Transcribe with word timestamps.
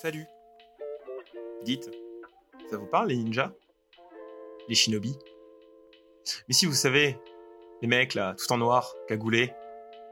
Salut 0.00 0.24
Dites, 1.62 1.90
ça 2.70 2.78
vous 2.78 2.86
parle 2.86 3.08
les 3.08 3.16
ninjas? 3.16 3.52
Les 4.66 4.74
shinobi 4.74 5.14
Mais 6.48 6.54
si 6.54 6.64
vous 6.64 6.72
savez, 6.72 7.18
les 7.82 7.88
mecs 7.88 8.14
là, 8.14 8.34
tout 8.38 8.50
en 8.50 8.56
noir, 8.56 8.94
cagoulés, 9.08 9.52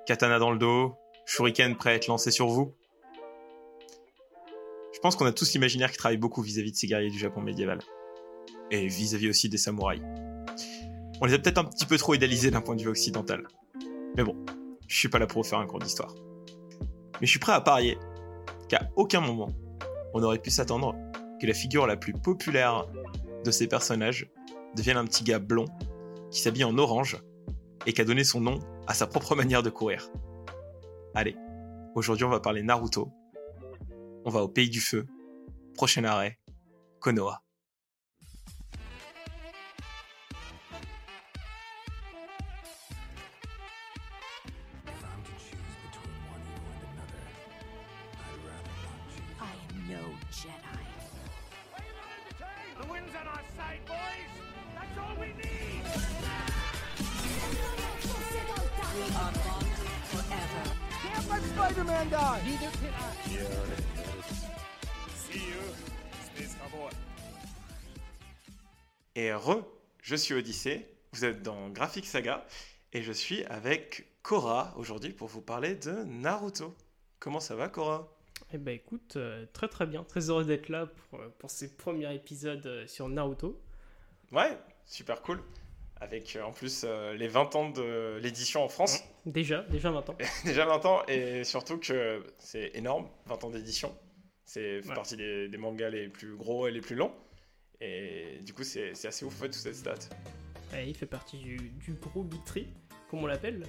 katana 0.04 0.38
dans 0.38 0.50
le 0.50 0.58
dos, 0.58 0.94
shuriken 1.24 1.74
prêt 1.74 1.92
à 1.92 1.94
être 1.94 2.06
lancé 2.06 2.30
sur 2.30 2.48
vous 2.48 2.74
Je 4.92 4.98
pense 4.98 5.16
qu'on 5.16 5.24
a 5.24 5.32
tous 5.32 5.54
l'imaginaire 5.54 5.90
qui 5.90 5.96
travaille 5.96 6.18
beaucoup 6.18 6.42
vis-à-vis 6.42 6.72
de 6.72 6.76
ces 6.76 6.86
guerriers 6.86 7.08
du 7.08 7.18
Japon 7.18 7.40
médiéval. 7.40 7.78
Et 8.70 8.88
vis-à-vis 8.88 9.30
aussi 9.30 9.48
des 9.48 9.56
samouraïs. 9.56 10.02
On 11.22 11.24
les 11.24 11.32
a 11.32 11.38
peut-être 11.38 11.56
un 11.56 11.64
petit 11.64 11.86
peu 11.86 11.96
trop 11.96 12.12
idéalisés 12.12 12.50
d'un 12.50 12.60
point 12.60 12.76
de 12.76 12.82
vue 12.82 12.90
occidental. 12.90 13.48
Mais 14.18 14.22
bon, 14.22 14.36
je 14.86 14.98
suis 14.98 15.08
pas 15.08 15.18
là 15.18 15.26
pour 15.26 15.42
vous 15.42 15.48
faire 15.48 15.60
un 15.60 15.66
cours 15.66 15.78
d'histoire. 15.78 16.14
Mais 17.22 17.26
je 17.26 17.30
suis 17.30 17.40
prêt 17.40 17.54
à 17.54 17.62
parier 17.62 17.96
qu'à 18.68 18.90
aucun 18.94 19.20
moment, 19.20 19.48
on 20.14 20.22
aurait 20.22 20.38
pu 20.38 20.50
s'attendre 20.50 20.94
que 21.40 21.46
la 21.46 21.54
figure 21.54 21.86
la 21.86 21.96
plus 21.96 22.12
populaire 22.12 22.86
de 23.44 23.50
ces 23.50 23.66
personnages 23.66 24.30
devienne 24.76 24.96
un 24.96 25.04
petit 25.04 25.24
gars 25.24 25.38
blond 25.38 25.66
qui 26.30 26.40
s'habille 26.40 26.64
en 26.64 26.76
orange 26.78 27.16
et 27.86 27.92
qui 27.92 28.00
a 28.00 28.04
donné 28.04 28.24
son 28.24 28.40
nom 28.40 28.58
à 28.86 28.94
sa 28.94 29.06
propre 29.06 29.34
manière 29.34 29.62
de 29.62 29.70
courir. 29.70 30.10
Allez, 31.14 31.36
aujourd'hui 31.94 32.24
on 32.24 32.30
va 32.30 32.40
parler 32.40 32.62
Naruto. 32.62 33.10
On 34.24 34.30
va 34.30 34.42
au 34.42 34.48
pays 34.48 34.68
du 34.68 34.80
feu. 34.80 35.06
Prochain 35.74 36.04
arrêt, 36.04 36.38
Konoha. 37.00 37.42
Spider-Man 62.28 62.42
die! 62.42 62.50
Neither 62.50 62.70
can 62.70 62.92
I. 62.92 63.14
See 65.14 65.38
you, 65.38 65.60
Space 66.26 66.56
Cowboy. 66.56 66.90
Et 69.14 69.32
re, 69.32 69.64
je 70.02 70.16
suis 70.16 70.34
Odyssée, 70.34 70.86
vous 71.12 71.24
êtes 71.24 71.42
dans 71.42 71.70
Graphic 71.70 72.06
Saga, 72.06 72.46
et 72.92 73.02
je 73.02 73.12
suis 73.12 73.44
avec 73.44 74.06
Cora 74.22 74.74
aujourd'hui 74.76 75.12
pour 75.12 75.28
vous 75.28 75.42
parler 75.42 75.74
de 75.74 76.04
Naruto. 76.04 76.74
Comment 77.18 77.40
ça 77.40 77.56
va 77.56 77.68
Cora? 77.68 78.08
Eh 78.52 78.58
ben 78.58 78.74
écoute, 78.74 79.16
euh, 79.16 79.44
très 79.52 79.68
très 79.68 79.86
bien, 79.86 80.04
très 80.04 80.30
heureux 80.30 80.44
d'être 80.44 80.68
là 80.68 80.86
pour, 80.86 81.20
euh, 81.20 81.28
pour 81.38 81.50
ces 81.50 81.76
premiers 81.76 82.14
épisodes 82.14 82.64
euh, 82.66 82.86
sur 82.86 83.08
Naruto. 83.08 83.60
Ouais, 84.32 84.56
super 84.84 85.22
cool. 85.22 85.42
Avec 86.00 86.36
euh, 86.36 86.42
en 86.42 86.52
plus 86.52 86.82
euh, 86.84 87.14
les 87.14 87.26
20 87.28 87.56
ans 87.56 87.70
de 87.70 88.18
l'édition 88.22 88.62
en 88.64 88.68
France. 88.68 89.02
Déjà, 89.26 89.62
déjà 89.62 89.90
20 89.90 90.10
ans. 90.10 90.16
Déjà 90.44 90.64
20 90.64 90.86
ans, 90.86 91.02
et 91.08 91.42
surtout 91.44 91.78
que 91.78 92.22
c'est 92.38 92.70
énorme, 92.74 93.08
20 93.26 93.44
ans 93.44 93.50
d'édition. 93.50 93.92
C'est 94.44 94.80
fait 94.80 94.88
Ouais. 94.88 94.94
partie 94.94 95.16
des, 95.16 95.48
des 95.48 95.58
mangas 95.58 95.90
les 95.90 96.08
plus 96.08 96.34
gros 96.36 96.68
et 96.68 96.70
les 96.70 96.80
plus 96.80 96.94
longs. 96.96 97.12
Et 97.80 98.38
du 98.42 98.54
coup, 98.54 98.64
c'est 98.64 98.94
c'est 98.94 99.08
assez 99.08 99.24
ouf 99.24 99.34
en 99.34 99.38
fait, 99.42 99.46
toute 99.46 99.54
cette 99.56 99.74
stat. 99.76 99.94
Ouais, 100.72 100.88
il 100.88 100.94
fait 100.94 101.06
partie 101.06 101.38
du, 101.38 101.56
du 101.56 101.92
gros 101.94 102.22
Big 102.22 102.42
Tree, 102.44 102.68
comme 103.10 103.22
on 103.24 103.26
l'appelle. 103.26 103.64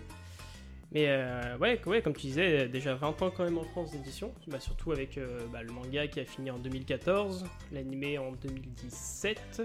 Mais 0.92 1.06
euh, 1.08 1.56
ouais, 1.58 1.80
ouais, 1.86 2.02
comme 2.02 2.14
tu 2.16 2.22
disais, 2.28 2.68
déjà 2.68 2.96
20 2.96 3.22
ans 3.22 3.30
quand 3.32 3.44
même 3.44 3.58
en 3.60 3.64
France 3.64 3.92
d'édition, 3.92 4.34
bah, 4.48 4.60
surtout 4.60 4.92
avec 4.92 5.18
euh, 5.20 5.46
bah, 5.52 5.62
le 5.62 5.72
manga 5.72 6.08
qui 6.08 6.20
a 6.20 6.26
fini 6.26 6.50
en 6.50 6.58
2014, 6.58 7.46
l'animé 7.72 8.18
en 8.18 8.32
2017, 8.32 9.62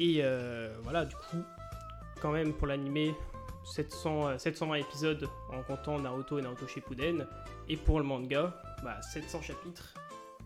et 0.00 0.18
euh, 0.20 0.74
voilà, 0.82 1.06
du 1.06 1.14
coup, 1.16 1.42
quand 2.20 2.30
même 2.32 2.52
pour 2.52 2.66
l'animé, 2.66 3.14
700, 3.64 4.28
euh, 4.28 4.38
720 4.38 4.74
épisodes 4.76 5.28
en 5.52 5.62
comptant 5.62 5.98
Naruto 5.98 6.38
et 6.38 6.42
Naruto 6.42 6.66
Shippuden, 6.66 7.26
et 7.68 7.76
pour 7.76 7.98
le 7.98 8.04
manga, 8.04 8.54
bah, 8.82 9.00
700 9.02 9.42
chapitres 9.42 9.94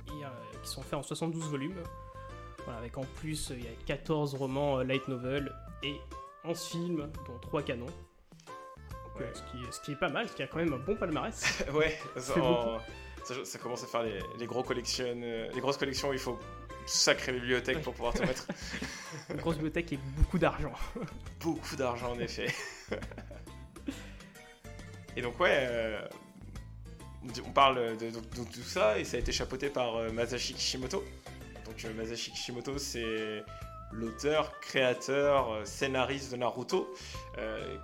et, 0.08 0.24
euh, 0.24 0.28
qui 0.62 0.68
sont 0.68 0.82
faits 0.82 0.94
en 0.94 1.02
72 1.02 1.48
volumes. 1.50 1.82
Voilà, 2.64 2.78
avec 2.78 2.96
en 2.98 3.04
plus, 3.20 3.50
euh, 3.50 3.56
il 3.58 3.64
y 3.64 3.68
a 3.68 3.72
14 3.86 4.34
romans 4.34 4.78
euh, 4.78 4.84
light 4.84 5.06
novel 5.08 5.54
et 5.82 5.96
11 6.44 6.62
films, 6.64 7.10
dont 7.26 7.38
3 7.42 7.62
canons. 7.62 7.86
Donc, 7.86 9.20
euh, 9.22 9.30
ce, 9.34 9.42
qui, 9.42 9.58
ce 9.72 9.80
qui 9.80 9.92
est 9.92 9.96
pas 9.98 10.08
mal, 10.08 10.28
ce 10.28 10.34
qui 10.34 10.42
a 10.42 10.46
quand 10.46 10.58
même 10.58 10.72
un 10.72 10.78
bon 10.78 10.96
palmarès. 10.96 11.64
ouais, 11.74 11.96
ça, 12.16 12.40
en- 12.42 12.78
ça, 13.22 13.34
ça 13.44 13.58
commence 13.58 13.84
à 13.84 13.86
faire 13.86 14.02
les, 14.02 14.18
les 14.38 14.46
gros 14.46 14.62
collections, 14.62 15.04
les 15.14 15.60
grosses 15.60 15.76
collections 15.76 16.08
où 16.08 16.12
il 16.14 16.18
faut 16.18 16.38
sacrée 16.86 17.32
bibliothèque 17.32 17.82
pour 17.82 17.94
pouvoir 17.94 18.14
te 18.14 18.22
mettre 18.22 18.46
Une 19.30 19.36
grosse 19.36 19.54
bibliothèque 19.56 19.92
et 19.92 19.98
beaucoup 20.16 20.38
d'argent. 20.38 20.72
beaucoup 21.40 21.76
d'argent 21.76 22.12
en 22.12 22.18
effet. 22.18 22.52
et 25.16 25.22
donc 25.22 25.38
ouais, 25.40 25.50
euh, 25.70 26.00
on 27.46 27.50
parle 27.50 27.96
de, 27.96 28.10
de- 28.10 28.20
de 28.20 28.44
tout 28.52 28.62
ça 28.62 28.98
et 28.98 29.04
ça 29.04 29.16
a 29.16 29.20
été 29.20 29.32
chapeauté 29.32 29.68
par 29.70 29.96
euh, 29.96 30.10
Masashi 30.10 30.54
Kishimoto. 30.54 31.04
Donc 31.64 31.84
euh, 31.84 31.94
Masashi 31.94 32.30
Kishimoto 32.32 32.78
c'est 32.78 33.42
l'auteur, 33.92 34.58
créateur, 34.60 35.64
scénariste 35.64 36.32
de 36.32 36.36
Naruto, 36.36 36.92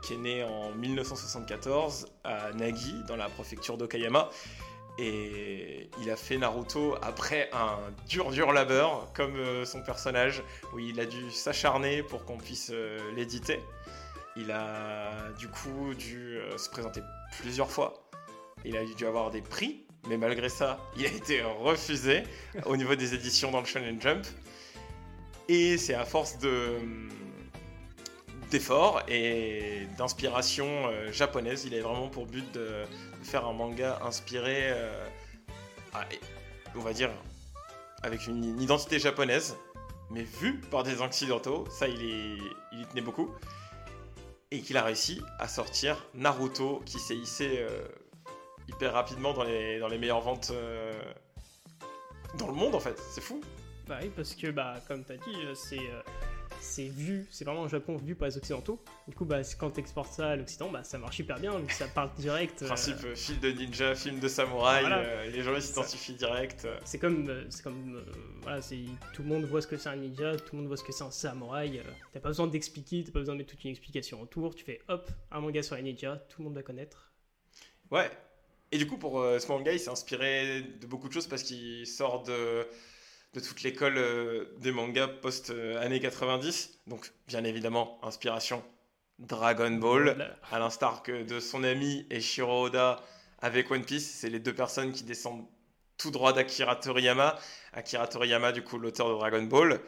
qui 0.02 0.14
est 0.14 0.16
né 0.16 0.42
en 0.42 0.72
1974 0.72 2.08
à 2.24 2.52
Nagi 2.52 2.96
dans 3.06 3.14
la 3.14 3.28
préfecture 3.28 3.76
d'Okayama. 3.78 4.28
Et 4.98 5.88
il 6.00 6.10
a 6.10 6.16
fait 6.16 6.36
Naruto 6.36 6.96
après 7.02 7.50
un 7.52 7.78
dur 8.08 8.30
dur 8.30 8.52
labeur, 8.52 9.12
comme 9.14 9.36
euh, 9.36 9.64
son 9.64 9.82
personnage, 9.82 10.42
où 10.72 10.78
il 10.78 11.00
a 11.00 11.06
dû 11.06 11.30
s'acharner 11.30 12.02
pour 12.02 12.24
qu'on 12.24 12.36
puisse 12.36 12.70
euh, 12.72 12.98
l'éditer. 13.14 13.60
Il 14.36 14.50
a 14.50 15.30
du 15.38 15.48
coup 15.48 15.94
dû 15.94 16.36
euh, 16.36 16.56
se 16.58 16.68
présenter 16.70 17.00
plusieurs 17.40 17.70
fois. 17.70 17.94
Il 18.64 18.76
a 18.76 18.84
dû 18.84 19.06
avoir 19.06 19.30
des 19.30 19.40
prix, 19.40 19.84
mais 20.08 20.16
malgré 20.16 20.48
ça, 20.48 20.78
il 20.96 21.06
a 21.06 21.10
été 21.10 21.42
refusé 21.42 22.24
au 22.66 22.76
niveau 22.76 22.94
des 22.94 23.14
éditions 23.14 23.50
dans 23.50 23.60
le 23.60 23.66
Shonen 23.66 24.00
Jump. 24.00 24.26
Et 25.48 25.78
c'est 25.78 25.94
à 25.94 26.04
force 26.04 26.38
de 26.38 26.78
d'efforts 28.50 29.02
et 29.08 29.86
d'inspiration 29.96 30.90
japonaise. 31.12 31.64
Il 31.64 31.72
avait 31.72 31.82
vraiment 31.82 32.08
pour 32.08 32.26
but 32.26 32.50
de 32.52 32.84
faire 33.22 33.46
un 33.46 33.52
manga 33.52 33.98
inspiré, 34.04 34.70
euh, 34.72 35.06
on 36.74 36.80
va 36.80 36.92
dire, 36.92 37.10
avec 38.02 38.26
une, 38.26 38.60
identité 38.60 38.98
japonaise, 38.98 39.56
mais 40.10 40.22
vu 40.22 40.60
par 40.70 40.82
des 40.82 41.00
occidentaux. 41.00 41.66
Ça, 41.70 41.88
il, 41.88 42.38
y 42.72 42.86
tenait 42.90 43.00
beaucoup. 43.00 43.30
Et 44.50 44.62
qu'il 44.62 44.76
a 44.76 44.82
réussi 44.82 45.22
à 45.38 45.46
sortir 45.46 46.04
Naruto, 46.14 46.82
qui 46.84 46.98
s'est 46.98 47.16
hissé 47.16 47.58
euh, 47.58 47.86
hyper 48.68 48.92
rapidement 48.92 49.32
dans 49.32 49.44
les, 49.44 49.98
meilleures 49.98 50.20
ventes 50.20 50.50
euh, 50.52 51.00
dans 52.36 52.48
le 52.48 52.54
monde, 52.54 52.74
en 52.74 52.80
fait. 52.80 53.00
C'est 53.12 53.20
fou. 53.20 53.40
Bah 53.86 53.98
oui, 54.02 54.10
parce 54.14 54.34
que, 54.34 54.50
bah, 54.50 54.74
comme 54.88 55.04
t'as 55.04 55.16
dit, 55.16 55.36
c'est 55.54 55.88
c'est 56.60 56.88
vu, 56.88 57.26
c'est 57.30 57.44
vraiment 57.44 57.64
un 57.64 57.68
Japon 57.68 57.96
vu 57.96 58.14
par 58.14 58.28
les 58.28 58.36
Occidentaux. 58.36 58.82
Du 59.08 59.14
coup, 59.14 59.24
bah, 59.24 59.40
quand 59.58 59.70
t'exportes 59.70 60.12
ça 60.12 60.30
à 60.30 60.36
l'Occident, 60.36 60.70
bah, 60.70 60.82
ça 60.84 60.98
marche 60.98 61.18
hyper 61.18 61.38
bien, 61.38 61.52
ça 61.68 61.86
parle 61.88 62.10
direct. 62.18 62.62
euh, 62.62 62.66
Principe 62.66 62.96
euh, 63.04 63.14
film 63.14 63.38
de 63.38 63.50
ninja, 63.52 63.94
film 63.94 64.18
de 64.18 64.28
samouraï, 64.28 64.80
Voilà. 64.82 64.98
euh, 64.98 65.30
les 65.30 65.42
gens 65.42 65.58
s'identifient 65.60 66.14
direct. 66.14 66.66
C'est 66.84 66.98
comme, 66.98 67.46
c'est 67.50 67.62
comme, 67.62 68.04
voilà, 68.42 68.60
c'est 68.62 68.80
tout 69.14 69.22
le 69.22 69.28
monde 69.28 69.44
voit 69.44 69.62
ce 69.62 69.66
que 69.66 69.76
c'est 69.76 69.88
un 69.88 69.96
ninja, 69.96 70.36
tout 70.36 70.54
le 70.54 70.58
monde 70.58 70.66
voit 70.68 70.76
ce 70.76 70.84
que 70.84 70.92
c'est 70.92 71.04
un 71.04 71.10
samouraï. 71.10 71.82
t'as 72.12 72.20
pas 72.20 72.28
besoin 72.28 72.46
d'expliquer, 72.46 73.04
t'as 73.04 73.12
pas 73.12 73.20
besoin 73.20 73.34
de 73.34 73.38
mettre 73.38 73.50
toute 73.50 73.64
une 73.64 73.70
explication 73.70 74.20
autour. 74.20 74.54
Tu 74.54 74.64
fais 74.64 74.80
hop, 74.88 75.10
un 75.30 75.40
manga 75.40 75.62
sur 75.62 75.76
les 75.76 75.82
ninjas, 75.82 76.16
tout 76.28 76.40
le 76.42 76.44
monde 76.44 76.54
va 76.54 76.62
connaître. 76.62 77.12
Ouais. 77.90 78.10
Et 78.72 78.78
du 78.78 78.86
coup, 78.86 78.98
pour 78.98 79.14
ce 79.20 79.48
manga, 79.48 79.72
il 79.72 79.80
s'est 79.80 79.90
inspiré 79.90 80.62
de 80.80 80.86
beaucoup 80.86 81.08
de 81.08 81.12
choses 81.12 81.26
parce 81.26 81.42
qu'il 81.42 81.86
sort 81.88 82.22
de, 82.22 82.64
de 83.34 83.40
toute 83.40 83.62
l'école 83.62 83.96
euh, 83.98 84.44
des 84.58 84.72
mangas 84.72 85.08
post-années 85.08 86.00
90. 86.00 86.80
Donc, 86.86 87.12
bien 87.28 87.44
évidemment, 87.44 87.98
inspiration 88.02 88.62
Dragon 89.18 89.70
Ball, 89.72 90.36
à 90.50 90.58
l'instar 90.58 91.02
que 91.02 91.22
de 91.22 91.40
son 91.40 91.62
ami 91.62 92.06
Eshiro 92.10 92.64
Oda 92.66 93.02
avec 93.40 93.70
One 93.70 93.84
Piece. 93.84 94.10
C'est 94.10 94.30
les 94.30 94.40
deux 94.40 94.54
personnes 94.54 94.92
qui 94.92 95.04
descendent 95.04 95.46
tout 95.98 96.10
droit 96.10 96.32
d'Akira 96.32 96.76
Toriyama. 96.76 97.38
Akira 97.72 98.06
Toriyama, 98.08 98.52
du 98.52 98.62
coup, 98.62 98.78
l'auteur 98.78 99.08
de 99.10 99.14
Dragon 99.14 99.42
Ball, 99.42 99.80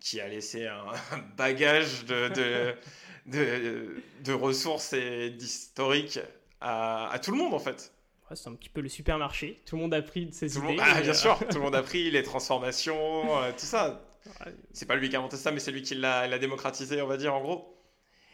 qui 0.00 0.20
a 0.20 0.28
laissé 0.28 0.66
un, 0.66 0.84
un 1.12 1.18
bagage 1.36 2.04
de, 2.04 2.28
de, 2.28 2.74
de, 3.26 4.02
de 4.20 4.32
ressources 4.32 4.92
et 4.92 5.30
d'historique 5.30 6.20
à, 6.60 7.10
à 7.10 7.18
tout 7.18 7.32
le 7.32 7.38
monde, 7.38 7.54
en 7.54 7.58
fait. 7.58 7.92
Ouais, 8.30 8.36
c'est 8.36 8.48
un 8.48 8.54
petit 8.54 8.68
peu 8.68 8.80
le 8.80 8.88
supermarché. 8.88 9.62
Tout 9.66 9.76
le 9.76 9.82
monde 9.82 9.94
a 9.94 10.02
pris 10.02 10.26
de 10.26 10.34
ses 10.34 10.50
Tout 10.50 10.58
idées. 10.58 10.76
monde- 10.76 10.80
Ah, 10.80 11.00
bien 11.00 11.10
euh, 11.10 11.14
sûr, 11.14 11.38
tout 11.48 11.58
le 11.58 11.60
monde 11.64 11.74
a 11.76 11.82
pris 11.82 12.10
les 12.10 12.22
transformations, 12.22 13.40
euh, 13.42 13.52
tout 13.52 13.66
ça. 13.66 14.02
ouais, 14.44 14.54
C'est 14.72 14.86
pas 14.86 14.96
lui 14.96 15.08
qui 15.08 15.16
a 15.16 15.18
inventé 15.20 15.36
ça, 15.36 15.50
mais 15.52 15.60
c'est 15.60 15.70
lui 15.72 15.82
qui 15.82 15.94
l'a 15.94 16.38
démocratisé, 16.38 17.00
on 17.02 17.06
va 17.06 17.16
dire, 17.16 17.34
en 17.34 17.40
gros. 17.40 17.78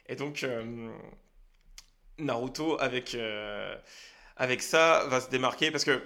Et 0.09 0.17
donc, 0.17 0.43
euh, 0.45 0.91
Naruto, 2.19 2.79
avec, 2.81 3.17
avec 4.37 4.63
ça, 4.63 5.07
va 5.09 5.21
se 5.21 5.31
démarquer 5.31 5.71
parce 5.71 5.85
que 5.85 6.03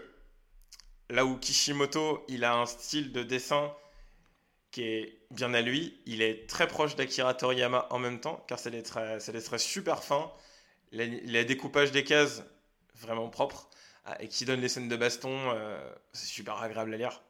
Là 1.11 1.25
où 1.25 1.37
Kishimoto, 1.39 2.25
il 2.29 2.45
a 2.45 2.55
un 2.57 2.67
style 2.67 3.13
de 3.13 3.23
dessin 3.23 3.73
qui 4.71 4.83
est 4.85 5.21
bien 5.31 5.55
à 5.55 5.63
lui. 5.63 6.01
Il 6.07 6.23
est 6.23 6.49
très 6.49 6.67
proche 6.69 6.97
d'Akira 6.97 7.35
Toriyama 7.35 7.87
en 7.91 7.99
même 7.99 8.21
temps, 8.21 8.45
car 8.49 8.59
c'est 8.59 8.71
des 8.71 8.83
traits, 8.83 9.21
super 9.59 10.03
fins. 10.05 10.33
Il 10.93 11.01
a, 11.01 11.05
il 11.05 11.37
a 11.37 11.41
un 11.41 11.45
découpage 11.45 11.93
des 11.93 12.05
cases 12.05 12.45
vraiment 12.97 13.29
propre, 13.31 13.69
ah, 13.71 13.76
et 14.21 14.29
qui 14.29 14.45
donne 14.45 14.61
les 14.61 14.69
scènes 14.69 14.89
de 14.89 14.97
baston, 14.97 15.31
euh, 15.51 15.79
c'est 16.13 16.27
super 16.27 16.57
agréable 16.63 16.95
à 16.95 16.97
lire. 16.97 17.23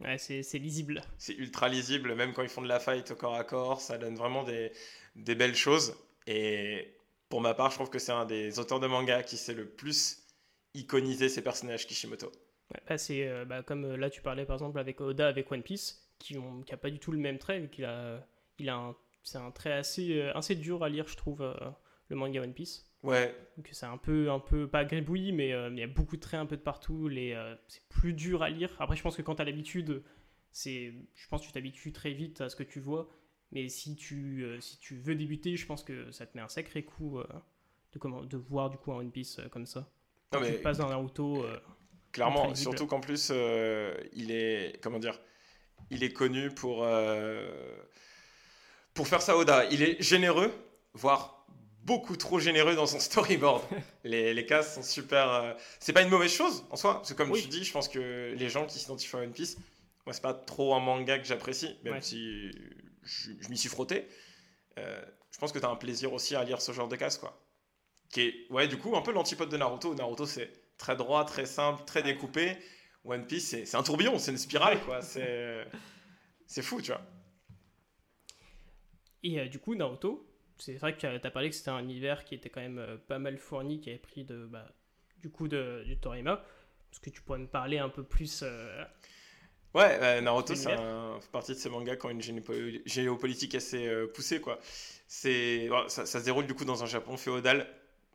Ouais, 0.00 0.18
c'est 0.18 0.42
c'est 0.42 0.58
lisible. 0.58 1.02
C'est 1.18 1.34
ultra 1.34 1.68
lisible, 1.68 2.14
même 2.14 2.32
quand 2.32 2.42
ils 2.42 2.48
font 2.48 2.62
de 2.62 2.68
la 2.68 2.80
fight 2.80 3.10
au 3.10 3.14
corps 3.14 3.36
à 3.36 3.44
corps, 3.44 3.80
ça 3.80 3.98
donne 3.98 4.16
vraiment 4.16 4.42
des, 4.42 4.72
des 5.14 5.34
belles 5.34 5.54
choses. 5.54 5.94
Et 6.26 6.96
pour 7.28 7.40
ma 7.40 7.54
part, 7.54 7.70
je 7.70 7.76
trouve 7.76 7.90
que 7.90 7.98
c'est 7.98 8.12
un 8.12 8.24
des 8.24 8.58
auteurs 8.58 8.80
de 8.80 8.86
manga 8.86 9.22
qui 9.22 9.36
sait 9.36 9.54
le 9.54 9.66
plus 9.66 10.18
iconiser 10.74 11.28
ses 11.28 11.42
personnages 11.42 11.86
Kishimoto. 11.86 12.26
Ouais, 12.72 12.80
bah, 12.88 12.98
c'est 12.98 13.28
euh, 13.28 13.44
bah, 13.44 13.62
comme 13.62 13.84
euh, 13.84 13.96
là 13.96 14.10
tu 14.10 14.22
parlais 14.22 14.46
par 14.46 14.56
exemple 14.56 14.78
avec 14.78 15.00
Oda 15.00 15.28
avec 15.28 15.50
One 15.52 15.62
Piece, 15.62 16.08
qui 16.18 16.38
ont, 16.38 16.62
qui 16.62 16.72
a 16.72 16.76
pas 16.76 16.90
du 16.90 16.98
tout 16.98 17.12
le 17.12 17.18
même 17.18 17.38
trait, 17.38 17.60
vu 17.60 17.68
qu'il 17.68 17.84
a, 17.84 18.26
il 18.58 18.68
a 18.68 18.76
un, 18.76 18.96
c'est 19.22 19.38
un 19.38 19.50
trait 19.50 19.72
assez, 19.72 20.22
assez 20.34 20.54
dur 20.54 20.82
à 20.82 20.88
lire, 20.88 21.06
je 21.06 21.16
trouve, 21.16 21.42
euh, 21.42 21.54
le 22.08 22.16
manga 22.16 22.40
One 22.40 22.54
Piece. 22.54 22.91
Ouais, 23.02 23.34
Donc 23.56 23.68
c'est 23.72 23.86
un 23.86 23.96
peu, 23.98 24.30
un 24.30 24.38
peu 24.38 24.68
pas 24.68 24.84
gribouillis, 24.84 25.32
mais 25.32 25.52
euh, 25.52 25.70
il 25.70 25.78
y 25.78 25.82
a 25.82 25.88
beaucoup 25.88 26.16
de 26.16 26.20
traits 26.20 26.38
un 26.40 26.46
peu 26.46 26.56
de 26.56 26.62
partout. 26.62 27.08
Les, 27.08 27.32
euh, 27.32 27.54
c'est 27.66 27.82
plus 27.88 28.12
dur 28.12 28.42
à 28.42 28.50
lire. 28.50 28.70
Après, 28.78 28.96
je 28.96 29.02
pense 29.02 29.16
que 29.16 29.22
quand 29.22 29.34
tu 29.34 29.42
as 29.42 29.44
l'habitude, 29.44 30.04
c'est, 30.52 30.94
je 31.14 31.28
pense 31.28 31.40
que 31.42 31.46
tu 31.46 31.52
t'habitues 31.52 31.92
très 31.92 32.12
vite 32.12 32.40
à 32.40 32.48
ce 32.48 32.54
que 32.54 32.62
tu 32.62 32.78
vois. 32.78 33.08
Mais 33.50 33.68
si 33.68 33.96
tu, 33.96 34.44
euh, 34.44 34.60
si 34.60 34.78
tu 34.78 34.96
veux 34.96 35.16
débuter, 35.16 35.56
je 35.56 35.66
pense 35.66 35.82
que 35.82 36.10
ça 36.12 36.26
te 36.26 36.36
met 36.36 36.42
un 36.42 36.48
sacré 36.48 36.84
coup 36.84 37.18
de, 37.92 37.98
comment, 37.98 38.22
de 38.22 38.36
voir 38.36 38.70
du 38.70 38.76
coup 38.78 38.92
un 38.92 38.96
One 38.98 39.10
Piece 39.10 39.40
comme 39.50 39.66
ça. 39.66 39.80
Non, 39.80 39.86
Quand 40.38 40.40
mais- 40.40 40.56
tu 40.56 40.62
passes 40.62 40.78
dans 40.78 40.88
Naruto, 40.88 41.44
clairement, 42.12 42.54
surtout 42.54 42.86
qu'en 42.86 43.00
plus, 43.00 43.30
il 44.12 44.30
est, 44.30 44.80
comment 44.80 45.00
dire, 45.00 45.20
il 45.90 46.04
est 46.04 46.12
connu 46.12 46.50
pour, 46.50 46.86
pour 48.94 49.08
faire 49.08 49.22
ça 49.22 49.36
Oda. 49.36 49.64
Il 49.70 49.82
est 49.82 50.00
généreux, 50.00 50.52
voire 50.94 51.41
beaucoup 51.84 52.16
trop 52.16 52.38
généreux 52.38 52.74
dans 52.74 52.86
son 52.86 53.00
storyboard. 53.00 53.62
les, 54.04 54.34
les 54.34 54.46
cases 54.46 54.74
sont 54.74 54.82
super. 54.82 55.28
euh, 55.30 55.54
C'est 55.80 55.92
pas 55.92 56.02
une 56.02 56.08
mauvaise 56.10 56.32
chose 56.32 56.64
en 56.70 56.76
soi, 56.76 56.94
parce 56.94 57.10
que 57.10 57.14
comme 57.14 57.30
Oui. 57.30 57.42
tu 57.42 57.48
dis, 57.48 57.64
je 57.64 57.72
pense 57.72 57.88
que 57.88 58.34
les 58.36 58.48
gens 58.48 58.66
qui 58.66 58.78
s'identifient 58.78 59.16
à 59.16 59.20
One 59.20 59.32
Piece, 59.32 59.56
moi, 60.06 60.12
c'est 60.12 60.22
pas 60.22 60.34
trop 60.34 60.74
un 60.74 60.80
manga 60.80 61.18
que 61.18 61.24
j'apprécie, 61.24 61.76
même 61.84 61.94
Ouais. 61.94 62.00
si 62.02 62.50
je, 63.02 63.30
je 63.40 63.48
m'y 63.48 63.56
suis 63.58 63.68
frotté. 63.68 64.06
Euh, 64.78 65.02
je 65.30 65.38
pense 65.38 65.52
que 65.52 65.58
tu 65.58 65.64
as 65.64 65.68
un 65.70 65.76
plaisir 65.76 66.12
aussi 66.12 66.34
à 66.36 66.44
lire 66.44 66.60
ce 66.60 66.72
genre 66.72 66.88
de 66.88 66.96
cases, 66.96 67.18
quoi. 67.18 67.40
Qui 68.10 68.20
est, 68.22 68.46
ouais, 68.50 68.68
du 68.68 68.76
coup, 68.78 68.96
un 68.96 69.02
peu 69.02 69.12
l'antipode 69.12 69.48
de 69.48 69.56
Naruto. 69.56 69.94
Naruto, 69.94 70.26
c'est 70.26 70.50
très 70.76 70.96
droit, 70.96 71.24
très 71.24 71.46
simple, 71.46 71.84
très 71.84 72.02
découpé. 72.02 72.56
One 73.04 73.26
Piece, 73.26 73.48
c'est 73.64 73.74
un 73.76 73.82
tourbillon, 73.82 74.18
c'est 74.18 74.30
une 74.32 74.38
spirale, 74.38 74.80
quoi. 74.84 75.02
C'est 75.02 75.66
c'est 76.46 76.62
fou, 76.62 76.80
tu 76.82 76.92
vois. 76.92 77.00
Et 79.22 79.38
euh, 79.40 79.46
du 79.48 79.58
coup, 79.58 79.74
Naruto, 79.74 80.26
c'est 80.64 80.74
vrai 80.74 80.94
que 80.94 81.00
tu 81.00 81.06
as 81.06 81.30
parlé 81.30 81.50
que 81.50 81.56
c'était 81.56 81.70
un 81.70 81.80
univers 81.80 82.24
qui 82.24 82.34
était 82.34 82.48
quand 82.48 82.60
même 82.60 82.78
euh, 82.78 82.96
pas 82.96 83.18
mal 83.18 83.36
fourni, 83.38 83.80
qui 83.80 83.90
avait 83.90 83.98
pris 83.98 84.24
de, 84.24 84.46
bah, 84.46 84.66
du 85.20 85.28
coup 85.30 85.48
de, 85.48 85.82
du 85.84 85.96
Toriyama. 85.98 86.42
Est-ce 86.92 87.00
que 87.00 87.10
tu 87.10 87.20
pourrais 87.22 87.38
me 87.38 87.46
parler 87.46 87.78
un 87.78 87.88
peu 87.88 88.02
plus 88.04 88.42
euh, 88.42 88.84
Ouais, 89.74 89.98
euh, 90.02 90.20
Naruto, 90.20 90.54
C'est 90.54 90.62
c'est 90.64 90.72
un- 90.72 91.18
fait 91.20 91.30
partie 91.30 91.52
de 91.52 91.58
ces 91.58 91.70
mangas 91.70 91.96
qui 91.96 92.06
ont 92.06 92.10
une 92.10 92.20
géopolitique 92.84 93.54
assez 93.54 93.86
euh, 93.86 94.06
poussée, 94.06 94.40
quoi. 94.40 94.58
C'est, 95.08 95.66
voilà, 95.68 95.88
ça, 95.88 96.06
ça 96.06 96.20
se 96.20 96.24
déroule 96.24 96.46
du 96.46 96.54
coup 96.54 96.64
dans 96.64 96.82
un 96.82 96.86
Japon 96.86 97.16
féodal. 97.16 97.66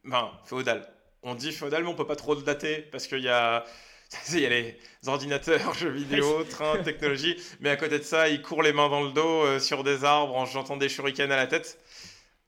Enfin, 0.05 0.31
féodal. 0.45 0.87
On 1.23 1.35
dit 1.35 1.51
féodal, 1.51 1.83
mais 1.83 1.89
on 1.89 1.95
peut 1.95 2.07
pas 2.07 2.15
trop 2.15 2.35
le 2.35 2.43
dater 2.43 2.83
parce 2.91 3.07
qu'il 3.07 3.23
y 3.23 3.29
a, 3.29 3.65
il 4.33 4.39
y 4.39 4.45
a 4.45 4.49
les 4.49 4.77
ordinateurs, 5.07 5.73
jeux 5.73 5.89
vidéo, 5.89 6.43
trains, 6.49 6.81
technologie. 6.83 7.35
Mais 7.59 7.71
à 7.71 7.75
côté 7.77 7.97
de 7.97 8.03
ça, 8.03 8.29
il 8.29 8.41
court 8.41 8.61
les 8.61 8.71
mains 8.73 8.89
dans 8.89 9.03
le 9.03 9.11
dos 9.11 9.59
sur 9.59 9.83
des 9.83 10.03
arbres 10.05 10.35
en 10.35 10.45
jetant 10.45 10.77
des 10.77 10.87
shurikens 10.89 11.31
à 11.31 11.35
la 11.35 11.47
tête. 11.47 11.79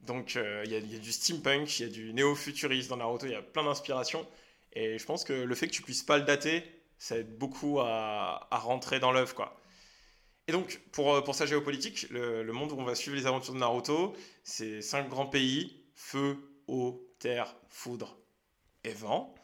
Donc 0.02 0.36
euh, 0.36 0.64
il 0.66 0.72
y, 0.72 0.76
a- 0.76 1.00
du 1.00 1.12
steampunk, 1.12 1.80
il 1.80 1.84
y 1.84 1.86
a 1.86 1.92
du 1.92 2.14
néo-futuriste 2.14 2.90
dans 2.90 2.98
Naruto, 2.98 3.26
il 3.26 3.32
y 3.34 3.36
a 3.36 3.42
plein 3.42 3.64
d'inspirations. 3.64 4.26
Et 4.74 4.98
je 4.98 5.06
pense 5.06 5.24
que 5.24 5.34
le 5.34 5.56
fait 5.56 5.68
que 5.68 5.74
tu 5.74 5.82
puisses 5.82 6.04
pas 6.04 6.18
le 6.18 6.24
dater, 6.24 6.64
ça 6.98 7.18
aide 7.18 7.38
beaucoup 7.38 7.80
à, 7.80 8.48
à 8.52 8.58
rentrer 8.60 9.00
dans 9.00 9.12
l'œuvre, 9.12 9.34
quoi. 9.36 9.60
Et 10.48 10.52
donc, 10.52 10.82
pour, 10.92 11.14
euh, 11.14 11.22
pour 11.22 11.36
sa 11.36 11.46
géopolitique, 11.46 12.10
le, 12.10 12.44
monde 12.52 12.72
où 12.72 12.76
on 12.80 12.84
va 12.84 12.96
suivre 12.96 13.16
les 13.16 13.28
aventures 13.28 13.54
de 13.54 13.60
Naruto, 13.60 14.16
c'est 14.44 14.82
cinq 14.82 15.08
grands 15.08 15.28
pays, 15.28 15.86
feu, 15.94 16.38
eau, 16.68 17.08
terre, 17.20 17.56
foudre 17.70 18.18
et 18.84 18.94
vent, 18.94 19.36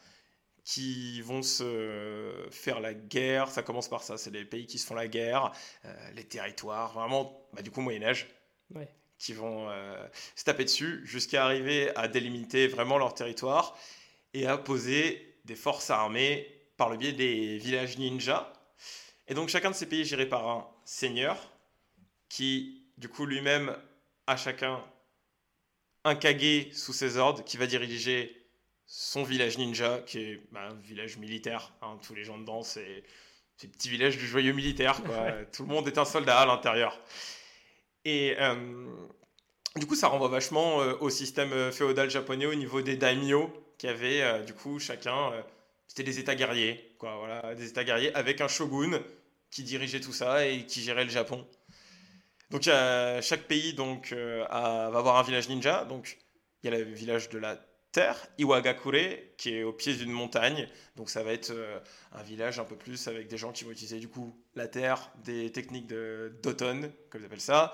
qui 0.64 1.22
vont 1.22 1.44
se 1.44 2.48
faire 2.50 2.80
la 2.80 2.94
guerre. 2.96 3.50
Ça 3.52 3.62
commence 3.62 3.88
par 3.88 4.02
ça, 4.02 4.18
c'est 4.18 4.32
les 4.32 4.46
pays 4.46 4.66
qui 4.66 4.80
se 4.80 4.88
font 4.88 4.96
la 4.96 5.08
guerre, 5.08 5.52
euh, 5.86 6.12
les 6.16 6.24
territoires, 6.24 6.94
vraiment, 6.94 7.48
bah, 7.54 7.62
du 7.62 7.70
coup, 7.70 7.82
Moyen-Âge. 7.82 8.28
Qui 9.18 9.34
vont 9.34 9.70
euh, 9.70 10.08
se 10.36 10.44
taper 10.44 10.66
dessus 10.66 11.02
jusqu'à 11.06 11.46
arriver 11.46 11.96
à 11.96 12.08
délimiter 12.08 12.68
vraiment 12.68 12.98
leur 12.98 13.14
territoire 13.14 13.78
et 14.34 14.46
à 14.48 14.58
poser 14.58 15.38
des 15.46 15.56
forces 15.56 15.90
armées 15.90 16.48
par 16.78 16.90
le 16.90 16.98
biais 16.98 17.14
des 17.14 17.58
villages 17.58 17.98
ninja. 17.98 18.52
Et 19.28 19.34
donc 19.34 19.50
chacun 19.50 19.72
de 19.72 19.76
ces 19.76 19.86
pays 19.88 20.02
est 20.02 20.06
géré 20.06 20.26
par 20.28 20.48
un 20.48 20.68
seigneur 20.84 21.52
qui, 22.30 22.84
du 22.98 23.08
coup, 23.08 23.26
lui-même 23.26 23.76
a 24.28 24.36
chacun 24.36 24.84
un 26.04 26.16
kage 26.16 26.72
sous 26.74 26.94
ses 26.94 27.18
ordres 27.18 27.44
qui 27.44 27.58
va 27.58 27.66
diriger 27.66 28.46
son 28.86 29.24
village 29.24 29.58
ninja, 29.58 30.00
qui 30.06 30.20
est 30.20 30.42
bah, 30.52 30.68
un 30.70 30.76
village 30.76 31.18
militaire. 31.18 31.74
hein. 31.82 31.98
tous 32.06 32.14
les 32.14 32.24
gens 32.24 32.38
dedans, 32.38 32.62
c'est 32.62 33.04
c'est 33.58 33.68
le 33.68 33.72
petit 33.74 33.90
village 33.90 34.18
du 34.18 34.28
joyeux 34.28 34.52
militaire. 34.52 35.02
quoi. 35.02 35.32
Tout 35.54 35.64
le 35.64 35.70
monde 35.70 35.88
est 35.88 35.98
un 35.98 36.04
soldat 36.04 36.40
à 36.40 36.46
l'intérieur. 36.46 37.00
Et 38.06 38.36
euh, 38.40 38.56
du 39.76 39.88
coup, 39.88 39.96
ça 39.96 40.08
renvoie 40.08 40.30
vachement 40.30 40.82
euh, 40.82 40.94
au 41.02 41.10
système 41.10 41.52
euh, 41.52 41.72
féodal 41.72 42.10
japonais 42.10 42.46
au 42.46 42.54
niveau 42.54 42.82
des 42.82 42.96
daimyo, 42.96 43.52
qui 43.80 43.88
avaient 43.88 44.46
du 44.46 44.54
coup 44.54 44.80
chacun, 44.80 45.34
c'était 45.86 46.04
des 46.04 46.18
états 46.20 46.36
guerriers, 46.36 46.96
quoi, 46.98 47.18
voilà, 47.18 47.56
des 47.56 47.68
états 47.68 47.84
guerriers 47.84 48.16
avec 48.16 48.40
un 48.40 48.48
shogun 48.48 49.04
qui 49.52 49.64
dirigeait 49.64 50.00
tout 50.00 50.14
ça 50.14 50.48
et 50.48 50.66
qui 50.66 50.82
gérait 50.82 51.04
le 51.04 51.10
Japon. 51.10 51.46
Donc 52.52 52.62
chaque 52.64 53.44
pays 53.50 53.74
donc 53.74 54.14
va 54.14 54.86
avoir 54.86 55.18
un 55.18 55.24
village 55.24 55.50
ninja. 55.50 55.84
Donc 55.84 56.18
il 56.64 56.72
y 56.72 56.74
a 56.74 56.78
le 56.78 56.86
village 56.86 57.28
de 57.28 57.38
la 57.38 57.60
Iwagakure, 58.38 59.18
qui 59.38 59.56
est 59.56 59.64
au 59.64 59.74
pied 59.74 59.94
d'une 59.94 60.12
montagne. 60.12 60.68
Donc 60.96 61.10
ça 61.10 61.24
va 61.24 61.34
être 61.34 61.52
euh, 61.52 61.80
un 62.12 62.24
village 62.24 62.60
un 62.60 62.64
peu 62.64 62.76
plus 62.76 63.08
avec 63.08 63.28
des 63.28 63.38
gens 63.38 63.52
qui 63.52 63.64
vont 63.64 63.72
utiliser 63.72 64.00
du 64.00 64.08
coup 64.08 64.36
la 64.56 64.68
terre, 64.68 65.12
des 65.24 65.52
techniques 65.52 65.88
d'automne, 65.88 66.92
comme 67.10 67.22
ils 67.22 67.26
appellent 67.26 67.42
ça. 67.42 67.74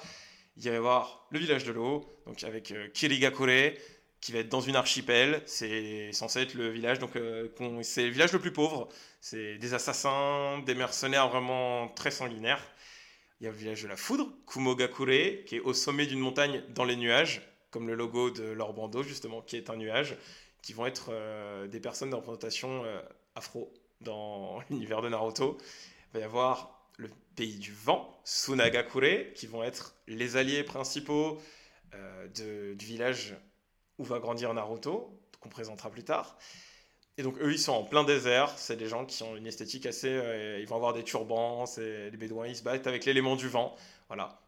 Il 0.58 0.63
va 0.63 0.72
y 0.72 0.75
avoir 0.75 1.28
le 1.32 1.40
village 1.40 1.63
de 1.63 1.72
l'eau, 1.72 2.06
donc 2.25 2.44
avec 2.44 2.72
euh, 2.72 2.88
Kirigakure, 2.90 3.74
qui 4.20 4.32
va 4.32 4.40
être 4.40 4.50
dans 4.50 4.62
une 4.62 4.75
archipel. 4.75 5.42
C'est 5.46 6.12
censé 6.13 6.42
être 6.42 6.54
le 6.54 6.70
village, 6.70 7.00
donc 7.00 7.16
euh, 7.16 7.50
c'est 7.84 8.06
le 8.06 8.12
village 8.12 8.34
le 8.34 8.40
plus 8.40 8.54
pauvre. 8.54 8.90
C'est 9.22 9.58
des 9.58 9.74
assassins, 9.74 10.60
des 10.66 10.75
mercenaires 10.75 11.30
vraiment 11.30 11.88
très 11.90 12.12
sanguinaires. 12.12 12.63
Il 13.40 13.46
y 13.46 13.48
a 13.48 13.51
le 13.51 13.58
village 13.58 13.82
de 13.82 13.88
la 13.88 13.96
foudre, 13.96 14.32
Kumogakure, 14.46 15.46
qui 15.46 15.56
est 15.56 15.60
au 15.62 15.74
sommet 15.74 16.06
d'une 16.06 16.20
montagne 16.20 16.63
dans 16.70 16.84
les 16.84 16.96
nuages, 16.96 17.42
comme 17.72 17.88
le 17.88 17.96
logo 17.96 18.30
de 18.30 18.44
leur 18.44 18.74
bandeau 18.74 19.01
justement, 19.01 19.42
qui 19.42 19.56
est 19.56 19.70
un 19.70 19.78
nuage, 19.78 20.18
qui 20.62 20.74
vont 20.74 20.86
être 20.86 21.10
euh, 21.10 21.68
des 21.68 21.80
personnes 21.80 22.12
de 22.12 22.16
représentation 22.16 22.84
euh, 22.86 23.01
afro 23.36 23.74
dans 24.01 24.62
l'univers 24.70 25.01
de 25.01 25.10
Naruto. 25.10 25.58
Il 26.10 26.13
va 26.13 26.20
y 26.20 26.24
avoir 26.24 26.90
le 26.98 27.10
pays 27.36 27.58
du 27.58 27.74
vent, 27.74 28.20
Sunagakure, 28.25 29.34
qui 29.34 29.48
vont 29.48 29.63
être 29.63 29.96
les 30.08 30.36
alliés 30.36 30.63
principaux 30.63 31.40
euh, 31.94 32.28
du 32.75 32.86
village 32.86 33.36
où 33.98 34.04
va 34.04 34.20
grandir 34.20 34.54
Naruto, 34.54 35.18
qu'on 35.40 35.50
présentera 35.50 35.90
plus 35.90 36.04
tard. 36.04 36.38
Et 37.18 37.24
donc 37.24 37.38
eux, 37.40 37.51
ils 37.51 37.60
sont 37.60 37.74
en 37.74 37.84
plein 37.84 38.04
désert. 38.04 38.54
C'est 38.58 38.78
des 38.78 38.88
gens 38.88 39.06
qui 39.06 39.22
ont 39.24 39.36
une 39.36 39.48
esthétique 39.48 39.86
assez. 39.86 40.10
ils 40.60 40.66
vont 40.66 40.75
avoir 40.75 40.94
des 40.94 41.04
turbans. 41.04 41.66
C'est 41.66 42.10
les 42.10 42.18
bédouins. 42.18 42.48
Ils 42.48 42.56
se 42.56 42.63
battent 42.63 42.88
avec 42.88 43.06
l'élément 43.06 43.36
du 43.36 43.48
vent. 43.48 43.75
Voilà. 44.08 44.42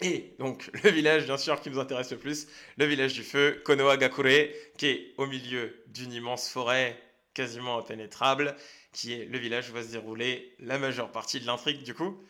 Et 0.00 0.34
donc 0.38 0.70
le 0.84 0.90
village, 0.90 1.24
bien 1.24 1.38
sûr, 1.38 1.60
qui 1.60 1.70
nous 1.70 1.78
intéresse 1.78 2.10
le 2.10 2.18
plus, 2.18 2.46
le 2.76 2.86
village 2.86 3.14
du 3.14 3.22
feu, 3.22 3.60
Konohagakure, 3.64 4.48
qui 4.76 4.86
est 4.86 5.14
au 5.18 5.26
milieu 5.26 5.82
d'une 5.88 6.12
immense 6.12 6.48
forêt 6.48 7.00
quasiment 7.34 7.78
impénétrable, 7.78 8.56
qui 8.92 9.12
est 9.12 9.24
le 9.24 9.38
village 9.38 9.70
où 9.70 9.72
va 9.72 9.82
se 9.82 9.92
dérouler 9.92 10.54
la 10.58 10.78
majeure 10.78 11.12
partie 11.12 11.40
de 11.40 11.46
l'intrigue. 11.46 11.82
Du 11.82 11.94
coup, 11.94 12.20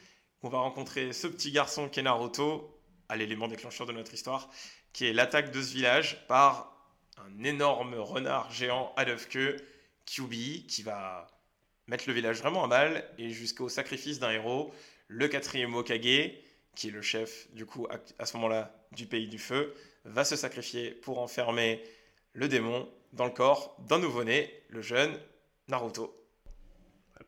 on 0.42 0.48
va 0.48 0.58
rencontrer 0.58 1.12
ce 1.12 1.26
petit 1.26 1.50
garçon 1.50 1.88
qui 1.88 2.02
Naruto, 2.02 2.78
à 3.08 3.16
l'élément 3.16 3.48
déclencheur 3.48 3.87
de 3.87 3.92
notre 3.92 4.12
histoire, 4.12 4.50
qui 4.92 5.06
est 5.06 5.12
l'attaque 5.12 5.50
de 5.50 5.62
ce 5.62 5.72
village 5.72 6.26
par 6.26 6.75
un 7.16 7.44
énorme 7.44 7.94
renard 7.94 8.50
géant 8.50 8.92
à 8.96 9.04
neuf 9.04 9.28
queues, 9.28 9.56
Kyubi, 10.04 10.66
qui 10.66 10.82
va 10.82 11.26
mettre 11.87 12.04
le 12.06 12.12
village 12.12 12.38
vraiment 12.38 12.64
à 12.64 12.66
mal, 12.66 13.08
et 13.18 13.30
jusqu'au 13.30 13.68
sacrifice 13.68 14.18
d'un 14.18 14.30
héros, 14.30 14.72
le 15.08 15.26
quatrième 15.26 15.75
Hokage, 15.75 16.34
qui 16.75 16.88
est 16.88 16.92
le 16.92 17.02
chef, 17.02 17.52
du 17.54 17.66
coup, 17.66 17.87
à, 18.18 18.26
ce 18.26 18.37
moment-là, 18.37 18.87
du 18.92 19.06
pays 19.06 19.28
du 19.28 19.38
feu, 19.38 19.75
va 20.04 20.25
se 20.25 20.37
sacrifier 20.37 20.92
pour 20.92 21.18
enfermer 21.18 21.82
le 22.32 22.48
démon 22.48 22.88
dans 23.12 23.25
le 23.25 23.32
corps 23.32 23.76
d'un 23.88 23.98
nouveau-né, 23.98 24.52
le 24.68 24.80
jeune 24.80 25.18
Naruto. 25.68 26.14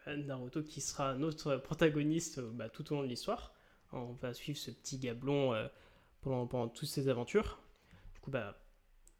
Naruto 0.06 0.62
qui 0.62 0.80
sera 0.80 1.14
notre 1.14 1.56
protagoniste 1.56 2.38
euh, 2.38 2.50
bah, 2.52 2.68
tout 2.68 2.90
au 2.92 2.96
long 2.96 3.02
de 3.02 3.08
l'histoire. 3.08 3.52
On 3.92 4.12
va 4.12 4.34
suivre 4.34 4.58
ce 4.58 4.70
petit 4.70 4.98
gablon 4.98 5.52
euh, 5.54 5.66
pendant, 6.20 6.46
pendant 6.46 6.68
toutes 6.68 6.88
ses 6.88 7.08
aventures. 7.08 7.60
Du 8.14 8.20
coup, 8.20 8.30
bah, 8.30 8.56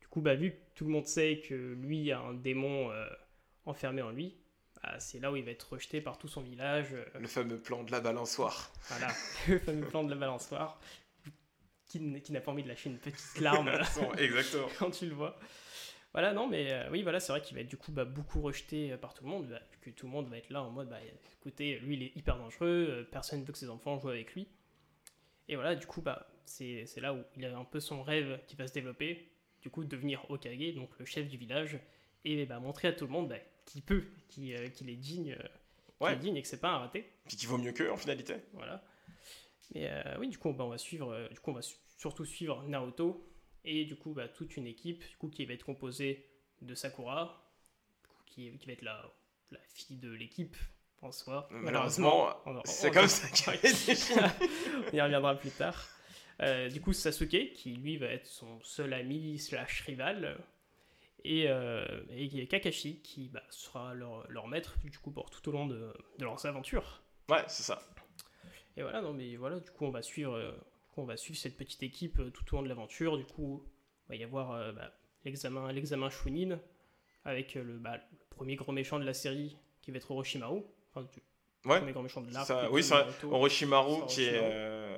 du 0.00 0.09
coup 0.09 0.21
bah, 0.21 0.35
vu 0.35 0.53
que 0.53 0.57
tout 0.75 0.85
le 0.85 0.91
monde 0.91 1.07
sait 1.07 1.43
que 1.47 1.55
lui 1.55 2.11
a 2.12 2.21
un 2.21 2.35
démon 2.35 2.91
euh, 2.91 3.07
enfermé 3.67 4.03
en 4.03 4.11
lui, 4.11 4.37
bah, 4.83 4.99
c'est 4.99 5.19
là 5.21 5.31
où 5.33 5.37
il 5.37 5.45
va 5.45 5.51
être 5.51 5.73
rejeté 5.73 6.01
par 6.01 6.19
tout 6.19 6.29
son 6.29 6.41
village. 6.41 6.89
euh, 6.93 7.05
Le 7.19 7.29
fameux 7.29 7.59
plan 7.59 7.83
de 7.83 7.91
la 7.91 8.01
balançoire. 8.01 8.73
voilà, 8.89 9.09
le 9.49 9.59
fameux 9.59 9.87
plan 9.87 10.05
de 10.05 10.11
la 10.11 10.17
balançoire. 10.17 10.81
Qui, 11.87 11.99
n'a 12.01 12.41
pas 12.41 12.53
envie 12.53 12.63
de 12.63 12.69
lâcher 12.69 12.89
une 12.89 12.99
petite 12.99 13.41
larme 13.41 13.69
Exactement. 14.19 14.69
quand 14.79 14.91
tu 14.93 15.07
le 15.07 15.15
vois. 15.15 15.37
Voilà, 16.13 16.33
non, 16.33 16.49
mais 16.49 16.73
euh, 16.73 16.89
oui, 16.91 17.03
voilà, 17.03 17.19
c'est 17.21 17.33
vrai 17.33 17.41
qu'il 17.41 17.55
va 17.57 17.63
être 17.63 17.69
du 17.69 17.77
coup 17.77 17.91
bah, 17.93 18.05
beaucoup 18.05 18.41
rejeté 18.41 18.93
euh, 18.93 18.97
par 18.97 19.13
tout 19.13 19.25
le 19.25 19.31
monde, 19.31 19.49
bah, 19.49 19.61
que 19.81 19.91
tout 19.91 20.07
le 20.07 20.13
monde 20.13 20.29
va 20.29 20.39
être 20.39 20.51
là 20.51 20.63
en 20.63 20.71
mode, 20.71 20.89
bah, 20.89 20.99
écoutez, 21.37 21.79
lui 21.81 21.97
il 21.97 22.03
est 22.05 22.17
hyper 22.17 22.37
dangereux, 22.37 22.87
euh, 22.91 23.05
personne 23.05 23.41
ne 23.41 23.45
veut 23.45 23.53
que 23.53 23.59
ses 23.59 23.71
enfants 23.71 23.99
jouent 23.99 24.09
avec 24.11 24.35
lui. 24.35 24.49
Et 25.49 25.57
voilà, 25.57 25.75
du 25.75 25.87
coup, 25.87 26.01
bah, 26.01 26.29
c'est 26.45 26.85
c'est 26.87 27.01
là 27.01 27.13
où 27.15 27.23
il 27.37 27.45
a 27.45 27.57
un 27.57 27.65
peu 27.65 27.81
son 27.81 28.03
rêve 28.03 28.41
qui 28.47 28.55
va 28.57 28.67
se 28.69 28.73
développer, 28.73 29.29
du 29.63 29.71
coup, 29.71 29.85
devenir 29.85 30.25
Okage, 30.31 30.75
donc 30.75 30.91
le 30.99 31.05
chef 31.05 31.29
du 31.29 31.37
village, 31.37 31.79
et 32.25 32.45
bah, 32.47 32.59
montrer 32.61 32.89
à 32.89 32.93
tout 32.93 33.07
le 33.07 33.13
monde 33.13 33.29
bah, 33.29 33.37
qu'il 33.71 33.83
peut, 33.83 34.05
qu'il 34.29 34.55
euh, 34.55 34.69
qu'il 34.69 34.89
est 34.91 34.97
digne, 34.97 35.33
euh, 35.33 35.37
qu'il 35.37 36.07
Ouais. 36.07 36.12
est 36.15 36.17
digne 36.17 36.37
et 36.37 36.43
que 36.43 36.49
c'est 36.49 36.61
pas 36.61 36.71
un 36.71 36.79
raté. 36.79 37.11
Puis 37.27 37.37
qui 37.37 37.47
vaut 37.47 37.59
mieux 37.59 37.73
qu'eux 37.73 37.91
en 37.93 37.97
finalité. 37.97 38.37
Voilà. 38.55 38.83
Mais 39.75 39.89
euh, 39.91 40.17
oui, 40.19 40.29
du 40.29 40.39
coup, 40.39 40.53
bah, 40.53 40.65
on 40.65 40.69
va 40.71 40.79
suivre, 40.79 41.12
euh, 41.12 41.29
du 41.29 41.39
coup, 41.41 41.50
on 41.50 41.55
va 41.55 41.62
su- 41.62 41.77
surtout 41.99 42.25
suivre 42.25 42.62
Naruto 42.67 43.27
et 43.65 43.85
du 43.85 43.95
coup, 43.97 44.12
bah, 44.15 44.27
toute 44.29 44.57
une 44.57 44.67
équipe, 44.67 45.00
du 45.09 45.17
coup, 45.17 45.29
qui 45.29 45.45
va 45.45 45.53
être 45.55 45.65
composée 45.65 46.27
de 46.62 46.75
Sakura, 46.75 47.47
du 48.03 48.09
coup, 48.09 48.23
qui, 48.27 48.59
qui 48.59 48.67
va 48.67 48.73
être 48.73 48.83
la, 48.83 49.05
la 49.53 49.61
fille 49.75 49.99
de 49.99 50.11
l'équipe 50.11 50.57
en 51.03 51.12
soi. 51.12 51.47
Malheureusement, 51.50 52.29
on- 52.47 52.57
on- 52.57 52.62
c'est 52.65 52.89
on- 52.89 52.93
comme 52.93 53.09
ça 53.09 53.29
qu'il 53.29 53.71
est 53.71 54.12
on 54.93 54.97
y 54.97 55.00
reviendra 55.00 55.35
plus 55.39 55.50
tard. 55.50 55.87
Euh, 56.43 56.69
du 56.71 56.81
coup, 56.81 56.93
Sasuke, 56.95 57.53
qui 57.53 57.77
lui 57.77 57.99
va 57.99 58.07
être 58.07 58.27
son 58.27 58.59
seul 58.62 58.93
ami 58.95 59.39
slash 59.39 59.83
rival, 59.83 60.39
et, 61.25 61.49
euh, 61.49 61.85
et 62.11 62.47
Kakashi, 62.47 63.00
qui 63.03 63.29
bah, 63.29 63.43
sera 63.50 63.95
leur, 63.95 64.29
leur 64.31 64.47
maître 64.49 64.77
du 64.85 64.99
coup 64.99 65.11
pour 65.11 65.31
tout 65.31 65.49
au 65.49 65.53
long 65.53 65.67
de, 65.67 65.93
de 66.19 66.25
leurs 66.25 66.45
aventures. 66.47 67.03
Ouais, 67.29 67.45
c'est 67.49 67.62
ça. 67.62 67.83
Et 68.77 68.83
voilà, 68.83 69.00
non 69.03 69.12
mais 69.12 69.37
voilà, 69.37 69.61
du 69.61 69.71
coup 69.71 69.85
on 69.85 69.91
va 69.91 70.03
suivre, 70.03 70.35
euh, 70.35 70.53
on 70.97 71.05
va 71.05 71.17
suivre 71.17 71.39
cette 71.39 71.57
petite 71.57 71.83
équipe 71.83 72.19
euh, 72.21 72.31
tout 72.31 72.45
au 72.53 72.57
long 72.57 72.62
de 72.62 72.69
l'aventure. 72.69 73.17
Du 73.19 73.25
coup, 73.25 73.62
il 74.07 74.09
va 74.11 74.17
y 74.17 74.25
avoir 74.25 74.53
euh, 74.53 74.73
bah, 74.73 74.93
l'examen, 75.25 75.73
l'examen 75.73 76.09
Chunin 76.11 76.59
avec 77.25 77.55
le, 77.55 77.79
bah, 77.79 77.97
le 77.97 78.19
premier 78.31 78.57
gros 78.57 78.73
méchant 78.73 78.99
de 78.99 79.05
la 79.05 79.15
série 79.15 79.57
qui 79.83 79.91
va 79.91 79.99
être 79.99 80.11
Orochimaru. 80.11 80.62
Enfin, 80.95 81.03
du 81.12 81.21
Ouais. 81.69 81.77
premier 81.79 81.93
grand 81.93 82.03
méchant 82.03 82.23
de 82.23 82.33
l'arc. 82.33 82.50
Oui, 82.71 82.83
c'est. 82.83 82.95
Orochimaru, 83.25 83.97
Sur 83.97 84.07
qui 84.07 84.23
est, 84.25 84.39
Orochimaru. 84.39 84.95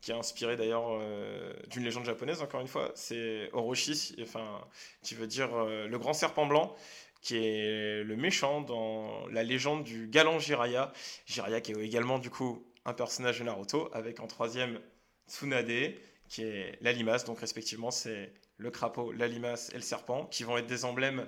Qui 0.00 0.10
est 0.10 0.14
inspiré 0.14 0.56
d'ailleurs 0.56 0.88
euh, 0.90 1.52
d'une 1.68 1.84
légende 1.84 2.04
japonaise, 2.04 2.42
encore 2.42 2.60
une 2.60 2.68
fois. 2.68 2.92
C'est 2.94 3.50
Orochi, 3.52 4.16
enfin, 4.20 4.60
qui 5.02 5.14
veut 5.14 5.26
dire 5.26 5.54
euh, 5.54 5.86
le 5.86 5.98
grand 5.98 6.12
serpent 6.12 6.46
blanc, 6.46 6.74
qui 7.22 7.36
est 7.36 8.04
le 8.04 8.16
méchant 8.16 8.60
dans 8.60 9.26
la 9.28 9.42
légende 9.42 9.84
du 9.84 10.08
galant 10.08 10.38
Jiraiya. 10.38 10.92
Jiraiya 11.26 11.60
qui 11.60 11.72
est 11.72 11.80
également, 11.80 12.18
du 12.18 12.30
coup, 12.30 12.64
un 12.84 12.92
personnage 12.92 13.38
de 13.38 13.44
Naruto, 13.44 13.88
avec 13.92 14.20
en 14.20 14.26
troisième 14.26 14.80
Tsunade, 15.28 15.94
qui 16.28 16.42
est 16.42 16.78
la 16.80 16.92
limace. 16.92 17.24
Donc, 17.24 17.40
respectivement, 17.40 17.90
c'est 17.90 18.32
le 18.58 18.70
crapaud, 18.70 19.12
la 19.12 19.28
limace 19.28 19.70
et 19.70 19.76
le 19.76 19.82
serpent, 19.82 20.26
qui 20.26 20.44
vont 20.44 20.56
être 20.56 20.66
des 20.66 20.84
emblèmes 20.84 21.26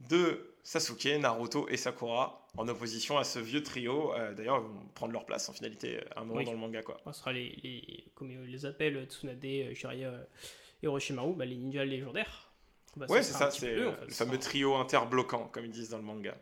de 0.00 0.54
Sasuke, 0.62 1.18
Naruto 1.20 1.68
et 1.68 1.76
Sakura, 1.76 2.46
en 2.56 2.68
opposition 2.68 3.18
à 3.18 3.24
ce 3.24 3.38
vieux 3.38 3.62
trio. 3.62 4.12
Euh, 4.14 4.32
D'ailleurs, 4.34 4.58
ils 4.58 4.62
vont 4.66 4.86
prendre 4.94 5.12
leur 5.12 5.24
place 5.26 5.48
en 5.48 5.52
finalité 5.52 6.00
à 6.16 6.20
un 6.20 6.24
moment 6.24 6.38
Oui. 6.38 6.44
dans 6.44 6.52
le 6.52 6.58
manga. 6.58 6.82
Quoi. 6.82 7.00
Ce 7.06 7.12
sera 7.12 7.32
les, 7.32 7.50
les- 7.62 8.04
comme 8.14 8.30
ils 8.30 8.40
les 8.50 8.66
appellent, 8.66 9.04
Tsunade, 9.06 9.44
euh, 9.44 9.74
Jiraiya 9.74 10.08
euh, 10.08 10.24
et 10.82 10.86
Orochimaru, 10.86 11.34
bah, 11.34 11.44
les 11.44 11.56
ninjas 11.56 11.84
légendaires. 11.84 12.50
Bah, 12.96 13.06
ouais, 13.08 13.22
ce 13.22 13.32
c'est 13.32 13.38
ça, 13.38 13.50
c'est 13.50 13.74
eux, 13.74 13.88
en 13.88 13.92
euh, 13.92 13.96
fait. 13.96 14.04
le 14.06 14.10
Ce 14.12 14.16
fameux 14.16 14.32
sera- 14.40 14.50
trio 14.50 14.74
interbloquant, 14.76 15.48
comme 15.48 15.64
ils 15.64 15.70
disent 15.70 15.90
dans 15.90 15.98
le 15.98 16.04
manga. 16.04 16.36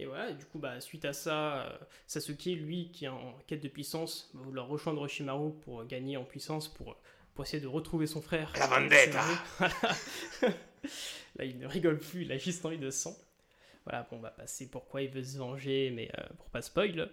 Et 0.00 0.06
voilà, 0.06 0.30
du 0.32 0.44
coup, 0.44 0.58
bah, 0.60 0.80
suite 0.80 1.04
à 1.04 1.12
ça, 1.12 1.62
euh, 1.66 1.78
Sasuke, 2.06 2.44
lui, 2.46 2.90
qui 2.92 3.04
est 3.06 3.08
en 3.08 3.36
quête 3.46 3.60
de 3.62 3.68
puissance, 3.68 4.30
va 4.32 4.42
vouloir 4.42 4.68
rejoindre 4.68 5.00
Orochimaru 5.00 5.52
pour 5.64 5.80
euh, 5.80 5.84
gagner 5.84 6.16
en 6.16 6.24
puissance, 6.24 6.68
pour, 6.68 6.96
pour 7.34 7.44
essayer 7.44 7.60
de 7.60 7.66
retrouver 7.66 8.06
son 8.06 8.22
frère. 8.22 8.52
La 8.58 8.66
vendetta. 8.68 9.24
Là, 11.36 11.44
il 11.44 11.58
ne 11.58 11.66
rigole 11.66 11.98
plus, 11.98 12.22
il 12.22 12.32
a 12.32 12.38
juste 12.38 12.64
envie 12.64 12.78
de 12.78 12.90
sang. 12.90 13.16
Voilà, 13.84 14.06
bon, 14.10 14.16
on 14.18 14.20
va 14.20 14.30
passer 14.30 14.68
pourquoi 14.70 15.02
il 15.02 15.08
veut 15.10 15.22
se 15.24 15.38
venger, 15.38 15.90
mais 15.90 16.10
euh, 16.18 16.24
pour 16.38 16.50
pas 16.50 16.60
spoil. 16.62 17.10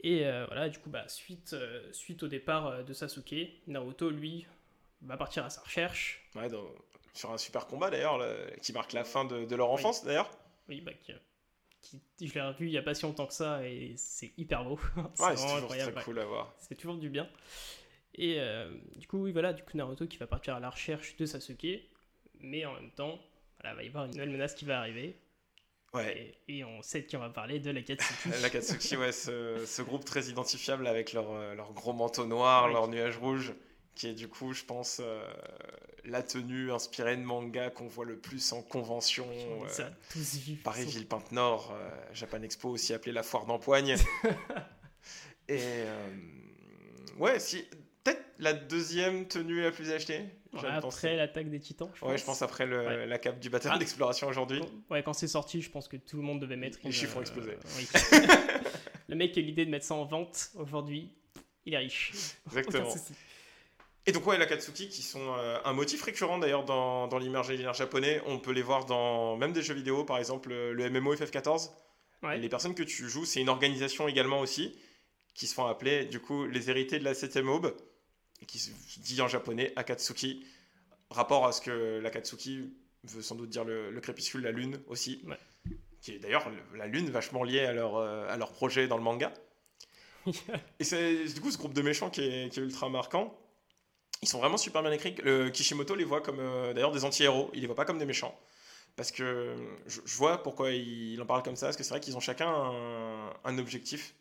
Et 0.00 0.26
euh, 0.26 0.44
voilà, 0.46 0.68
du 0.68 0.78
coup, 0.78 0.90
bah, 0.90 1.08
suite, 1.08 1.52
euh, 1.52 1.90
suite 1.92 2.22
au 2.22 2.28
départ 2.28 2.84
de 2.84 2.92
Sasuke, 2.92 3.34
Naruto, 3.66 4.10
lui, 4.10 4.46
va 5.02 5.16
partir 5.16 5.44
à 5.44 5.50
sa 5.50 5.60
recherche. 5.62 6.28
Ouais, 6.34 6.48
dans- 6.48 6.68
sur 7.14 7.32
un 7.32 7.38
super 7.38 7.66
combat 7.66 7.88
d'ailleurs, 7.88 8.20
qui 8.60 8.72
marque 8.72 8.92
la 8.92 9.04
fin 9.04 9.24
de, 9.24 9.44
de 9.46 9.56
leur 9.56 9.70
enfance 9.70 10.04
d'ailleurs. 10.04 10.30
Oui, 10.68 10.80
bah, 10.82 10.92
qui, 10.92 11.12
qui- 12.18 12.28
je 12.28 12.34
l'ai 12.34 12.42
revu 12.42 12.66
il 12.66 12.72
y 12.72 12.78
a 12.78 12.82
pas 12.82 12.94
si 12.94 13.04
longtemps 13.04 13.26
que 13.26 13.32
ça, 13.32 13.66
et 13.66 13.94
c'est 13.96 14.32
hyper 14.36 14.64
beau. 14.64 14.78
c'est 15.14 15.22
Ouais, 15.24 15.36
c'est 15.36 15.54
toujours 15.54 15.68
très 15.92 16.04
cool 16.04 16.18
à 16.18 16.24
voir. 16.26 16.54
C'est 16.58 16.74
toujours 16.74 16.96
du 16.96 17.08
bien. 17.08 17.28
Et 18.16 18.40
euh, 18.40 18.70
du 18.96 19.06
coup, 19.06 19.18
oui, 19.22 19.32
voilà, 19.32 19.52
du 19.52 19.62
coup, 19.62 19.76
Naruto 19.76 20.06
qui 20.06 20.16
va 20.18 20.26
partir 20.26 20.56
à 20.56 20.60
la 20.60 20.68
recherche 20.70 21.16
de 21.16 21.24
Sasuke, 21.26 21.66
mais 22.46 22.64
en 22.64 22.74
même 22.74 22.90
temps, 22.92 23.18
voilà, 23.60 23.74
il 23.74 23.76
va 23.76 23.82
y 23.84 23.88
avoir 23.88 24.04
une 24.06 24.12
nouvelle 24.12 24.30
menace 24.30 24.54
qui 24.54 24.64
va 24.64 24.78
arriver, 24.80 25.18
Ouais. 25.94 26.34
et, 26.48 26.58
et 26.58 26.64
on 26.64 26.82
sait 26.82 27.02
de 27.02 27.06
qui 27.06 27.16
on 27.16 27.20
va 27.20 27.30
parler, 27.30 27.58
de 27.60 27.70
la 27.70 27.80
Katsuki. 27.82 28.28
La 28.42 28.50
Katsuki, 28.50 28.96
ouais, 28.96 29.12
ce, 29.12 29.64
ce 29.66 29.82
groupe 29.82 30.04
très 30.04 30.24
identifiable 30.26 30.86
avec 30.86 31.12
leur, 31.12 31.30
euh, 31.30 31.54
leur 31.54 31.72
gros 31.72 31.92
manteau 31.92 32.26
noir, 32.26 32.66
Oui. 32.66 32.72
leur 32.72 32.88
nuage 32.88 33.16
rouge, 33.18 33.54
qui 33.94 34.08
est 34.08 34.14
du 34.14 34.28
coup, 34.28 34.52
je 34.52 34.62
pense, 34.64 35.00
euh, 35.02 35.22
la 36.04 36.22
tenue 36.22 36.70
inspirée 36.70 37.16
de 37.16 37.22
manga 37.22 37.70
qu'on 37.70 37.86
voit 37.86 38.04
le 38.04 38.18
plus 38.18 38.52
en 38.52 38.60
convention. 38.62 39.26
On 39.30 39.64
euh, 39.64 39.68
les 39.68 39.80
a 39.80 39.90
tous 40.12 40.36
vus. 40.36 40.56
Paris 40.56 40.82
Ils 40.82 40.84
sont- 40.86 40.90
Villepinte 40.98 41.32
Nord, 41.32 41.72
euh, 41.72 41.88
Japan 42.12 42.42
Expo, 42.42 42.68
aussi 42.70 42.92
appelée 42.92 43.12
la 43.12 43.22
foire 43.22 43.46
d'empoigne. 43.46 43.96
Et 45.48 45.84
ouais, 47.18 47.38
si 47.38 47.64
peut-être 48.06 48.24
la 48.38 48.52
deuxième 48.52 49.26
tenue 49.28 49.60
la 49.62 49.70
plus 49.70 49.90
achetée. 49.92 50.20
Ouais, 50.52 50.60
après 50.70 51.16
l'attaque 51.16 51.50
des 51.50 51.60
titans, 51.60 51.90
je 51.94 52.04
Ouais, 52.04 52.12
pense. 52.12 52.20
je 52.20 52.24
pense 52.24 52.42
après 52.42 52.64
le- 52.66 52.86
Ouais. 52.86 53.06
la 53.06 53.18
cape 53.18 53.38
du 53.40 53.50
bataillon 53.50 53.74
Ah. 53.76 53.78
d'exploration 53.78 54.26
aujourd'hui. 54.28 54.62
Ouais, 54.90 55.02
quand 55.02 55.12
c'est 55.12 55.28
sorti, 55.28 55.60
je 55.60 55.70
pense 55.70 55.86
que 55.88 55.96
tout 55.96 56.16
le 56.16 56.22
monde 56.22 56.40
devait 56.40 56.56
mettre. 56.56 56.78
Les 56.82 56.86
une, 56.86 56.92
chiffres 56.92 57.16
ont 57.16 57.18
euh, 57.18 57.22
explosé. 57.22 57.52
oui. 57.76 57.86
le 59.08 59.16
mec 59.16 59.32
qui 59.32 59.40
a 59.40 59.42
l'idée 59.42 59.66
de 59.66 59.70
mettre 59.70 59.84
ça 59.84 59.94
en 59.94 60.04
vente 60.04 60.50
aujourd'hui, 60.54 61.10
il 61.66 61.74
est 61.74 61.78
riche. 61.78 62.12
Exactement. 62.46 62.94
Et 64.08 64.12
donc 64.12 64.24
ouais, 64.26 64.38
la 64.38 64.46
Katsuki 64.46 64.88
qui 64.88 65.02
sont 65.02 65.34
euh, 65.36 65.58
un 65.64 65.72
motif 65.72 66.00
récurrent 66.02 66.38
d'ailleurs 66.38 66.64
dans, 66.64 67.08
dans 67.08 67.18
l'imaginaire 67.18 67.74
japonais. 67.74 68.22
On 68.26 68.38
peut 68.38 68.52
les 68.52 68.62
voir 68.62 68.84
dans 68.86 69.36
même 69.36 69.52
des 69.52 69.62
jeux 69.62 69.74
vidéo, 69.74 70.04
par 70.04 70.18
exemple 70.18 70.50
le 70.50 70.90
MMO 70.90 71.14
FF14. 71.16 71.70
Ouais. 72.22 72.38
Les 72.38 72.48
personnes 72.48 72.74
que 72.74 72.84
tu 72.84 73.08
joues, 73.08 73.24
c'est 73.24 73.40
une 73.40 73.48
organisation 73.48 74.06
également 74.08 74.40
aussi 74.40 74.78
qui 75.34 75.46
se 75.46 75.54
font 75.54 75.66
appeler 75.66 76.06
du 76.06 76.18
coup 76.20 76.46
les 76.46 76.70
héritiers 76.70 76.98
de 76.98 77.04
la 77.04 77.14
7 77.14 77.36
aube, 77.38 77.76
et 78.46 78.48
qui 78.48 78.58
se 78.58 78.70
dit 79.00 79.20
en 79.20 79.28
japonais 79.28 79.72
Akatsuki, 79.76 80.46
rapport 81.10 81.46
à 81.46 81.52
ce 81.52 81.60
que 81.60 81.98
l'Akatsuki 82.00 82.72
veut 83.04 83.22
sans 83.22 83.34
doute 83.34 83.50
dire 83.50 83.64
le, 83.64 83.90
le 83.90 84.00
crépuscule, 84.00 84.42
la 84.42 84.52
lune 84.52 84.80
aussi, 84.86 85.22
Ouais. 85.26 85.38
qui 86.00 86.12
est 86.12 86.18
d'ailleurs 86.18 86.48
le- 86.50 86.78
la 86.78 86.86
lune 86.86 87.10
vachement 87.10 87.42
liée 87.44 87.64
à 87.64 87.72
leur, 87.72 87.96
euh, 87.96 88.28
à 88.28 88.36
leur 88.36 88.52
projet 88.52 88.86
dans 88.88 88.96
le 88.96 89.02
manga. 89.02 89.32
Et 90.80 90.84
c'est 90.84 91.24
du 91.26 91.40
coup 91.40 91.50
ce 91.50 91.58
groupe 91.58 91.74
de 91.74 91.82
méchants 91.82 92.10
qui 92.10 92.22
est, 92.22 92.48
qui 92.52 92.60
est 92.60 92.62
ultra 92.62 92.88
marquant. 92.88 93.38
Ils 94.22 94.28
sont 94.28 94.38
vraiment 94.38 94.56
super 94.56 94.82
bien 94.82 94.92
écrits. 94.92 95.14
Le 95.22 95.50
Kishimoto 95.50 95.94
les 95.94 96.04
voit 96.04 96.20
comme 96.20 96.40
euh, 96.40 96.72
d'ailleurs 96.72 96.90
des 96.92 97.04
anti-héros. 97.04 97.50
Il 97.54 97.60
les 97.60 97.66
voit 97.66 97.76
pas 97.76 97.84
comme 97.84 97.98
des 97.98 98.06
méchants. 98.06 98.36
Parce 98.96 99.12
que 99.12 99.54
je, 99.86 100.00
je 100.04 100.16
vois 100.16 100.42
pourquoi 100.42 100.70
il 100.70 101.20
en 101.20 101.26
parle 101.26 101.42
comme 101.42 101.54
ça. 101.56 101.66
Parce 101.66 101.76
que 101.76 101.82
c'est 101.84 101.90
vrai 101.90 102.00
qu'ils 102.00 102.16
ont 102.16 102.20
chacun 102.20 102.48
un, 102.48 103.32
un 103.44 103.58
objectif, 103.58 104.14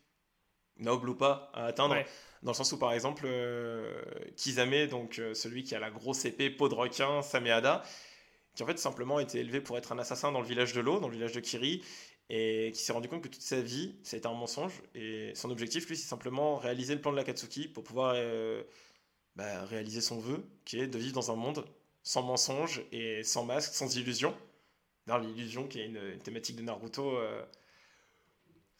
noble 0.77 1.10
ou 1.10 1.15
pas, 1.15 1.51
à 1.53 1.65
atteindre. 1.65 1.96
Ouais. 1.96 2.05
Dans 2.44 2.51
le 2.51 2.55
sens 2.55 2.72
où, 2.72 2.77
par 2.77 2.94
exemple, 2.94 3.24
euh, 3.25 4.03
Kizame, 4.36 4.88
donc 4.88 5.20
euh, 5.20 5.34
celui 5.34 5.63
qui 5.63 5.74
a 5.74 5.79
la 5.79 5.89
grosse 5.89 6.25
épée, 6.25 6.50
peau 6.50 6.70
de 6.70 6.75
requin, 6.75 7.22
Sameada, 7.22 7.82
qui 8.55 8.63
en 8.63 8.67
fait 8.67 8.77
simplement 8.77 9.20
été 9.20 9.39
élevé 9.39 9.62
pour 9.62 9.77
être 9.77 9.91
un 9.91 9.98
assassin 10.00 10.32
dans 10.32 10.41
le 10.41 10.48
village 10.48 10.74
de 10.74 10.82
l'eau, 10.82 11.00
dans 11.00 11.08
le 11.08 11.15
village 11.15 11.32
de 11.32 11.39
Kiri, 11.39 11.84
et 12.29 12.72
qui 12.74 12.82
s'est 12.82 12.94
rendu 12.94 13.08
compte 13.08 13.24
que 13.24 13.27
toute 13.29 13.41
sa 13.41 13.62
vie, 13.62 13.96
ça 14.03 14.15
a 14.15 14.17
été 14.20 14.27
un 14.27 14.34
mensonge. 14.34 14.74
Et 14.94 15.32
son 15.34 15.50
objectif, 15.50 15.88
lui, 15.88 15.98
c'est 15.98 16.08
simplement 16.08 16.58
réaliser 16.58 16.94
le 16.94 17.01
plan 17.01 17.12
de 17.12 17.17
l'Akatsuki 17.17 17.67
pour 17.67 17.84
pouvoir 17.84 18.13
euh, 18.15 18.63
bah, 19.36 19.65
réaliser 19.65 20.01
son 20.01 20.20
vœu, 20.20 20.46
qui 20.65 20.79
est 20.79 20.88
de 20.88 20.98
vivre 20.98 21.13
dans 21.13 21.32
un 21.32 21.36
monde 21.36 21.65
sans 22.03 22.22
mensonge 22.22 22.84
et 22.91 23.24
sans 23.24 23.44
masque, 23.44 23.74
sans 23.74 23.96
illusion. 23.96 24.36
Dans 25.08 25.17
l'illusion 25.17 25.67
qui 25.67 25.79
est 25.79 25.86
une, 25.86 26.01
une 26.13 26.22
thématique 26.22 26.55
de 26.55 26.62
Naruto 26.62 27.17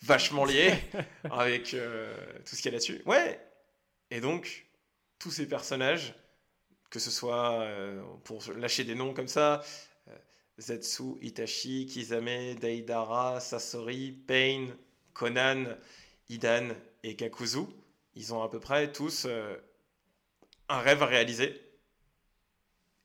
vachement 0.02 0.46
liée 0.46 0.74
avec 1.32 1.74
euh, 1.74 2.16
tout 2.46 2.56
ce 2.56 2.62
qu'il 2.62 2.66
y 2.66 2.70
a 2.70 2.72
là-dessus. 2.74 3.02
Ouais. 3.06 3.40
Et 4.12 4.22
donc, 4.22 4.66
tous 5.20 5.32
ces 5.32 5.48
personnages, 5.48 6.14
que 6.90 7.00
ce 7.00 7.12
soit 7.12 7.62
euh, 7.62 8.02
pour 8.24 8.44
lâcher 8.58 8.84
des 8.84 8.96
noms 8.96 9.14
comme 9.14 9.28
ça, 9.28 9.64
euh, 10.08 10.16
Zetsu, 10.60 11.16
Itachi, 11.22 11.86
Kizame, 11.88 12.56
Deidara, 12.56 13.40
Sasori, 13.40 14.12
Pain, 14.12 14.68
Conan, 15.14 15.66
Idan 16.30 16.70
et 17.04 17.16
Kakuzu, 17.16 17.62
ils 18.16 18.34
ont 18.34 18.42
à 18.44 18.50
peu 18.50 18.60
près 18.60 18.92
tous 18.92 19.28
un 20.70 20.80
rêve 20.80 21.04
à 21.04 21.06
réaliser. 21.06 21.62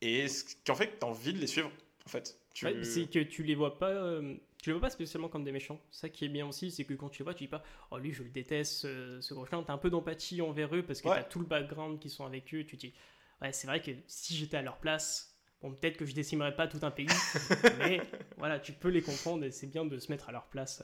Et 0.00 0.28
ce 0.28 0.44
qui 0.44 0.70
en 0.70 0.74
fait 0.74 0.88
que 0.88 0.98
tu 0.98 1.04
as 1.04 1.08
envie 1.08 1.32
de 1.34 1.38
les 1.38 1.46
suivre, 1.46 1.70
en 2.06 2.08
fait. 2.08 2.38
Tu- 2.54 2.64
Ouais, 2.66 2.82
c'est 2.84 3.06
que 3.10 3.18
tu 3.20 3.42
les 3.42 3.54
vois 3.54 3.78
pas. 3.78 3.92
Tu 4.62 4.70
les 4.70 4.74
vois 4.74 4.82
pas 4.82 4.90
spécialement 4.90 5.28
comme 5.28 5.44
des 5.44 5.52
méchants. 5.52 5.80
Ça 5.90 6.08
qui 6.08 6.24
est 6.24 6.28
bien 6.28 6.46
aussi, 6.46 6.70
c'est 6.70 6.84
que 6.84 6.94
quand 6.94 7.08
tu 7.08 7.20
les 7.20 7.24
vois, 7.24 7.34
tu 7.34 7.44
dis 7.44 7.48
pas 7.48 7.62
Oh, 7.90 7.98
lui, 7.98 8.12
je 8.12 8.22
le 8.22 8.30
déteste, 8.30 8.72
ce, 8.80 9.20
ce 9.20 9.34
gros 9.34 9.46
chien. 9.46 9.62
T'as 9.62 9.72
un 9.72 9.78
peu 9.78 9.90
d'empathie 9.90 10.42
envers 10.42 10.74
eux 10.74 10.82
parce 10.82 11.00
que 11.00 11.08
Ouais. 11.08 11.16
t'as 11.16 11.24
tout 11.24 11.38
le 11.40 11.46
background 11.46 11.98
qui 11.98 12.10
sont 12.10 12.24
avec 12.24 12.52
eux. 12.54 12.64
Tu 12.64 12.76
te 12.76 12.86
dis 12.86 12.94
Ouais, 13.40 13.52
c'est 13.52 13.66
vrai 13.66 13.80
que 13.80 13.90
si 14.06 14.36
j'étais 14.36 14.56
à 14.58 14.62
leur 14.62 14.78
place, 14.78 15.34
bon, 15.62 15.72
peut-être 15.74 15.96
que 15.96 16.04
je 16.04 16.14
décimerais 16.14 16.54
pas 16.54 16.68
tout 16.68 16.80
un 16.82 16.90
pays. 16.90 17.06
mais 17.78 18.02
voilà, 18.36 18.58
tu 18.60 18.72
peux 18.72 18.88
les 18.90 19.02
comprendre 19.02 19.44
et 19.44 19.50
c'est 19.50 19.66
bien 19.66 19.84
de 19.84 19.98
se 19.98 20.10
mettre 20.12 20.28
à 20.28 20.32
leur 20.32 20.46
place. 20.48 20.82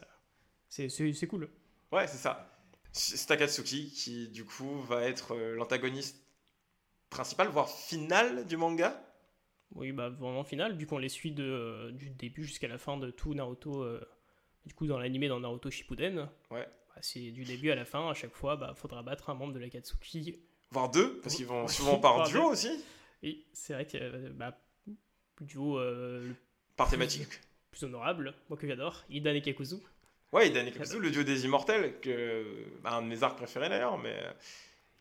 C'est, 0.69 0.89
c'est, 0.89 1.13
c'est 1.13 1.27
cool. 1.27 1.51
Ouais, 1.93 2.07
c'est 2.07 2.17
ça. 2.17 2.53
C'est 2.93 3.27
Takatsuki 3.27 3.91
qui, 3.91 4.29
du 4.29 4.45
coup, 4.45 4.81
va 4.83 5.03
être 5.03 5.35
euh, 5.35 5.55
l'antagoniste 5.55 6.17
principal, 7.11 7.49
voire 7.49 7.69
final 7.69 8.47
du 8.47 8.57
manga. 8.57 9.06
Oui, 9.75 9.93
bah 9.93 10.09
vraiment 10.09 10.45
final, 10.45 10.77
vu 10.77 10.87
qu'on 10.87 10.99
les 10.99 11.09
suit 11.09 11.33
de, 11.33 11.91
du 11.93 12.11
début 12.11 12.45
jusqu'à 12.45 12.69
la 12.69 12.79
fin 12.79 12.97
de 12.97 13.11
tout 13.11 13.35
Naruto. 13.35 13.83
euh, 13.83 14.01
du 14.65 14.75
coup, 14.75 14.87
dans 14.87 14.99
l'animé, 14.99 15.29
dans 15.29 15.39
Naruto 15.41 15.71
Shippuden. 15.71 16.29
Ouais. 16.51 16.67
Bah, 16.89 17.01
c'est 17.03 17.31
du 17.31 17.45
début 17.45 17.71
à 17.71 17.75
la 17.75 17.85
fin, 17.85 18.09
à 18.09 18.15
chaque 18.15 18.35
fois, 18.35 18.57
bah, 18.57 18.73
faudra 18.75 19.03
battre 19.03 19.31
un 19.31 19.35
membre 19.35 19.53
de 19.53 19.59
l'Akatsuki 19.61 20.37
Voire 20.71 20.91
deux, 20.91 21.21
parce 21.21 21.37
qu'ils 21.37 21.47
vont 21.47 21.63
Oui, 21.65 21.69
souvent 21.73 21.99
par 21.99 22.27
duo 22.29 22.41
deux. 22.43 22.47
aussi, 22.53 22.85
Et 23.23 23.45
c'est 23.53 23.75
vrai 23.75 23.87
que 23.87 23.97
euh, 24.01 24.31
bah, 24.35 24.59
duo 25.41 25.79
euh, 25.79 26.33
par 26.77 26.89
thématique. 26.91 27.29
plus 27.71 27.85
honorable, 27.85 28.35
moi 28.49 28.57
que 28.59 28.67
j'adore, 28.67 29.05
Idan 29.11 29.35
et 29.35 29.43
Kakuzu. 29.43 29.77
Ouais, 30.33 30.49
Idan 30.49 30.67
et 30.67 30.73
Kakuzu, 30.73 30.99
le 30.99 31.11
duo 31.11 31.23
des 31.23 31.45
immortels, 31.45 32.01
que, 32.01 32.45
bah, 32.83 32.95
un 32.95 33.03
de 33.03 33.07
mes 33.09 33.23
arcs 33.23 33.37
préférés 33.37 33.69
d'ailleurs, 33.69 33.99
mais 33.99 34.15
euh, 34.25 34.33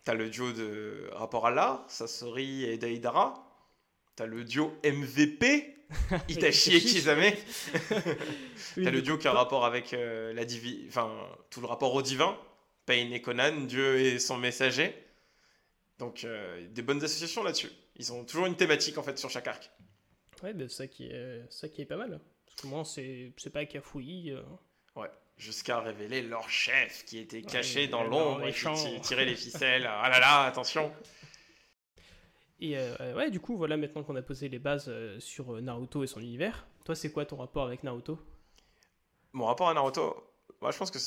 t'as 0.03 0.13
le 0.13 0.29
duo 0.29 0.51
de 0.51 1.09
rapport 1.13 1.47
à 1.47 1.51
l'art, 1.51 1.89
Sasori 1.89 2.65
et 2.65 2.77
Deidara. 2.77 3.44
T'as 4.15 4.25
le 4.25 4.43
duo 4.43 4.73
MVP, 4.83 5.75
Itachi 6.29 6.75
et 6.77 6.79
Kizame. 6.79 7.31
T'as 7.89 8.91
le 8.91 9.01
duo 9.01 9.17
qui 9.17 9.27
a 9.27 9.31
un 9.31 9.35
rapport 9.35 9.65
avec 9.65 9.93
euh, 9.93 10.33
la 10.33 10.45
divi... 10.45 10.85
enfin, 10.87 11.11
tout 11.49 11.61
le 11.61 11.67
rapport 11.67 11.93
au 11.93 12.01
divin, 12.01 12.37
Pain 12.85 13.11
et 13.11 13.21
Conan, 13.21 13.61
Dieu 13.65 13.99
et 13.99 14.19
son 14.19 14.37
messager. 14.37 14.93
Donc, 15.99 16.23
euh, 16.23 16.65
des 16.71 16.81
bonnes 16.81 17.03
associations 17.03 17.43
là-dessus. 17.43 17.69
Ils 17.97 18.11
ont 18.11 18.23
toujours 18.25 18.45
une 18.45 18.55
thématique 18.57 18.97
en 18.97 19.03
fait 19.03 19.17
sur 19.17 19.29
chaque 19.29 19.47
arc. 19.47 19.69
Ouais, 20.43 20.53
bah, 20.53 20.67
ça, 20.67 20.87
qui 20.87 21.07
est, 21.07 21.43
ça 21.49 21.69
qui 21.69 21.81
est 21.81 21.85
pas 21.85 21.95
mal. 21.97 22.19
Parce 22.45 22.61
que 22.61 22.67
moi, 22.67 22.83
c'est 22.85 23.31
c'est 23.37 23.49
pas 23.51 23.65
cafouillis. 23.65 24.31
euh, 24.31 24.41
Ouais. 24.95 25.09
Jusqu'à 25.37 25.81
révéler 25.81 26.21
leur 26.21 26.49
chef 26.49 27.03
qui 27.05 27.17
était 27.19 27.41
caché 27.41 27.81
Ouais, 27.81 27.87
dans 27.89 28.03
l'ombre 28.05 28.47
et 28.47 28.53
qui 28.53 29.01
tirait 29.01 29.25
les 29.25 29.35
ficelles. 29.35 29.85
Ah 29.89 30.09
là 30.09 30.19
là, 30.19 30.43
attention. 30.43 30.93
Et 32.59 32.77
euh, 32.77 33.15
ouais, 33.15 33.31
du 33.31 33.39
coup, 33.39 33.57
voilà, 33.57 33.77
maintenant 33.77 34.03
qu'on 34.03 34.15
a 34.15 34.21
posé 34.21 34.47
les 34.47 34.59
bases 34.59 34.85
euh, 34.87 35.19
sur 35.19 35.55
euh, 35.55 35.61
Naruto 35.61 36.03
et 36.03 36.07
son 36.07 36.21
univers, 36.21 36.65
toi, 36.85 36.95
c'est 36.95 37.11
quoi 37.11 37.25
ton 37.25 37.35
rapport 37.35 37.65
avec 37.65 37.83
Naruto? 37.83 38.17
Mon 39.33 39.45
rapport 39.45 39.67
à 39.67 39.73
Naruto, 39.73 40.15
moi 40.61 40.71
je 40.71 40.77
pense 40.77 40.91
que 40.91 40.99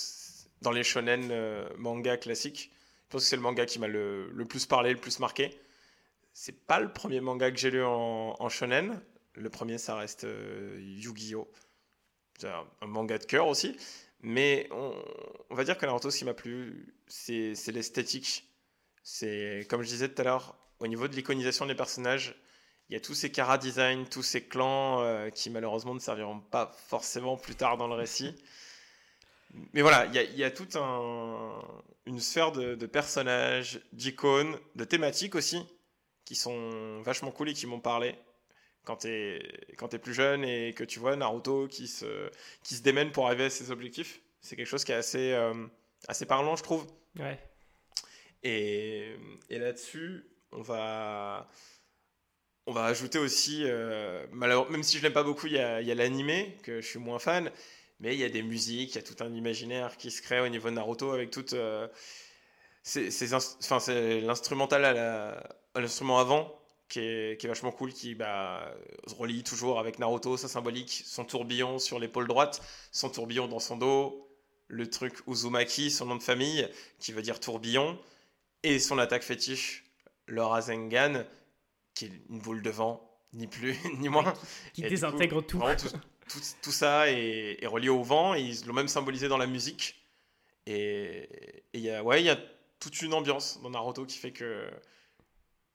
dans 0.60 0.70
les 0.70 0.82
shonen 0.82 1.30
euh, 1.30 1.68
manga 1.78 2.16
classiques, 2.16 2.70
je 3.04 3.12
pense 3.12 3.22
que 3.22 3.28
c'est 3.28 3.36
le 3.36 3.42
manga 3.42 3.64
qui 3.64 3.78
m'a 3.78 3.88
le, 3.88 4.30
plus 4.48 4.66
parlé, 4.66 4.92
le 4.92 5.00
plus 5.00 5.18
marqué. 5.18 5.58
C'est 6.32 6.66
pas 6.66 6.78
le 6.78 6.92
premier 6.92 7.20
manga 7.20 7.50
que 7.50 7.56
j'ai 7.56 7.70
lu 7.70 7.82
en, 7.82 8.36
en 8.38 8.48
shonen. 8.48 9.00
Le 9.34 9.50
premier, 9.50 9.78
ça 9.78 9.96
reste 9.96 10.24
euh, 10.24 10.78
Yu-Gi-Oh! 10.78 11.50
C'est 12.38 12.48
un, 12.48 12.86
manga 12.86 13.18
de 13.18 13.24
cœur 13.24 13.48
aussi. 13.48 13.76
Mais 14.20 14.68
on, 14.72 15.54
va 15.54 15.64
dire 15.64 15.78
que 15.78 15.86
Naruto, 15.86 16.10
ce 16.10 16.18
qui 16.18 16.24
m'a 16.24 16.34
plu, 16.34 16.94
c'est 17.06 17.54
l'esthétique. 17.68 18.44
C'est, 19.02 19.66
comme 19.70 19.82
je 19.82 19.88
disais 19.88 20.12
tout 20.12 20.20
à 20.20 20.24
l'heure, 20.24 20.54
au 20.80 20.86
niveau 20.86 21.08
de 21.08 21.14
l'iconisation 21.14 21.66
des 21.66 21.74
personnages, 21.74 22.34
il 22.88 22.94
y 22.94 22.96
a 22.96 23.00
tous 23.00 23.14
ces 23.14 23.30
Kara 23.30 23.58
design, 23.58 24.08
tous 24.08 24.22
ces 24.22 24.42
clans 24.44 25.02
euh, 25.02 25.30
qui 25.30 25.50
malheureusement 25.50 25.94
ne 25.94 25.98
serviront 26.00 26.40
pas 26.40 26.74
forcément 26.86 27.36
plus 27.36 27.54
tard 27.54 27.76
dans 27.76 27.86
le 27.88 27.94
récit. 27.94 28.34
Mais 29.72 29.82
voilà, 29.82 30.06
il 30.06 30.14
y 30.14 30.18
a, 30.18 30.22
il 30.22 30.36
y 30.36 30.44
a 30.44 30.50
toute 30.50 30.76
un- 30.76 31.62
une 32.06 32.20
sphère 32.20 32.52
de, 32.52 32.74
de 32.74 32.86
personnages, 32.86 33.80
d'icônes, 33.92 34.56
de 34.74 34.84
thématiques 34.84 35.34
aussi, 35.34 35.62
qui 36.24 36.34
sont 36.34 37.00
vachement 37.02 37.30
cool 37.30 37.48
et 37.50 37.54
qui 37.54 37.66
m'ont 37.66 37.80
parlé 37.80 38.14
quand 38.84 38.96
t'es 38.96 39.40
quand 39.76 39.88
t'es 39.88 39.98
plus 39.98 40.14
jeune 40.14 40.44
et 40.44 40.72
que 40.74 40.84
tu 40.84 40.98
vois 40.98 41.16
Naruto 41.16 41.66
qui 41.68 41.88
se, 41.88 42.30
qui 42.62 42.74
se 42.74 42.82
démène 42.82 43.10
pour 43.12 43.26
arriver 43.26 43.44
à 43.44 43.50
ses 43.50 43.70
objectifs. 43.70 44.20
C'est 44.40 44.56
quelque 44.56 44.66
chose 44.66 44.84
qui 44.84 44.92
est 44.92 44.96
assez, 44.96 45.32
euh, 45.32 45.66
assez 46.08 46.24
parlant, 46.26 46.56
je 46.56 46.62
trouve. 46.62 46.86
Ouais. 47.18 47.38
Et, 48.42 49.14
et 49.50 49.58
là-dessus, 49.58 50.24
on 50.52 50.62
va, 50.62 51.48
on 52.66 52.72
va 52.72 52.84
ajouter 52.84 53.18
aussi, 53.18 53.62
euh, 53.64 54.26
malheure- 54.32 54.70
même 54.70 54.82
si 54.82 54.98
je 54.98 55.02
l'aime 55.02 55.12
pas 55.12 55.22
beaucoup, 55.22 55.46
il 55.46 55.54
y 55.54 55.58
a, 55.58 55.80
l'animé, 55.94 56.56
que 56.62 56.80
je 56.80 56.86
suis 56.86 56.98
moins 56.98 57.18
fan, 57.18 57.50
mais 58.00 58.14
il 58.14 58.20
y 58.20 58.24
a 58.24 58.28
des 58.28 58.42
musiques, 58.42 58.92
il 58.92 58.96
y 58.96 58.98
a 58.98 59.02
tout 59.02 59.16
un 59.24 59.32
imaginaire 59.34 59.96
qui 59.96 60.10
se 60.10 60.20
crée 60.22 60.40
au 60.40 60.48
niveau 60.48 60.68
de 60.68 60.74
Naruto 60.74 61.12
avec 61.12 61.30
toute. 61.30 61.54
euh, 61.54 61.88
c'est 62.82 63.10
l'instrumental 64.22 64.84
à 64.84 65.80
l'instrument 65.80 66.18
avant. 66.18 66.54
Qui 66.88 67.00
est, 67.00 67.38
qui 67.38 67.44
est 67.46 67.50
vachement 67.50 67.70
cool, 67.70 67.92
qui 67.92 68.14
bah, 68.14 68.74
se 69.06 69.14
relie 69.14 69.42
toujours 69.44 69.78
avec 69.78 69.98
Naruto, 69.98 70.38
sa 70.38 70.48
symbolique, 70.48 71.02
son 71.04 71.22
tourbillon 71.26 71.78
sur 71.78 71.98
l'épaule 71.98 72.26
droite, 72.26 72.62
son 72.92 73.10
tourbillon 73.10 73.46
dans 73.46 73.58
son 73.58 73.76
dos, 73.76 74.26
le 74.68 74.88
truc 74.88 75.14
Uzumaki, 75.26 75.90
son 75.90 76.06
nom 76.06 76.16
de 76.16 76.22
famille, 76.22 76.66
qui 76.98 77.12
veut 77.12 77.20
dire 77.20 77.40
tourbillon, 77.40 77.98
et 78.62 78.78
son 78.78 78.98
attaque 78.98 79.22
fétiche, 79.24 79.87
le 80.28 80.42
Rasengan, 80.42 81.24
qui 81.94 82.04
est 82.06 82.12
une 82.30 82.38
boule 82.38 82.62
de 82.62 82.70
vent, 82.70 83.02
ni 83.32 83.46
plus 83.46 83.76
ni 83.98 84.08
moins. 84.08 84.32
Qui 84.72 84.82
désintègre 84.82 85.40
coup, 85.40 85.46
tout. 85.46 85.58
vraiment, 85.58 85.76
tout, 85.76 85.88
tout- 86.28 86.40
tout 86.62 86.72
ça 86.72 87.10
est, 87.10 87.62
est 87.62 87.66
relié 87.66 87.88
au 87.88 88.02
vent, 88.02 88.34
et 88.34 88.40
ils 88.42 88.64
l'ont 88.66 88.74
même 88.74 88.88
symbolisé 88.88 89.28
dans 89.28 89.38
la 89.38 89.46
musique. 89.46 89.96
Et 90.66 91.64
il 91.72 91.80
y 91.80 91.90
a, 91.90 92.02
ouais, 92.04 92.20
il 92.22 92.26
y 92.26 92.30
a 92.30 92.38
toute 92.78 93.00
une 93.02 93.14
ambiance 93.14 93.60
dans 93.62 93.70
Naruto 93.70 94.04
qui 94.06 94.18
fait 94.18 94.32
que 94.32 94.70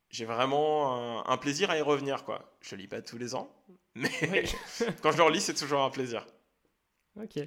j'ai 0.10 0.26
vraiment 0.26 1.26
un, 1.28 1.32
un 1.34 1.38
plaisir 1.38 1.70
à 1.72 1.78
y 1.78 1.82
revenir. 1.82 2.24
Quoi. 2.24 2.56
Je 2.62 2.76
lis 2.76 2.88
pas 2.88 3.02
tous 3.02 3.18
les 3.18 3.34
ans, 3.36 3.52
mais 3.96 4.12
quand 5.02 5.12
je 5.12 5.18
le 5.18 5.24
relis, 5.24 5.42
c'est 5.42 5.56
toujours 5.56 5.82
un 5.82 5.90
plaisir. 5.90 6.26
Ok. 7.20 7.40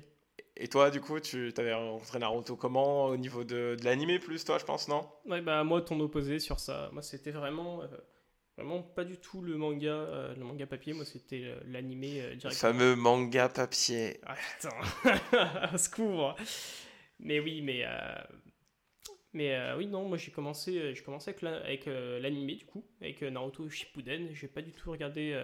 Et 0.56 0.68
toi, 0.68 0.90
du 0.90 1.00
coup, 1.00 1.20
tu 1.20 1.52
avais 1.56 1.74
rencontré 1.74 2.18
Naruto 2.18 2.56
comment 2.56 3.06
Au 3.06 3.16
niveau 3.16 3.44
de, 3.44 3.76
de 3.78 3.84
l'animé 3.84 4.18
plus, 4.18 4.44
toi, 4.44 4.58
je 4.58 4.64
pense, 4.64 4.88
non? 4.88 5.06
Ouais, 5.26 5.40
bah 5.42 5.64
moi, 5.64 5.82
ton 5.82 5.98
opposé 6.00 6.38
sur 6.38 6.60
ça. 6.60 6.88
Moi, 6.92 7.02
c'était 7.02 7.32
vraiment, 7.32 7.82
euh, 7.82 7.86
vraiment 8.56 8.82
pas 8.82 9.04
du 9.04 9.18
tout 9.18 9.42
le 9.42 9.56
manga, 9.56 9.88
euh, 9.88 10.34
le 10.34 10.44
manga 10.44 10.66
papier. 10.66 10.92
Moi, 10.92 11.04
c'était 11.04 11.42
euh, 11.44 11.60
l'animé 11.66 12.20
euh, 12.20 12.30
Le 12.30 12.38
directement. 12.38 12.72
fameux 12.72 12.96
manga 12.96 13.48
papier. 13.48 14.20
Ah, 14.24 14.36
putain, 14.58 14.70
au 15.74 15.78
secours. 15.78 16.34
Mais 17.18 17.40
oui, 17.40 17.60
mais 17.62 17.84
mais 19.32 19.56
oui, 19.76 19.86
non, 19.86 20.08
moi 20.08 20.16
j'ai 20.18 20.30
commencé, 20.30 20.94
j'ai 20.94 21.02
commencé 21.02 21.30
avec 21.30 21.42
la- 21.42 21.58
avec 21.58 21.86
l'animé 21.86 22.54
du 22.54 22.64
coup, 22.64 22.84
avec 23.00 23.22
Naruto 23.22 23.68
Shippuden. 23.68 24.30
J'ai 24.34 24.48
pas 24.48 24.62
du 24.62 24.72
tout 24.72 24.90
regardé 24.90 25.38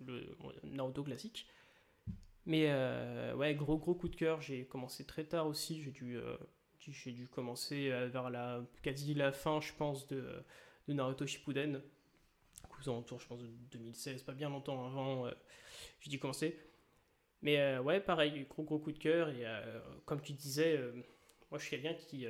le 0.00 0.36
Naruto 0.64 1.02
classique. 1.02 1.46
Mais 2.46 2.66
euh, 2.68 3.34
ouais, 3.36 3.54
gros 3.54 3.78
gros 3.78 3.94
coup 3.94 4.08
de 4.08 4.16
cœur. 4.16 4.40
J'ai 4.40 4.66
commencé 4.66 5.04
très 5.04 5.24
tard 5.24 5.46
aussi. 5.46 5.82
J'ai 5.82 5.90
dû 5.90 6.16
euh, 6.16 6.36
j'ai 6.78 7.12
dû 7.12 7.28
commencer 7.28 7.90
euh, 7.90 8.08
vers 8.08 8.30
la 8.30 8.62
quasi 8.82 9.14
la 9.14 9.32
fin, 9.32 9.60
je 9.60 9.72
pense, 9.72 10.06
de, 10.06 10.44
Naruto 10.88 11.26
Shippuden. 11.26 11.80
Aux 12.86 12.88
alentours, 12.90 13.20
je 13.20 13.26
pense, 13.28 13.40
de 13.40 13.46
2016, 13.70 14.24
pas 14.24 14.32
bien 14.32 14.50
longtemps 14.50 14.84
avant. 14.84 15.30
j'ai 16.00 16.10
dû 16.10 16.18
commencer. 16.18 16.58
Mais 17.40 17.78
ouais, 17.78 18.00
pareil, 18.00 18.46
gros 18.50 18.62
gros 18.62 18.78
coup 18.78 18.92
de 18.92 18.98
cœur. 18.98 19.30
Et 19.30 19.44
comme 20.04 20.20
tu 20.20 20.32
disais, 20.32 20.78
moi 21.50 21.58
je 21.58 21.64
suis 21.66 21.70
quelqu'un 21.70 21.94
qui, 21.94 22.26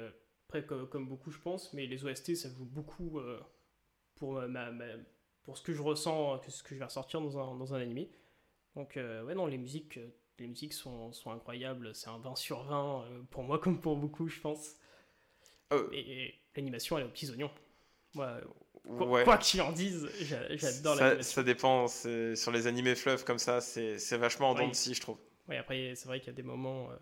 après 0.48 0.64
comme, 0.64 1.08
beaucoup 1.08 1.30
je 1.32 1.38
pense, 1.38 1.72
mais 1.72 1.86
les 1.86 2.04
OST 2.04 2.36
ça 2.36 2.50
joue 2.50 2.66
beaucoup 2.66 3.20
pour, 4.16 4.40
pour 5.44 5.58
ce 5.58 5.62
que 5.62 5.72
je 5.72 5.82
ressens, 5.82 6.40
ce 6.46 6.62
que 6.62 6.74
je 6.74 6.78
vais 6.78 6.84
ressortir 6.84 7.20
dans 7.20 7.38
un, 7.38 7.56
dans 7.56 7.74
un 7.74 7.80
animé. 7.80 8.10
Donc 8.76 8.96
euh, 8.96 9.22
ouais, 9.24 9.34
non, 9.34 9.46
les 9.46 9.58
musiques, 9.58 9.96
euh, 9.98 10.08
les 10.38 10.46
musiques 10.46 10.72
sont, 10.72 11.12
sont 11.12 11.30
incroyables. 11.30 11.94
C'est 11.94 12.08
un 12.08 12.18
20 12.18 12.36
sur 12.36 12.62
20 12.64 13.02
euh, 13.04 13.22
pour 13.30 13.42
moi 13.44 13.58
comme 13.58 13.80
pour 13.80 13.96
beaucoup, 13.96 14.28
je 14.28 14.40
pense. 14.40 14.76
Euh, 15.72 15.88
Et, 15.92 16.24
et 16.26 16.34
l'animation, 16.56 16.98
elle 16.98 17.04
est 17.04 17.06
aux 17.06 17.10
petits 17.10 17.30
oignons. 17.30 17.50
Moi, 18.14 18.40
quoi, 18.96 19.06
ouais. 19.06 19.24
quoi 19.24 19.38
qu'il 19.38 19.60
en 19.62 19.72
dise, 19.72 20.08
j'a- 20.20 20.56
j'adore 20.56 20.96
ça, 20.96 21.04
l'animation. 21.04 21.32
ça 21.34 21.42
dépend. 21.42 21.86
Sur 21.88 22.52
les 22.52 22.66
animés 22.66 22.94
fleuves 22.94 23.24
comme 23.24 23.38
ça, 23.38 23.60
c'est 23.60 24.16
vachement 24.16 24.50
en 24.50 24.54
dents 24.54 24.64
Oui. 24.64 24.70
de 24.70 24.74
scie, 24.74 24.94
je 24.94 25.00
trouve. 25.00 25.18
Ouais, 25.48 25.56
après, 25.58 25.94
c'est 25.94 26.06
vrai 26.06 26.20
qu'il 26.20 26.28
y 26.28 26.30
a 26.30 26.34
des 26.34 26.42
moments, 26.42 26.90
euh, 26.90 26.94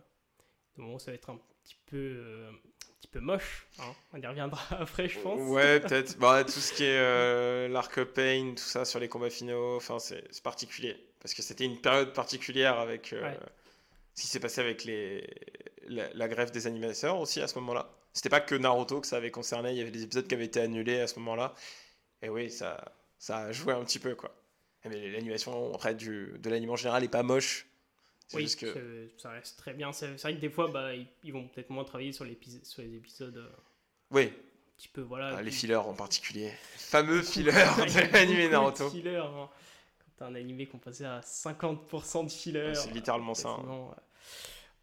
des 0.76 0.82
moments 0.82 0.94
où 0.94 0.98
ça 0.98 1.10
va 1.10 1.14
être 1.14 1.30
un 1.30 1.38
petit 1.64 1.76
peu, 1.86 1.96
euh, 1.96 2.50
un 2.50 2.94
petit 3.00 3.08
peu 3.08 3.20
moche. 3.20 3.66
hein. 3.78 3.94
On 4.12 4.20
y 4.20 4.26
reviendra 4.26 4.60
après, 4.80 5.08
je 5.08 5.18
pense. 5.20 5.40
Ouais, 5.50 5.80
peut-être. 5.80 6.18
Bah, 6.18 6.44
tout 6.44 6.50
ce 6.50 6.72
qui 6.72 6.84
est 6.84 6.98
euh, 6.98 7.68
l'arc 7.68 8.02
pain, 8.04 8.54
tout 8.56 8.62
ça 8.64 8.84
sur 8.84 8.98
les 8.98 9.08
combats 9.08 9.30
finaux, 9.30 9.76
enfin, 9.76 9.98
c'est 9.98 10.42
particulier. 10.42 10.96
Parce 11.22 11.34
que 11.34 11.42
c'était 11.42 11.64
une 11.64 11.80
période 11.80 12.12
particulière 12.12 12.78
avec 12.78 13.12
euh, 13.12 13.22
Ouais. 13.22 13.38
ce 14.14 14.22
qui 14.22 14.28
s'est 14.28 14.40
passé 14.40 14.60
avec 14.60 14.84
les, 14.84 15.26
la, 15.88 16.12
la 16.14 16.28
grève 16.28 16.50
des 16.50 16.66
animateurs 16.66 17.18
aussi 17.18 17.40
à 17.40 17.48
ce 17.48 17.54
moment-là. 17.60 17.90
C'était 18.12 18.28
pas 18.28 18.40
que 18.40 18.54
Naruto 18.54 19.00
que 19.00 19.06
ça 19.06 19.16
avait 19.16 19.30
concerné, 19.30 19.70
il 19.72 19.78
y 19.78 19.80
avait 19.80 19.90
des 19.90 20.02
épisodes 20.02 20.26
qui 20.26 20.34
avaient 20.34 20.44
été 20.46 20.60
annulés 20.60 21.00
à 21.00 21.06
ce 21.06 21.18
moment-là. 21.20 21.54
Et 22.22 22.28
oui, 22.28 22.50
ça, 22.50 22.92
ça 23.18 23.38
a 23.38 23.52
joué 23.52 23.72
un 23.72 23.84
petit 23.84 23.98
peu, 23.98 24.14
quoi. 24.14 24.34
Mais 24.84 25.10
l'animation, 25.10 25.72
après, 25.74 25.94
du, 25.94 26.34
de 26.38 26.50
l'anime 26.50 26.70
en 26.70 26.76
général 26.76 27.04
est 27.04 27.08
pas 27.08 27.22
moche. 27.22 27.66
C'est 28.28 28.36
Oui, 28.38 28.42
juste 28.42 28.58
que. 28.60 29.08
ça 29.16 29.30
reste 29.30 29.56
très 29.58 29.72
bien. 29.74 29.92
C'est 29.92 30.08
vrai 30.20 30.34
que 30.34 30.40
des 30.40 30.50
fois, 30.50 30.68
bah, 30.68 30.92
ils, 30.94 31.06
ils 31.22 31.32
vont 31.32 31.46
peut-être 31.48 31.70
moins 31.70 31.84
travailler 31.84 32.12
sur, 32.12 32.24
les 32.24 32.32
épisodes 32.32 33.36
euh, 33.36 33.46
un 33.48 34.14
Oui, 34.16 34.32
petit 34.76 34.88
peu, 34.88 35.02
voilà. 35.02 35.36
ah, 35.36 35.42
les 35.42 35.50
fillers 35.52 35.76
en 35.76 35.94
particulier. 35.94 36.50
Fameux 36.76 37.22
fillers 37.22 37.52
de 37.52 38.12
l'anime 38.12 38.50
Naruto. 38.50 38.90
Fillers, 38.90 39.16
hein. 39.18 39.48
Un 40.22 40.34
animé 40.34 40.66
composé 40.66 41.04
à 41.04 41.20
50% 41.20 42.26
de 42.26 42.30
fillers. 42.30 42.66
Ouais, 42.68 42.74
c'est 42.74 42.90
littéralement 42.92 43.34
ça, 43.34 43.48
hein. 43.50 43.56
quasiment, 43.56 43.90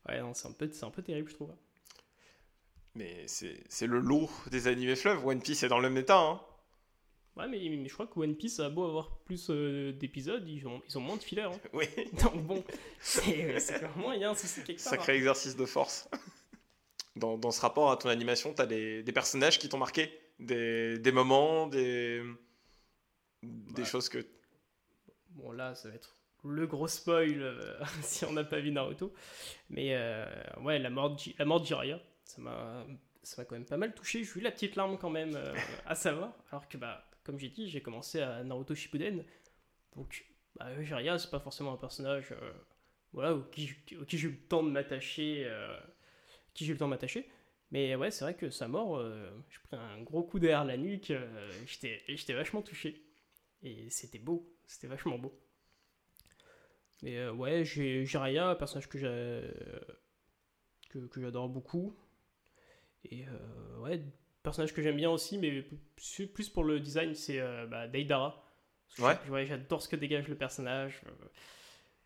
ouais. 0.07 0.21
Non, 0.21 0.33
c'est 0.33 0.47
un, 0.47 0.51
peu- 0.51 0.69
c'est 0.71 0.85
un 0.85 0.89
peu 0.89 1.01
terrible, 1.01 1.29
je 1.29 1.35
trouve. 1.35 1.53
Mais 2.95 3.27
c'est 3.27 3.63
c'est 3.69 3.87
le 3.87 3.99
lot 3.99 4.29
des 4.49 4.67
animés 4.67 4.95
fleuves. 4.95 5.25
One 5.25 5.41
Piece 5.41 5.63
est 5.63 5.67
dans 5.69 5.79
le 5.79 5.89
même 5.89 5.97
état, 6.01 6.19
hein. 6.19 6.41
Ouais, 7.37 7.47
mais, 7.47 7.59
mais 7.69 7.87
je 7.87 7.93
crois 7.93 8.07
que 8.07 8.19
One 8.19 8.35
Piece 8.35 8.59
a 8.59 8.69
beau 8.69 8.85
avoir 8.85 9.15
plus 9.19 9.49
euh, 9.49 9.93
d'épisodes, 9.93 10.45
ils 10.47 10.67
ont, 10.67 10.81
ils 10.89 10.97
ont 10.97 11.01
moins 11.01 11.15
de 11.15 11.23
fillers. 11.23 11.43
hein. 11.43 11.59
Oui, 11.73 11.85
Donc 12.21 12.43
bon, 12.43 12.63
c'est 12.99 13.57
c'est 13.59 13.75
clairement, 13.77 14.11
il 14.11 14.19
y 14.21 14.23
a 14.25 14.29
un 14.31 14.35
souci 14.35 14.61
quelque 14.63 14.81
part. 14.83 14.89
sacré 14.91 15.15
exercice 15.15 15.55
de 15.55 15.65
force. 15.65 16.09
Dans, 17.15 17.37
dans 17.37 17.51
ce 17.51 17.59
rapport 17.59 17.91
à 17.91 17.97
ton 17.97 18.07
animation, 18.07 18.53
t'as 18.53 18.65
des, 18.65 19.03
des 19.03 19.11
personnages 19.11 19.59
qui 19.59 19.67
t'ont 19.67 19.77
marqué, 19.79 20.09
des, 20.39 20.97
des 20.99 21.11
moments, 21.11 21.67
des, 21.67 22.21
des 23.43 23.81
Ouais. 23.81 23.87
choses 23.87 24.07
que. 24.09 24.25
Bon, 25.39 25.51
là, 25.51 25.75
ça 25.75 25.89
va 25.89 25.95
être 25.95 26.19
le 26.43 26.67
gros 26.67 26.87
spoil 26.87 27.41
euh, 27.41 27.83
si 28.01 28.25
on 28.25 28.33
n'a 28.33 28.43
pas 28.43 28.59
vu 28.59 28.71
Naruto. 28.71 29.13
Mais 29.69 29.95
euh, 29.95 30.25
ouais, 30.61 30.79
la 30.79 30.89
mort 30.89 31.15
de, 31.15 31.21
la 31.37 31.45
mort 31.45 31.61
de 31.61 31.65
Jiraiya, 31.65 31.99
ça 32.23 32.41
m'a 32.41 32.85
quand 33.35 33.51
même 33.51 33.65
pas 33.65 33.77
mal 33.77 33.93
touché. 33.93 34.23
J'ai 34.23 34.39
eu 34.39 34.41
la 34.43 34.51
petite 34.51 34.75
larme 34.75 34.97
quand 34.97 35.09
même 35.09 35.35
euh, 35.35 35.53
à 35.85 35.95
savoir. 35.95 36.33
Alors 36.51 36.67
que, 36.67 36.77
bah, 36.77 37.09
comme 37.23 37.39
j'ai 37.39 37.49
dit, 37.49 37.69
j'ai 37.69 37.81
commencé 37.81 38.21
à 38.21 38.43
Naruto 38.43 38.75
Shippuden. 38.75 39.23
Donc, 39.95 40.25
bah, 40.55 40.81
Jiraiya, 40.81 41.17
c'est 41.19 41.31
pas 41.31 41.39
forcément 41.39 41.73
un 41.73 41.77
personnage 41.77 42.31
euh, 42.31 42.51
voilà, 43.13 43.35
auquel, 43.35 43.67
auquel 43.99 44.19
j'ai 44.19 44.27
eu 44.27 44.31
le 44.31 44.47
temps 44.47 44.63
de 44.63 44.69
m'attacher. 44.69 45.49
qui 46.53 46.65
j'ai 46.65 46.71
eu 46.71 46.73
le 46.73 46.79
temps 46.79 46.87
de 46.87 46.91
m'attacher. 46.91 47.29
Mais 47.71 47.95
ouais, 47.95 48.09
c'est 48.09 48.25
vrai 48.25 48.33
que 48.33 48.49
sa 48.49 48.67
mort, 48.67 49.03
j'ai 49.49 49.59
pris 49.63 49.77
un 49.77 50.01
gros 50.01 50.23
coup 50.23 50.39
derrière 50.39 50.65
la 50.65 50.77
nuque. 50.77 51.13
j'étais 51.65 52.33
vachement 52.33 52.61
touché. 52.61 53.03
Et 53.61 53.89
c'était 53.89 54.19
beau, 54.19 54.47
c'était 54.69 54.87
vachement 54.87 55.17
beau. 55.17 55.33
Mais 57.01 57.17
euh, 57.17 57.31
ouais, 57.33 57.63
j'ai 57.65 58.05
Jiraiya, 58.05 58.49
un 58.49 58.55
personnage 58.55 58.87
que 58.89 58.97
j'ai 58.97 59.41
que, 60.89 60.99
que 60.99 61.21
j'adore 61.21 61.49
beaucoup. 61.49 61.95
Et 63.05 63.25
euh, 63.27 63.77
ouais, 63.79 64.01
personnage 64.43 64.73
que 64.73 64.81
j'aime 64.81 64.97
bien 64.97 65.09
aussi, 65.09 65.37
mais 65.37 65.63
plus 66.33 66.49
pour 66.49 66.63
le 66.63 66.79
design, 66.79 67.15
c'est 67.15 67.39
euh, 67.39 67.65
bah, 67.67 67.87
Deidara. 67.87 68.45
Ouais. 68.99 69.13
j'ai- 69.27 69.45
J'adore 69.45 69.81
ce 69.81 69.87
que 69.87 69.95
dégage 69.95 70.27
le 70.27 70.35
personnage. 70.35 71.01
euh, 71.07 71.11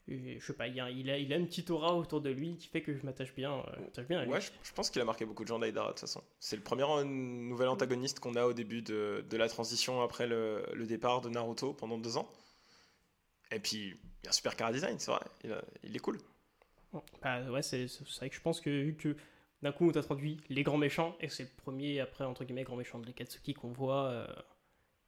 et 0.09 0.37
je 0.37 0.45
sais 0.45 0.53
pas, 0.53 0.67
il 0.67 0.77
a, 0.81 0.89
il, 0.91 1.09
a, 1.09 1.17
il 1.17 1.31
a 1.31 1.37
une 1.37 1.47
petite 1.47 1.69
aura 1.71 1.95
autour 1.95 2.19
de 2.19 2.29
lui 2.29 2.57
qui 2.57 2.67
fait 2.67 2.81
que 2.81 2.93
je 2.93 3.05
m'attache 3.05 3.33
bien, 3.33 3.63
euh, 3.97 4.03
bien 4.03 4.19
à 4.19 4.25
lui. 4.25 4.31
Ouais, 4.33 4.41
je, 4.41 4.51
je 4.61 4.73
pense 4.73 4.89
qu'il 4.89 5.01
a 5.01 5.05
marqué 5.05 5.23
beaucoup 5.25 5.43
de 5.43 5.47
gens 5.47 5.59
d'Aidara, 5.59 5.87
de 5.87 5.91
toute 5.93 6.01
façon. 6.01 6.21
C'est 6.41 6.57
le 6.57 6.61
premier 6.61 6.83
euh, 6.83 7.05
nouvel 7.05 7.69
antagoniste 7.69 8.19
qu'on 8.19 8.35
a 8.35 8.45
au 8.45 8.51
début 8.53 8.81
de, 8.81 9.25
de 9.27 9.37
la 9.37 9.47
transition 9.47 10.01
après 10.01 10.27
le, 10.27 10.65
le 10.73 10.85
départ 10.85 11.21
de 11.21 11.29
Naruto 11.29 11.73
pendant 11.73 11.97
deux 11.97 12.17
ans. 12.17 12.29
Et 13.53 13.59
puis, 13.59 13.95
il 14.23 14.27
a 14.27 14.29
un 14.29 14.33
super 14.33 14.55
cara 14.55 14.71
design, 14.71 14.97
c'est 14.99 15.11
vrai. 15.11 15.21
Il, 15.83 15.95
est 15.95 15.99
cool. 15.99 16.19
Bah 17.21 17.41
ouais, 17.49 17.61
c'est 17.61 17.85
vrai 18.17 18.29
que 18.29 18.35
je 18.35 18.41
pense 18.41 18.61
que 18.61 18.69
vu 18.69 18.95
que 18.95 19.15
d'un 19.61 19.71
coup 19.71 19.87
on 19.87 19.91
t'introduit 19.91 20.39
les 20.49 20.63
grands 20.63 20.77
méchants, 20.77 21.15
et 21.21 21.29
c'est 21.29 21.43
le 21.43 21.49
premier 21.63 21.99
après 22.01 22.23
entre 22.25 22.43
guillemets 22.43 22.63
grand 22.63 22.75
méchant 22.75 22.99
de 22.99 23.05
l'Ekatsuki 23.05 23.53
qu'on 23.53 23.71
voit, 23.71 24.05
euh, 24.07 24.27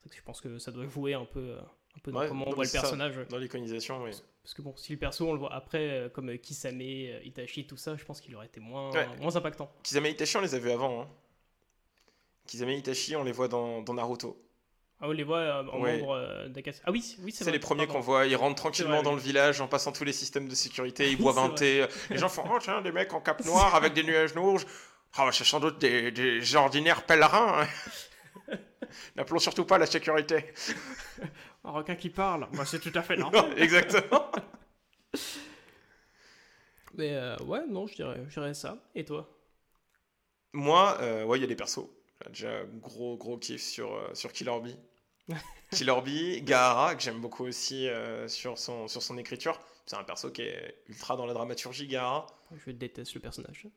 que 0.10 0.16
je 0.16 0.22
pense 0.22 0.42
que 0.42 0.58
ça 0.60 0.72
doit 0.72 0.88
jouer 0.88 1.14
un 1.14 1.26
peu, 1.26 1.40
euh, 1.40 1.60
un 1.96 2.00
peu 2.02 2.12
dans 2.12 2.20
Ouais, 2.22 2.28
comment 2.28 2.48
on 2.48 2.54
voit 2.54 2.64
le 2.64 2.70
ça. 2.70 2.82
personnage. 2.82 3.18
Dans 3.30 3.38
l'iconisation, 3.38 4.02
oui. 4.04 4.12
Parce 4.44 4.54
que 4.54 4.62
bon, 4.62 4.76
si 4.78 4.94
le 4.94 5.00
perso 5.00 5.28
on 5.28 5.34
le 5.34 5.40
voit 5.40 5.54
après, 5.54 5.90
euh, 5.90 6.10
comme 6.10 6.30
euh, 6.30 6.38
Kisame, 6.38 6.82
Itachi, 6.82 7.68
tout 7.68 7.78
ça, 7.78 7.96
je 7.98 8.06
pense 8.06 8.22
qu'il 8.22 8.36
aurait 8.36 8.46
été 8.46 8.60
moins, 8.60 8.92
Ouais. 8.92 9.08
moins 9.20 9.36
impactant. 9.36 9.72
Kizame 9.84 10.06
et 10.06 10.12
Itachi, 10.12 10.38
on 10.38 10.42
les 10.42 10.56
a 10.56 10.60
vus 10.60 10.72
avant. 10.72 11.02
Hein. 11.02 11.08
Kizame 12.48 12.70
et 12.70 12.78
Itachi, 12.78 13.16
on 13.16 13.24
les 13.24 13.32
voit 13.32 13.48
dans, 13.48 13.82
dans 13.82 13.94
Naruto. 13.96 14.40
Ah, 15.02 15.10
on 15.10 15.12
les 15.12 15.24
voit 15.24 15.40
euh, 15.40 15.64
en 15.72 15.82
Ouais. 15.82 15.98
membre 16.00 16.14
euh. 16.14 16.48
Ah 16.86 16.92
oui, 16.92 17.18
oui 17.22 17.32
c'est 17.34 17.52
les 17.52 17.60
premiers 17.60 17.86
qu'on 17.88 18.00
voit. 18.00 18.26
Ils 18.26 18.36
rentrent 18.36 18.56
tranquillement 18.56 18.96
vrai, 18.96 19.04
dans 19.04 19.10
oui. 19.12 19.18
le 19.18 19.22
village 19.22 19.60
en 19.62 19.68
passant 19.68 19.92
tous 19.92 20.06
les 20.06 20.14
systèmes 20.14 20.48
de 20.48 20.56
sécurité. 20.56 21.12
Ils 21.12 21.18
boivent 21.18 21.40
un 21.40 21.50
thé. 21.50 21.86
Les 22.10 22.18
gens 22.18 22.30
font 22.30 22.44
Oh, 22.50 22.58
tiens, 22.62 22.82
des 22.82 22.92
mecs 22.92 23.14
en 23.14 23.20
cape 23.22 23.44
noire 23.46 23.76
avec 23.76 23.94
des 23.94 24.04
nuages 24.04 24.34
noirs. 24.36 24.62
Ah, 25.18 25.30
c'est 25.32 25.44
sans 25.46 25.60
doute 25.60 25.80
des, 25.80 26.12
des 26.12 26.56
ordinaires 26.56 27.04
pèlerins. 27.06 27.64
hein. 27.64 28.56
N'appelons 29.16 29.40
surtout 29.40 29.66
pas 29.66 29.78
la 29.78 29.86
sécurité. 29.86 30.54
Un 31.64 31.72
requin 31.72 31.96
qui 31.96 32.10
parle, 32.10 32.48
bah, 32.54 32.64
c'est 32.66 32.80
tout 32.80 32.92
à 32.96 33.02
fait 33.02 33.18
Non, 33.18 33.32
normal. 33.32 33.54
exactement. 33.58 34.32
Mais 36.94 37.14
euh, 37.16 37.36
ouais, 37.44 37.66
non, 37.68 37.88
je 37.88 37.96
dirais, 37.96 38.24
je 38.30 38.34
dirais 38.40 38.54
ça. 38.54 38.78
Et 38.94 39.04
toi? 39.04 39.28
Moi, 40.54 40.98
ouais, 41.26 41.38
il 41.38 41.42
y 41.42 41.44
a 41.44 41.48
des 41.48 41.56
persos. 41.56 41.90
J'ai 42.24 42.30
déjà 42.30 42.64
gros, 42.82 43.18
gros 43.18 43.38
kiff 43.38 43.62
sur, 43.62 43.94
euh, 43.94 44.14
sur 44.14 44.32
Killer 44.32 44.60
Bee. 44.62 44.78
Killer 45.72 46.02
Bee, 46.04 46.42
Gaara, 46.42 46.96
que 46.96 47.02
j'aime 47.02 47.20
beaucoup 47.20 47.46
aussi 47.46 47.88
euh, 47.88 48.28
sur, 48.28 48.58
son, 48.58 48.88
sur 48.88 49.02
son 49.02 49.18
écriture. 49.18 49.60
C'est 49.86 49.96
un 49.96 50.04
perso 50.04 50.32
qui 50.32 50.44
est 50.44 50.78
ultra 50.88 51.16
dans 51.18 51.26
la 51.26 51.34
dramaturgie, 51.34 51.88
Gaara. 51.88 52.26
Je 52.66 52.72
déteste 52.72 53.14
le 53.16 53.20
personnage. 53.20 53.68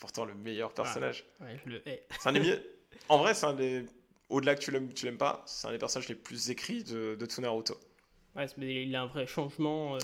Pourtant, 0.00 0.24
le 0.24 0.34
meilleur 0.34 0.72
personnage. 0.72 1.24
Ouais, 1.40 1.58
je 1.64 1.70
le 1.70 1.88
hais. 1.88 2.06
C'est 2.20 2.28
un 2.28 2.32
des 2.32 2.40
mieux. 2.40 2.74
En 3.10 3.18
vrai, 3.18 3.32
c'est 3.34 3.46
un 3.46 3.52
des. 3.54 3.84
Au-delà 4.28 4.54
que 4.54 4.60
tu 4.60 4.70
l'aimes, 4.70 4.92
tu 4.92 5.06
l'aimes 5.06 5.18
pas, 5.18 5.42
c'est 5.46 5.66
un 5.68 5.70
des 5.70 5.78
personnages 5.78 6.08
les 6.08 6.14
plus 6.14 6.50
écrits 6.50 6.84
de, 6.84 7.14
de 7.14 7.26
tout 7.26 7.40
Naruto. 7.40 7.78
Ouais, 8.34 8.46
mais 8.56 8.82
il 8.84 8.94
a 8.96 9.02
un 9.02 9.06
vrai 9.06 9.26
changement. 9.26 9.94
euh, 9.96 9.98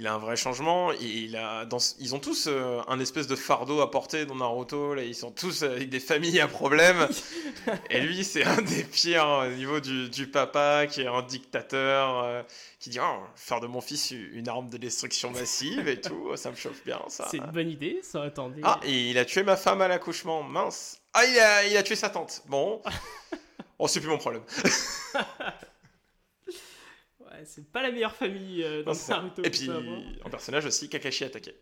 Il 0.00 0.06
a 0.06 0.14
un 0.14 0.18
vrai 0.18 0.34
changement. 0.34 0.92
et 0.92 0.96
Il 1.02 1.36
a, 1.36 1.66
dans, 1.66 1.76
ils 1.98 2.14
ont 2.14 2.20
tous 2.20 2.46
euh, 2.48 2.80
un 2.88 2.98
espèce 3.00 3.26
de 3.26 3.36
fardeau 3.36 3.82
à 3.82 3.90
porter 3.90 4.24
dans 4.24 4.34
Naruto. 4.34 4.94
Là, 4.94 5.02
ils 5.02 5.14
sont 5.14 5.30
tous 5.30 5.62
avec 5.62 5.90
des 5.90 6.00
familles 6.00 6.40
à 6.40 6.48
problème. 6.48 7.06
et 7.90 8.00
lui, 8.00 8.24
c'est 8.24 8.42
un 8.42 8.62
des 8.62 8.82
pires 8.82 9.44
au 9.46 9.54
niveau 9.54 9.78
du, 9.78 10.08
du 10.08 10.26
papa 10.26 10.86
qui 10.86 11.02
est 11.02 11.06
un 11.06 11.20
dictateur 11.20 12.24
euh, 12.24 12.42
qui 12.78 12.88
dit 12.88 12.98
oh, 12.98 13.20
faire 13.36 13.60
de 13.60 13.66
mon 13.66 13.82
fils 13.82 14.10
une 14.10 14.48
arme 14.48 14.70
de 14.70 14.78
destruction 14.78 15.32
massive 15.32 15.86
et 15.86 16.00
tout. 16.00 16.34
Ça 16.34 16.50
me 16.50 16.56
chauffe 16.56 16.82
bien, 16.82 17.02
ça. 17.08 17.28
C'est 17.30 17.36
une 17.36 17.50
bonne 17.52 17.68
idée, 17.68 18.00
ça, 18.02 18.22
attendez. 18.22 18.62
Ah, 18.64 18.80
et 18.82 19.10
il 19.10 19.18
a 19.18 19.26
tué 19.26 19.42
ma 19.42 19.58
femme 19.58 19.82
à 19.82 19.88
l'accouchement. 19.88 20.42
Mince. 20.42 20.98
Ah, 21.12 21.26
il 21.26 21.38
a, 21.38 21.66
il 21.66 21.76
a 21.76 21.82
tué 21.82 21.94
sa 21.94 22.08
tante. 22.08 22.42
Bon. 22.48 22.80
Oh, 23.82 23.88
c'est 23.88 24.00
plus 24.00 24.10
mon 24.10 24.18
problème. 24.18 24.42
C'est 27.44 27.70
pas 27.70 27.82
la 27.82 27.90
meilleure 27.90 28.14
famille 28.14 28.62
euh, 28.62 28.82
dans 28.82 28.92
Non. 28.92 28.98
Naruto. 29.08 29.42
Et 29.44 29.50
puis, 29.50 29.68
un 29.70 30.30
personnage 30.30 30.66
aussi, 30.66 30.88
Kakashi 30.88 31.24
attaqué. 31.24 31.54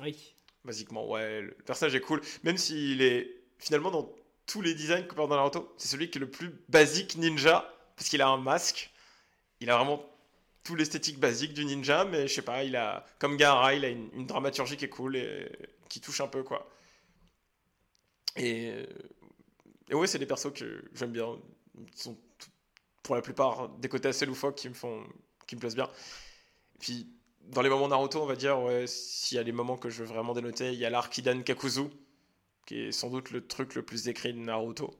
Oui. 0.00 0.34
Basiquement, 0.64 1.08
ouais, 1.08 1.42
le 1.42 1.52
personnage 1.64 1.94
est 1.94 2.00
cool. 2.00 2.20
Même 2.42 2.56
s'il 2.56 3.02
est 3.02 3.42
finalement 3.58 3.90
dans 3.90 4.14
tous 4.46 4.62
les 4.62 4.74
designs 4.74 5.06
qu'on 5.06 5.26
dans 5.26 5.36
Naruto, 5.36 5.74
c'est 5.76 5.88
celui 5.88 6.10
qui 6.10 6.18
est 6.18 6.20
le 6.20 6.30
plus 6.30 6.50
basique 6.68 7.16
ninja, 7.16 7.72
parce 7.96 8.08
qu'il 8.08 8.22
a 8.22 8.28
un 8.28 8.38
masque. 8.38 8.90
Il 9.60 9.70
a 9.70 9.76
vraiment 9.76 10.04
tout 10.64 10.74
l'esthétique 10.74 11.18
basique 11.18 11.54
du 11.54 11.64
ninja, 11.64 12.04
mais 12.04 12.28
je 12.28 12.34
sais 12.34 12.42
pas, 12.42 12.64
il 12.64 12.76
a, 12.76 13.04
comme 13.18 13.36
Gaara, 13.36 13.74
il 13.74 13.84
a 13.84 13.88
une, 13.88 14.10
une 14.14 14.26
dramaturgie 14.26 14.76
qui 14.76 14.84
est 14.84 14.90
cool 14.90 15.16
et 15.16 15.48
qui 15.88 16.00
touche 16.00 16.20
un 16.20 16.28
peu, 16.28 16.42
quoi. 16.42 16.70
Et, 18.36 18.72
et 19.88 19.94
ouais, 19.94 20.06
c'est 20.06 20.18
des 20.18 20.26
persos 20.26 20.52
que 20.52 20.84
j'aime 20.94 21.12
bien. 21.12 21.38
Ils 21.78 21.98
sont 21.98 22.16
pour 23.08 23.16
la 23.16 23.22
plupart 23.22 23.70
des 23.70 23.88
côtés 23.88 24.08
assez 24.08 24.26
loufoques 24.26 24.56
qui 24.56 24.68
me 24.68 24.74
font, 24.74 25.02
qui 25.46 25.56
me 25.56 25.60
plaisent 25.60 25.74
bien. 25.74 25.88
Puis, 26.78 27.08
dans 27.40 27.62
les 27.62 27.70
moments 27.70 27.88
Naruto, 27.88 28.20
on 28.20 28.26
va 28.26 28.36
dire, 28.36 28.60
ouais, 28.60 28.86
s'il 28.86 29.36
y 29.36 29.40
a 29.40 29.44
des 29.44 29.52
moments 29.52 29.78
que 29.78 29.88
je 29.88 30.02
veux 30.02 30.08
vraiment 30.12 30.34
dénoter, 30.34 30.74
il 30.74 30.78
y 30.78 30.84
a 30.84 30.90
l'arc 30.90 31.16
Hidan 31.16 31.40
Kakuzu, 31.40 31.84
qui 32.66 32.80
est 32.82 32.92
sans 32.92 33.08
doute 33.08 33.30
le 33.30 33.46
truc 33.46 33.74
le 33.76 33.82
plus 33.82 34.08
écrit 34.08 34.34
de 34.34 34.38
Naruto. 34.40 34.90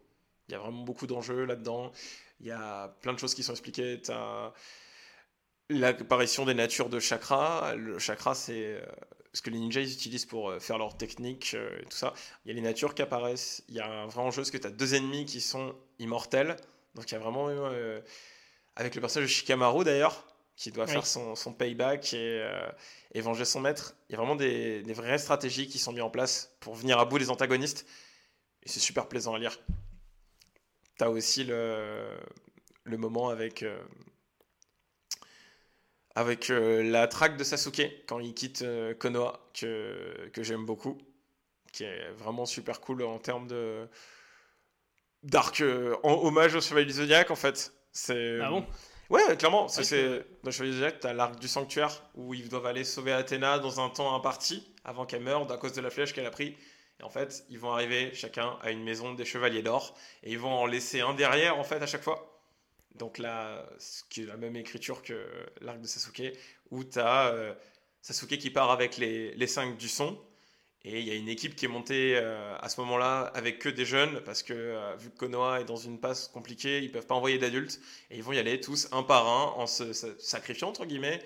Il 0.48 0.52
y 0.52 0.54
a 0.54 0.58
vraiment 0.58 0.84
beaucoup 0.84 1.06
d'enjeux 1.06 1.44
là-dedans. 1.44 1.92
Il 2.40 2.46
y 2.46 2.50
a 2.50 2.88
plein 3.02 3.12
de 3.12 3.18
choses 3.18 3.34
qui 3.34 3.42
sont 3.42 3.52
expliquées. 3.52 4.00
T'as 4.02 4.54
l'apparition 5.68 6.46
des 6.46 6.54
natures 6.54 6.88
de 6.88 7.00
chakra. 7.00 7.74
Le 7.74 7.98
chakra, 7.98 8.34
c'est 8.34 8.76
euh, 8.76 8.80
ce 9.34 9.42
que 9.42 9.50
les 9.50 9.58
ninjas 9.58 9.82
utilisent 9.82 10.24
pour 10.24 10.48
euh, 10.48 10.60
faire 10.60 10.78
leur 10.78 10.96
technique 10.96 11.52
euh, 11.52 11.78
et 11.78 11.84
tout 11.84 11.98
ça. 11.98 12.14
Il 12.46 12.48
y 12.48 12.52
a 12.52 12.54
les 12.54 12.62
natures 12.62 12.94
qui 12.94 13.02
apparaissent. 13.02 13.62
Il 13.68 13.74
y 13.74 13.80
a 13.80 13.86
un 13.86 14.06
vrai 14.06 14.22
enjeu, 14.22 14.40
parce 14.40 14.50
que 14.50 14.56
tu 14.56 14.66
as 14.66 14.70
deux 14.70 14.94
ennemis 14.94 15.26
qui 15.26 15.42
sont 15.42 15.74
immortels. 15.98 16.56
Donc 16.94 17.10
il 17.10 17.14
y 17.14 17.16
a 17.16 17.20
vraiment... 17.20 17.48
euh, 17.48 18.00
avec 18.76 18.94
le 18.94 19.00
personnage 19.00 19.28
de 19.28 19.32
Shikamaru 19.32 19.84
d'ailleurs, 19.84 20.24
qui 20.56 20.70
doit 20.70 20.84
Oui. 20.86 20.92
faire 20.92 21.06
son, 21.06 21.34
son 21.34 21.52
payback 21.52 22.14
et, 22.14 22.40
euh, 22.42 22.68
et 23.12 23.20
venger 23.20 23.44
son 23.44 23.60
maître. 23.60 23.96
Il 24.08 24.12
y 24.12 24.14
a 24.14 24.18
vraiment 24.18 24.36
des, 24.36 24.82
des 24.82 24.92
vraies 24.92 25.18
stratégies 25.18 25.68
qui 25.68 25.78
sont 25.78 25.92
mises 25.92 26.02
en 26.02 26.10
place 26.10 26.56
pour 26.60 26.74
venir 26.74 26.98
à 26.98 27.04
bout 27.04 27.18
des 27.18 27.30
antagonistes. 27.30 27.86
Et 28.62 28.68
c'est 28.68 28.80
super 28.80 29.08
plaisant 29.08 29.34
à 29.34 29.38
lire. 29.38 29.58
T'as 30.96 31.08
aussi 31.08 31.44
le, 31.44 32.16
le 32.84 32.96
moment 32.96 33.28
avec, 33.28 33.62
euh, 33.62 33.80
avec 36.14 36.48
la 36.48 37.06
traque 37.06 37.36
de 37.36 37.44
Sasuke 37.44 38.04
quand 38.06 38.18
il 38.18 38.34
quitte 38.34 38.64
Konoha, 38.98 39.40
que, 39.54 40.28
que 40.32 40.42
j'aime 40.42 40.66
beaucoup, 40.66 40.98
qui 41.72 41.84
est 41.84 42.10
vraiment 42.12 42.46
super 42.46 42.80
cool 42.80 43.02
en 43.02 43.18
termes 43.20 43.46
de 43.46 43.88
d'arc 45.22 45.60
euh, 45.60 45.96
en 46.02 46.12
hommage 46.24 46.54
au 46.54 46.60
Chevalier 46.60 46.86
du 46.86 46.92
Zodiac 46.92 47.30
en 47.30 47.36
fait. 47.36 47.72
C'est 47.92 48.38
Ah 48.42 48.50
bon? 48.50 48.66
Ouais, 49.10 49.36
clairement. 49.38 49.68
C'est, 49.68 49.78
Ouais, 49.80 49.84
c'est- 49.84 50.26
Dans 50.44 50.50
Chevalier 50.50 50.70
du 50.72 50.78
Zodiac, 50.78 51.00
t'as 51.00 51.12
l'arc 51.12 51.38
du 51.38 51.48
sanctuaire 51.48 52.02
où 52.14 52.34
ils 52.34 52.48
doivent 52.48 52.66
aller 52.66 52.84
sauver 52.84 53.12
Athéna 53.12 53.58
dans 53.58 53.80
un 53.80 53.88
temps 53.90 54.14
imparti 54.14 54.72
avant 54.84 55.06
qu'elle 55.06 55.22
meure 55.22 55.50
à 55.50 55.56
cause 55.56 55.72
de 55.72 55.80
la 55.80 55.90
flèche 55.90 56.12
qu'elle 56.12 56.26
a 56.26 56.30
pris. 56.30 56.56
Et 57.00 57.04
en 57.04 57.10
fait, 57.10 57.44
ils 57.48 57.58
vont 57.58 57.72
arriver 57.72 58.12
chacun 58.14 58.58
à 58.60 58.70
une 58.70 58.82
maison 58.82 59.14
des 59.14 59.24
chevaliers 59.24 59.62
d'or 59.62 59.94
et 60.22 60.32
ils 60.32 60.38
vont 60.38 60.52
en 60.52 60.66
laisser 60.66 61.00
un 61.00 61.14
derrière 61.14 61.58
en 61.58 61.64
fait 61.64 61.80
à 61.82 61.86
chaque 61.86 62.02
fois. 62.02 62.40
Donc 62.96 63.18
là, 63.18 63.64
ce 63.78 64.02
qui 64.10 64.22
est 64.22 64.26
la 64.26 64.36
même 64.36 64.56
écriture 64.56 65.02
que 65.02 65.26
l'arc 65.60 65.80
de 65.80 65.86
Sasuke, 65.86 66.36
où 66.70 66.82
t'as 66.82 67.28
euh, 67.32 67.54
Sasuke 68.02 68.38
qui 68.38 68.50
part 68.50 68.70
avec 68.72 68.96
les, 68.96 69.32
les 69.34 69.46
cinq 69.46 69.76
du 69.78 69.88
son. 69.88 70.20
Et 70.90 71.00
il 71.00 71.06
y 71.06 71.10
a 71.10 71.14
une 71.14 71.28
équipe 71.28 71.54
qui 71.54 71.66
est 71.66 71.68
montée 71.68 72.16
euh, 72.16 72.56
à 72.58 72.68
ce 72.70 72.80
moment-là 72.80 73.30
avec 73.34 73.58
que 73.58 73.68
des 73.68 73.84
jeunes, 73.84 74.22
parce 74.24 74.42
que 74.42 74.54
euh, 74.54 74.96
vu 74.96 75.10
que 75.10 75.16
Konoha 75.18 75.60
est 75.60 75.64
dans 75.64 75.76
une 75.76 76.00
passe 76.00 76.28
compliquée, 76.28 76.78
ils 76.82 76.90
peuvent 76.90 77.06
pas 77.06 77.14
envoyer 77.14 77.36
d'adultes, 77.36 77.78
et 78.10 78.16
ils 78.16 78.22
vont 78.22 78.32
y 78.32 78.38
aller 78.38 78.58
tous 78.58 78.88
un 78.92 79.02
par 79.02 79.26
un 79.28 79.52
en 79.60 79.66
se 79.66 79.92
sa- 79.92 80.18
sacrifiant, 80.18 80.68
entre 80.70 80.86
guillemets, 80.86 81.20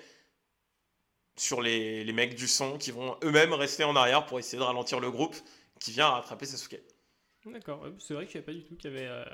sur 1.37 1.61
les, 1.61 2.03
les 2.03 2.13
mecs 2.13 2.35
du 2.35 2.47
son 2.47 2.77
qui 2.77 2.91
vont 2.91 3.17
eux-mêmes 3.23 3.53
rester 3.53 3.83
en 3.83 3.95
arrière 3.95 4.25
pour 4.25 4.39
essayer 4.39 4.57
de 4.57 4.63
ralentir 4.63 4.99
le 4.99 5.11
groupe 5.11 5.35
qui 5.79 5.91
vient 5.91 6.07
rattraper 6.09 6.45
Sasuke. 6.45 6.79
D'accord, 7.45 7.85
c'est 7.99 8.13
vrai 8.13 8.25
que 8.25 8.29
je 8.29 8.33
savais 8.33 8.45
pas 8.45 8.53
du 8.53 8.63
tout 8.63 8.75
qu'il 8.75 8.91
y 8.91 8.95
avait 8.95 9.07
euh, 9.07 9.25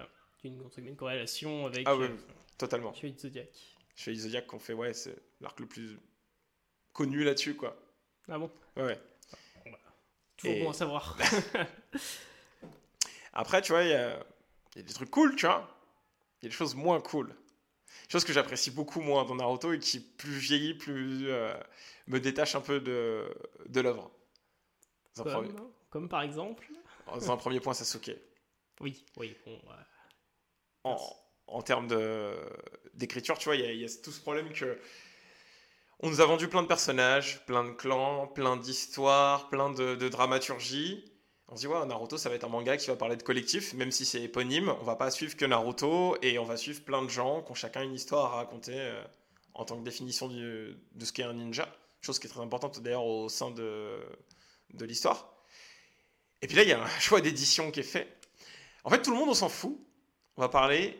une, 0.44 0.63
une 0.78 0.96
corrélation 0.96 1.65
avec 1.68 1.88
Ah 1.88 1.94
euh, 1.94 2.10
totalement. 2.58 2.92
Du 2.92 3.13
Zodiac. 3.18 3.50
Chez 3.96 4.15
Zodiac 4.15 4.48
qu'on 4.48 4.60
fait, 4.60 4.74
ouais, 4.74 4.94
c'est 4.94 5.15
l'arc 5.42 5.60
le 5.60 5.68
plus 5.68 5.98
connu 6.94 7.24
là-dessus, 7.24 7.56
quoi. 7.56 7.78
Ah 8.28 8.39
bon? 8.39 8.50
Ouais, 8.78 8.84
ouais. 8.84 9.00
Toujours 10.39 10.56
Et- 10.56 10.63
bon 10.63 10.69
à 10.69 10.73
savoir. 10.73 11.17
Après, 13.34 13.62
tu 13.62 13.71
vois, 13.71 13.84
il 13.84 13.89
y 13.89 13.93
a, 13.93 14.19
il 14.75 14.82
y 14.82 14.84
a 14.84 14.88
des 14.88 14.93
trucs 14.93 15.12
cool, 15.12 15.36
tu 15.36 15.45
vois. 15.45 15.67
Il 16.41 16.45
y 16.45 16.47
a 16.47 16.49
des 16.49 16.56
choses 16.56 16.75
moins 16.75 16.99
cool. 17.02 17.28
Des 17.30 18.12
choses 18.12 18.23
que 18.25 18.34
j'apprécie 18.34 18.71
beaucoup 18.71 19.02
moins 19.02 19.23
dans 19.25 19.36
Naruto 19.36 19.73
et 19.73 19.80
qui, 19.80 19.99
plus 19.99 20.34
je 20.34 20.39
vieillis, 20.39 20.73
plus 20.73 21.30
euh, 21.30 21.54
me 22.08 22.19
détache 22.19 22.56
un 22.56 22.62
peu 22.62 22.80
de, 22.80 23.32
de 23.67 23.82
l'œuvre. 23.82 24.12
Premier- 25.15 25.49
comme, 25.89 26.08
par 26.10 26.21
exemple. 26.21 26.67
dans 27.08 27.32
un 27.32 27.38
premier 27.38 27.60
point, 27.60 27.73
Sasuke. 27.73 28.12
Oui, 28.80 29.04
oui, 29.17 29.36
euh, 29.47 29.58
En, 30.86 30.97
en 31.47 31.62
termes 31.62 31.88
d'écriture, 32.93 33.38
tu 33.38 33.45
vois, 33.45 33.56
il 33.58 33.62
y, 33.62 33.65
a- 33.65 33.71
il 33.73 33.82
y 33.82 33.86
a 33.86 33.89
tout 34.02 34.12
ce 34.12 34.21
problème 34.21 34.52
que. 34.54 34.80
On 36.02 36.10
nous 36.10 36.22
a 36.22 36.26
vendu 36.26 36.48
plein 36.48 36.62
de 36.62 36.68
personnages, 36.68 37.46
plein 37.46 37.66
de 37.66 37.72
clans, 37.72 38.28
plein 38.28 38.56
d'histoires, 38.56 39.50
plein 39.50 39.70
de, 39.70 40.08
dramaturgie. 40.08 41.04
On 41.50 41.58
se 41.58 41.62
dit, 41.62 41.68
ouais, 41.68 41.86
Naruto, 41.86 42.18
ça 42.18 42.30
va 42.30 42.36
être 42.36 42.46
un 42.46 42.50
manga 42.50 42.78
qui 42.78 42.88
va 42.88 42.96
parler 42.96 43.18
de 43.18 43.24
collectif, 43.24 43.74
même 43.74 43.92
si 43.92 44.06
c'est 44.06 44.22
éponyme. 44.22 44.74
On 44.80 44.86
va 44.86 44.96
pas 44.96 45.12
suivre 45.12 45.36
que 45.36 45.44
Naruto 45.44 46.16
et 46.22 46.40
on 46.40 46.46
va 46.46 46.56
suivre 46.56 46.82
plein 46.84 47.04
de 47.04 47.10
gens 47.10 47.42
qui 47.42 47.52
ont 47.52 47.56
chacun 47.56 47.84
une 47.84 47.94
histoire 47.94 48.34
à 48.34 48.36
raconter 48.38 48.76
euh, 48.76 49.04
en 49.54 49.66
tant 49.66 49.78
que 49.78 49.84
définition 49.84 50.30
de 50.30 50.78
ce 51.02 51.12
qu'est 51.12 51.24
un 51.24 51.34
ninja. 51.34 51.68
Chose 52.00 52.18
qui 52.18 52.28
est 52.28 52.30
très 52.30 52.40
importante 52.40 52.80
d'ailleurs 52.80 53.06
au 53.06 53.28
sein 53.28 53.52
de 53.52 54.00
l'histoire. 54.80 55.34
Et 56.42 56.48
puis 56.48 56.56
là, 56.56 56.64
il 56.64 56.70
y 56.70 56.74
a 56.74 56.82
un 56.82 57.00
choix 57.02 57.20
d'édition 57.20 57.72
qui 57.72 57.82
est 57.82 57.84
fait. 57.84 58.08
En 58.86 58.90
fait, 58.90 59.02
tout 59.02 59.12
le 59.12 59.18
monde, 59.18 59.28
on 59.28 59.34
s'en 59.34 59.50
fout. 59.50 59.78
On 60.38 60.42
va 60.42 60.48
parler 60.48 60.98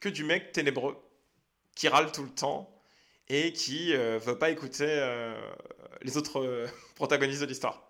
que 0.00 0.08
du 0.08 0.22
mec 0.22 0.52
ténébreux 0.52 0.96
qui 1.74 1.88
râle 1.88 2.12
tout 2.12 2.22
le 2.22 2.30
temps 2.30 2.77
et 3.28 3.52
qui 3.52 3.94
euh, 3.94 4.18
veut 4.18 4.38
pas 4.38 4.50
écouter 4.50 4.86
euh, 4.88 5.38
les 6.02 6.16
autres 6.16 6.40
euh, 6.40 6.66
protagonistes 6.94 7.40
de 7.42 7.46
l'histoire. 7.46 7.86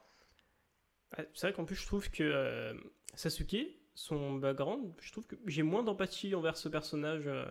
ah, 1.16 1.22
C'est 1.34 1.46
vrai 1.48 1.52
qu'en 1.52 1.64
plus, 1.64 1.76
je 1.76 1.86
trouve 1.86 2.10
que 2.10 2.74
Sasuke, 3.14 3.56
son 3.94 4.34
background, 4.34 4.92
je 5.00 5.12
trouve 5.12 5.26
que 5.26 5.36
j'ai 5.46 5.62
moins 5.62 5.82
d'empathie 5.82 6.34
envers 6.34 6.56
ce 6.56 6.68
personnage 6.68 7.24
euh, 7.26 7.44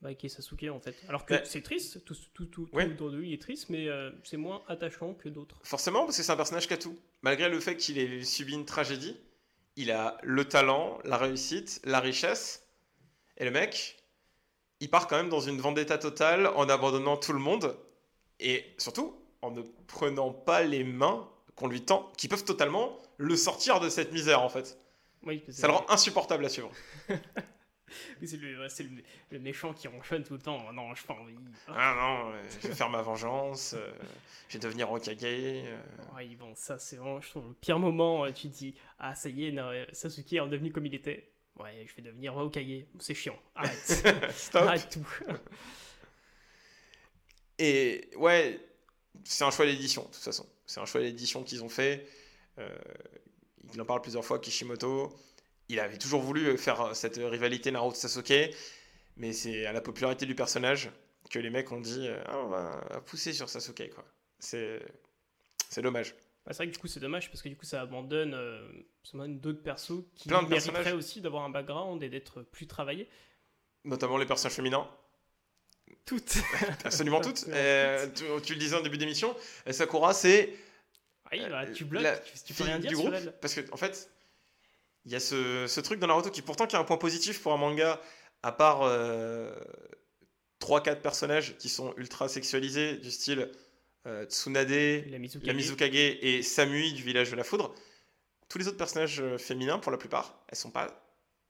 bah, 0.00 0.14
qui 0.14 0.26
est 0.26 0.28
Sasuke 0.28 0.64
en 0.70 0.80
fait. 0.80 0.94
Alors 1.08 1.26
que 1.26 1.34
Ouais. 1.34 1.42
c'est 1.44 1.62
triste, 1.62 2.04
tout, 2.04 2.14
tout, 2.34 2.46
tout, 2.46 2.68
Ouais. 2.72 2.86
tout 2.86 2.92
autour 2.92 3.10
de 3.12 3.16
lui 3.18 3.32
est 3.32 3.40
triste, 3.42 3.68
mais 3.70 3.88
euh, 3.88 4.10
c'est 4.24 4.36
moins 4.36 4.62
attachant 4.68 5.14
que 5.14 5.28
d'autres. 5.28 5.58
Forcément, 5.64 6.04
parce 6.04 6.16
que 6.18 6.22
c'est 6.22 6.32
un 6.32 6.36
personnage 6.36 6.66
qui 6.68 6.74
a 6.74 6.78
tout. 6.78 6.96
Malgré 7.22 7.48
le 7.48 7.58
fait 7.60 7.76
qu'il 7.76 7.98
ait 7.98 8.22
subi 8.24 8.52
une 8.54 8.64
tragédie, 8.66 9.16
il 9.76 9.90
a 9.90 10.18
le 10.22 10.44
talent, 10.44 10.98
la 11.04 11.18
réussite, 11.18 11.80
la 11.84 12.00
richesse. 12.00 12.66
Et 13.38 13.44
le 13.44 13.50
mec, 13.50 13.96
il 14.80 14.90
part 14.90 15.06
quand 15.06 15.16
même 15.16 15.28
dans 15.28 15.40
une 15.40 15.60
vendetta 15.60 15.98
totale 15.98 16.46
en 16.48 16.68
abandonnant 16.68 17.16
tout 17.16 17.32
le 17.32 17.38
monde. 17.38 17.76
Et 18.40 18.64
surtout, 18.78 19.16
en 19.42 19.50
ne 19.50 19.62
prenant 19.86 20.30
pas 20.30 20.62
les 20.62 20.84
mains 20.84 21.28
qu'on 21.54 21.68
lui 21.68 21.82
tend, 21.82 22.10
qui 22.18 22.28
peuvent 22.28 22.44
totalement 22.44 22.98
le 23.16 23.36
sortir 23.36 23.80
de 23.80 23.88
cette 23.88 24.12
misère 24.12 24.42
en 24.42 24.48
fait. 24.48 24.78
Oui, 25.22 25.42
Ça 25.48 25.66
le 25.66 25.72
rend 25.72 25.86
insupportable 25.88 26.44
à 26.44 26.48
suivre. 26.48 26.70
Oui, 28.20 28.26
c'est 28.26 28.84
le, 29.30 29.38
méchant 29.38 29.72
qui 29.72 29.86
ronchonne 29.86 30.24
tout 30.24 30.34
le 30.34 30.40
temps. 30.40 30.72
Non, 30.72 30.92
je 30.94 31.04
pas 31.04 31.14
envie. 31.14 31.36
Ah 31.68 31.94
non, 31.96 32.32
euh, 32.32 32.42
je 32.62 32.68
vais 32.68 32.74
faire 32.74 32.90
ma 32.90 33.00
vengeance, 33.00 33.74
euh, 33.74 33.92
je 34.48 34.54
vais 34.54 34.58
devenir 34.58 34.90
Okage. 34.90 35.16
euh. 35.22 35.78
Ouais, 36.16 36.26
bon, 36.38 36.52
ça, 36.56 36.78
c'est 36.78 36.96
vraiment, 36.96 37.20
je 37.20 37.30
trouve, 37.30 37.48
le 37.48 37.54
pire 37.54 37.78
moment. 37.78 38.24
euh, 38.24 38.32
Tu 38.32 38.48
te 38.50 38.56
dis, 38.56 38.74
ah, 38.98 39.14
ça 39.14 39.28
y 39.28 39.46
est, 39.46 39.52
non, 39.52 39.70
Sasuke 39.92 40.32
est 40.32 40.48
devenu 40.48 40.72
comme 40.72 40.86
il 40.86 40.94
était. 40.94 41.30
Ouais, 41.58 41.86
je 41.88 41.94
vais 41.94 42.02
devenir 42.02 42.36
Hokage. 42.36 42.84
C'est 42.98 43.14
chiant. 43.14 43.38
Arrête. 43.54 44.04
Arrête 44.54 44.88
tout. 44.90 45.08
Et 47.58 48.10
ouais, 48.16 48.60
c'est 49.24 49.44
un 49.44 49.50
choix 49.50 49.64
d'édition, 49.64 50.02
de 50.02 50.08
toute 50.08 50.22
façon. 50.22 50.46
C'est 50.66 50.80
un 50.80 50.84
choix 50.86 51.00
d'édition 51.00 51.42
qu'ils 51.42 51.64
ont 51.64 51.68
fait. 51.68 52.06
Euh, 52.58 52.68
il 53.72 53.80
en 53.80 53.84
parle 53.84 54.02
plusieurs 54.02 54.24
fois, 54.24 54.38
Kishimoto. 54.38 55.16
Il 55.68 55.80
avait 55.80 55.98
toujours 55.98 56.20
voulu 56.20 56.56
faire 56.58 56.94
cette 56.94 57.16
rivalité 57.16 57.70
Naruto-Sasuke, 57.70 58.54
mais 59.16 59.32
c'est 59.32 59.66
à 59.66 59.72
la 59.72 59.80
popularité 59.80 60.26
du 60.26 60.34
personnage 60.34 60.90
que 61.30 61.38
les 61.38 61.50
mecs 61.50 61.72
ont 61.72 61.80
dit 61.80 62.06
euh, 62.06 62.22
Ah, 62.26 62.38
on 62.38 62.48
va 62.48 63.02
pousser 63.06 63.32
sur 63.32 63.48
Sasuke. 63.48 63.90
quoi. 63.94 64.04
C'est 64.38 64.80
c'est 65.70 65.82
dommage. 65.82 66.14
Bah, 66.46 66.52
c'est 66.52 66.58
vrai 66.58 66.68
que 66.68 66.72
du 66.72 66.78
coup, 66.78 66.86
c'est 66.86 67.00
dommage 67.00 67.28
parce 67.28 67.42
que 67.42 67.48
du 67.48 67.56
coup, 67.56 67.66
ça 67.66 67.80
abandonne, 67.80 68.32
euh, 68.34 68.68
abandonne 69.12 69.40
d'autres 69.40 69.62
persos 69.62 70.04
qui 70.14 70.28
Plein 70.28 70.44
de 70.44 70.48
mériteraient 70.48 70.92
aussi 70.92 71.20
d'avoir 71.20 71.42
un 71.44 71.50
background 71.50 72.00
et 72.04 72.08
d'être 72.08 72.42
plus 72.42 72.68
travaillés. 72.68 73.08
Notamment 73.84 74.16
les 74.16 74.26
personnages 74.26 74.54
féminins. 74.54 74.88
Toutes. 76.04 76.36
Absolument 76.84 77.20
toutes. 77.20 77.46
Euh, 77.48 78.06
tu, 78.14 78.24
tu 78.44 78.52
le 78.54 78.60
disais 78.60 78.76
en 78.76 78.80
début 78.80 78.96
d'émission, 78.96 79.34
euh, 79.66 79.72
Sakura, 79.72 80.14
c'est 80.14 80.54
Oui, 81.32 81.40
bah, 81.50 81.66
tu 81.66 81.84
bloques, 81.84 82.04
la 82.04 82.16
tu, 82.18 82.32
tu 82.44 82.54
peux 82.54 82.62
fille 82.62 82.66
rien 82.66 82.78
dire 82.78 82.90
du 82.90 82.96
sur 82.96 83.04
groupe, 83.06 83.14
elle. 83.16 83.34
Parce 83.40 83.54
que, 83.54 83.72
en 83.72 83.76
fait, 83.76 84.08
il 85.04 85.10
y 85.10 85.16
a 85.16 85.20
ce, 85.20 85.66
ce 85.66 85.80
truc 85.80 85.98
dans 85.98 86.06
Naruto 86.06 86.30
qui, 86.30 86.42
pourtant, 86.42 86.68
qui 86.68 86.76
a 86.76 86.78
un 86.78 86.84
point 86.84 86.96
positif 86.96 87.42
pour 87.42 87.52
un 87.52 87.56
manga, 87.56 88.00
à 88.44 88.52
part 88.52 88.82
3-4 90.60 91.00
personnages 91.00 91.56
qui 91.58 91.68
sont 91.68 91.92
ultra 91.96 92.28
sexualisés, 92.28 92.96
du 92.98 93.10
style 93.10 93.40
euh, 93.40 93.52
Tsunade, 94.26 94.70
La 95.10 95.18
Mizukage. 95.18 95.46
la 95.46 95.52
Mizukage 95.52 95.94
et 95.94 96.42
Samui 96.42 96.92
du 96.92 97.02
village 97.02 97.30
de 97.30 97.36
la 97.36 97.44
foudre. 97.44 97.74
Tous 98.48 98.58
les 98.58 98.68
autres 98.68 98.76
personnages 98.76 99.20
euh, 99.20 99.38
féminins, 99.38 99.78
pour 99.78 99.90
la 99.92 99.98
plupart, 99.98 100.38
elles 100.48 100.56
sont 100.58 100.70
pas, 100.70 100.86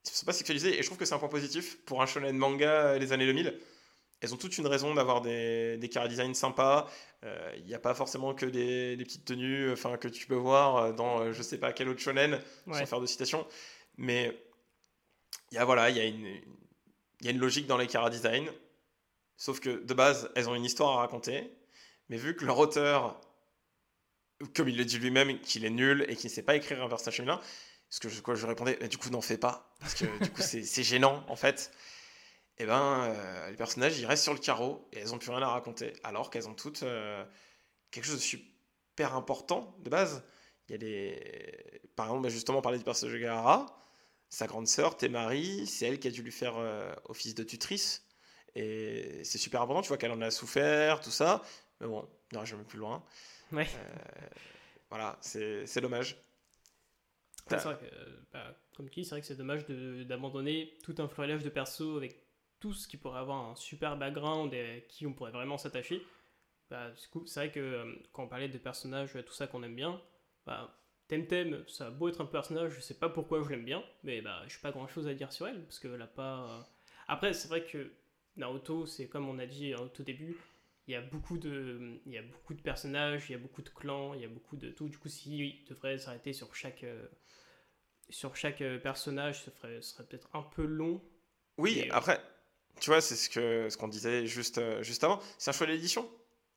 elles 0.07 0.13
sont 0.13 0.25
pas 0.27 0.33
sexualisées 0.33 0.79
et 0.79 0.83
je 0.83 0.87
trouve 0.87 0.97
que 0.99 1.05
c'est 1.05 1.15
un 1.15 1.19
point 1.19 1.29
positif 1.29 1.79
pour 1.85 2.01
un 2.03 2.07
shonen 2.07 2.37
manga 2.37 2.71
euh, 2.95 2.99
les 2.99 3.13
années 3.13 3.27
2000. 3.27 3.59
Elles 4.23 4.33
ont 4.33 4.39
toute 4.39 4.57
une 4.57 4.67
raison 4.67 4.95
d'avoir 4.95 5.21
des, 5.21 5.77
des 5.77 5.89
design 6.09 6.35
sympas. 6.35 6.91
Euh, 7.25 7.53
Il 7.59 7.65
n'y 7.67 7.75
a 7.75 7.79
pas 7.79 7.95
forcément 7.95 8.35
que 8.35 8.47
des, 8.47 8.97
des 8.97 9.05
petites 9.05 9.27
tenues 9.27 9.71
enfin, 9.73 9.99
que 9.99 10.09
tu 10.09 10.27
peux 10.27 10.35
voir 10.37 10.77
euh, 10.77 10.93
dans 10.93 11.21
euh, 11.21 11.33
je 11.33 11.43
sais 11.43 11.59
pas 11.59 11.73
quel 11.75 11.89
autre 11.91 12.01
shonen, 12.01 12.41
Ouais. 12.67 12.79
sans 12.79 12.87
faire 12.87 13.01
de 13.01 13.07
citation. 13.07 13.47
Mais 13.99 14.35
il 15.53 15.57
y 15.57 15.59
a, 15.59 15.65
voilà, 15.67 15.91
il 15.91 15.97
y, 15.99 16.01
a 16.01 16.05
une- 16.05 16.41
y 17.21 17.29
a 17.29 17.31
une 17.31 17.39
logique 17.39 17.67
dans 17.67 17.77
les 17.77 17.89
chara 17.89 18.09
design. 18.09 18.49
Sauf 19.37 19.61
que 19.61 19.85
de 19.85 19.93
base, 19.95 20.31
elles 20.35 20.49
ont 20.49 20.55
une 20.55 20.65
histoire 20.65 20.93
à 20.97 21.01
raconter. 21.01 21.51
Mais 22.09 22.17
vu 22.17 22.37
que 22.37 22.45
leur 22.45 22.59
auteur, 22.59 23.21
comme 24.55 24.69
il 24.69 24.77
le 24.77 24.85
dit 24.85 24.99
lui-même, 24.99 25.41
qu'il 25.41 25.65
est 25.65 25.71
nul 25.71 26.05
et 26.09 26.17
qu'il 26.17 26.31
ne 26.31 26.35
sait 26.35 26.43
pas 26.43 26.57
écrire 26.57 26.83
un 26.83 26.89
personnage 26.89 27.17
féminin, 27.17 27.41
ce 27.89 28.01
que 28.01 28.09
je, 28.09 28.21
quoi, 28.21 28.35
répondais, 28.35 28.79
Mais 28.81 28.89
du 28.89 28.99
coup, 28.99 29.11
n'en 29.11 29.21
fais 29.21 29.39
pas. 29.39 29.75
Parce 29.81 29.95
que 29.95 30.05
du 30.25 30.31
coup, 30.31 30.43
c'est 30.43 30.83
gênant, 30.83 31.25
en 31.29 31.37
fait. 31.37 31.73
Et 32.59 32.67
ben, 32.67 33.05
euh, 33.05 33.51
les 33.51 33.57
personnages, 33.57 33.99
ils 33.99 34.07
restent 34.07 34.25
sur 34.25 34.33
le 34.33 34.39
carreau 34.39 34.89
et 34.93 34.99
elles 34.99 35.09
n'ont 35.09 35.19
plus 35.19 35.31
rien 35.31 35.43
à 35.43 35.49
raconter. 35.49 35.93
Alors 36.03 36.31
qu'elles 36.31 36.49
ont 36.49 36.55
toutes 36.55 36.83
euh, 36.83 37.25
quelque 37.91 38.05
chose 38.05 38.17
de 38.17 38.21
super 38.21 39.15
important 39.15 39.77
de 39.81 39.91
base. 39.91 40.25
Il 40.69 40.73
y 40.73 40.75
a 40.75 40.79
des. 40.79 41.81
Par 41.97 42.07
exemple, 42.07 42.23
bah, 42.23 42.29
justement, 42.29 42.63
parler 42.63 42.79
du 42.79 42.85
personnage 42.85 43.15
de 43.15 43.21
Gaara. 43.21 43.67
Sa 44.29 44.47
grande 44.47 44.67
sœur, 44.67 44.97
Temari, 44.97 45.67
c'est 45.67 45.87
elle 45.87 46.01
qui 46.01 46.09
a 46.09 46.11
dû 46.11 46.23
lui 46.23 46.33
faire 46.33 46.57
euh, 46.57 46.93
office 47.05 47.35
de 47.35 47.45
tutrice. 47.45 48.05
Et 48.55 49.21
c'est 49.23 49.39
super 49.39 49.63
important, 49.63 49.83
tu 49.83 49.89
vois 49.89 49.99
qu'elle 49.99 50.11
en 50.11 50.23
a 50.23 50.31
souffert, 50.31 51.01
tout 51.01 51.11
ça. 51.11 51.43
Mais 51.81 51.87
bon, 51.87 52.01
on 52.01 52.09
n'ira 52.33 52.45
jamais 52.45 52.65
plus 52.65 52.79
loin. 52.79 53.03
Ouais. 53.53 53.67
Voilà, 54.91 55.19
c'est 55.21 55.81
dommage. 55.81 56.17
Vrai 57.49 57.59
que, 57.59 57.85
euh, 57.85 58.17
bah, 58.33 58.55
comme 58.77 58.89
tu 58.89 59.01
dis, 59.01 59.05
c'est 59.05 59.11
vrai 59.11 59.21
que 59.21 59.27
c'est 59.27 59.37
dommage 59.37 59.67
d'abandonner 59.67 60.75
tout 60.83 60.95
un 60.99 61.07
florilège 61.09 61.45
de 61.45 61.49
persos 61.49 61.97
avec 61.97 62.17
tout 62.59 62.73
ce 62.73 62.89
qui 62.89 62.97
pourrait 62.97 63.21
avoir 63.21 63.51
un 63.51 63.55
super 63.55 63.97
background 63.97 64.53
et 64.53 64.79
à 64.79 64.81
qui 64.81 65.07
on 65.07 65.13
pourrait 65.13 65.31
vraiment 65.31 65.59
s'attacher. 65.59 66.03
Bah, 66.71 66.91
c'est 67.27 67.41
vrai 67.41 67.53
que 67.53 67.61
euh, 67.61 67.95
quand 68.13 68.25
on 68.25 68.29
parlait 68.29 68.49
de 68.49 68.59
personnages, 68.59 69.13
tout 69.25 69.33
ça 69.33 69.47
qu'on 69.47 69.63
aime 69.63 69.77
bien, 69.77 70.01
bah, 70.45 70.77
Temtem, 71.09 71.63
ça 71.69 71.87
a 71.87 71.91
beau 71.91 72.09
être 72.09 72.21
un 72.21 72.27
personnage, 72.27 72.73
je 72.75 72.81
sais 72.81 72.99
pas 72.99 73.09
pourquoi 73.09 73.41
je 73.45 73.49
l'aime 73.51 73.65
bien, 73.65 73.85
mais 74.03 74.21
bah, 74.23 74.43
j'ai 74.49 74.59
pas 74.61 74.73
grand 74.73 74.89
chose 74.89 75.07
à 75.07 75.15
dire 75.15 75.33
sur 75.33 75.47
elle, 75.47 75.63
parce 75.63 75.79
qu'elle 75.79 76.03
a 76.03 76.09
pas. 76.09 76.49
euh, 76.51 76.61
Après, 77.07 77.33
c'est 77.33 77.47
vrai 77.47 77.65
que 77.65 77.93
Naruto, 78.37 78.87
c'est 78.87 79.07
comme 79.07 79.29
on 79.29 79.39
a 79.39 79.47
dit 79.47 79.73
au 79.75 79.87
tout 79.89 80.03
début, 80.03 80.37
il 80.89 80.93
y 80.93 80.95
a 80.97 81.01
beaucoup 81.01 81.39
de, 81.39 82.01
il 82.07 82.13
y 82.13 82.19
a 82.19 82.23
beaucoup 82.23 82.55
de 82.55 82.61
personnages, 82.63 83.25
il 83.29 83.33
y 83.33 83.35
a 83.35 83.39
beaucoup 83.39 83.63
de 83.63 83.69
clans, 83.71 84.15
il 84.15 84.21
y 84.21 84.25
a 84.25 84.29
beaucoup 84.29 84.57
de 84.57 84.71
tout. 84.71 84.89
Du 84.89 84.99
coup, 84.99 85.09
s'il 85.09 85.65
devrait 85.65 85.99
s'arrêter 85.99 86.33
sur 86.33 86.55
chaque, 86.55 86.85
euh, 86.85 87.07
sur 88.09 88.37
chaque 88.37 88.61
euh, 88.63 88.79
personnage, 88.79 89.43
ce 89.45 89.51
ferait, 89.51 89.83
serait 89.83 90.05
peut-être 90.05 90.29
un 90.35 90.43
peu 90.43 90.65
long. 90.65 91.03
Oui, 91.59 91.81
Et- 91.87 91.91
après, 91.91 92.21
tu 92.81 92.91
vois, 92.91 93.01
c'est 93.01 93.17
ce 93.17 93.29
que 93.29 93.69
ce 93.71 93.77
qu'on 93.77 93.89
disait 93.89 94.27
juste, 94.27 94.59
euh, 94.59 94.83
juste 94.83 95.03
avant. 95.03 95.21
C'est 95.39 95.51
un 95.51 95.53
choix 95.53 95.67
d'édition. 95.67 96.09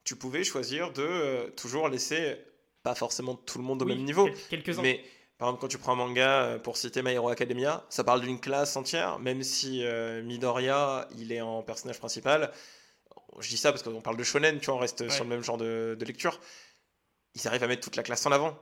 Tu 0.03 0.15
pouvais 0.15 0.43
choisir 0.43 0.91
de 0.93 1.01
euh, 1.01 1.49
toujours 1.51 1.89
laisser 1.89 2.37
pas 2.83 2.95
forcément 2.95 3.35
tout 3.35 3.57
le 3.57 3.63
monde 3.63 3.81
au 3.81 3.85
Oui, 3.85 3.95
même 3.95 4.03
niveau, 4.05 4.25
quel- 4.25 4.61
Quelques-uns. 4.63 4.81
mais 4.81 5.03
par 5.37 5.47
exemple, 5.49 5.61
quand 5.61 5.67
tu 5.69 5.77
prends 5.77 5.93
un 5.93 5.95
manga, 5.95 6.43
euh, 6.43 6.59
pour 6.59 6.77
citer 6.77 7.01
My 7.01 7.11
Hero 7.11 7.29
Academia, 7.29 7.85
ça 7.89 8.03
parle 8.03 8.21
d'une 8.21 8.39
classe 8.39 8.75
entière, 8.75 9.19
même 9.19 9.41
si 9.43 9.83
euh, 9.83 10.21
Midoriya, 10.23 11.07
il 11.17 11.31
est 11.31 11.41
en 11.41 11.63
personnage 11.63 11.97
principal. 11.99 12.51
Je 13.39 13.49
dis 13.49 13.57
ça 13.57 13.71
parce 13.71 13.83
qu'on 13.83 14.01
parle 14.01 14.17
de 14.17 14.23
shonen, 14.23 14.59
tu 14.59 14.65
vois, 14.67 14.75
on 14.75 14.79
reste 14.79 15.01
Ouais. 15.01 15.09
sur 15.09 15.23
le 15.23 15.29
même 15.29 15.43
genre 15.43 15.57
de, 15.57 15.95
de 15.99 16.05
lecture. 16.05 16.39
Ils 17.35 17.47
arrivent 17.47 17.63
à 17.63 17.67
mettre 17.67 17.83
toute 17.83 17.95
la 17.95 18.03
classe 18.03 18.25
en 18.25 18.31
avant. 18.31 18.57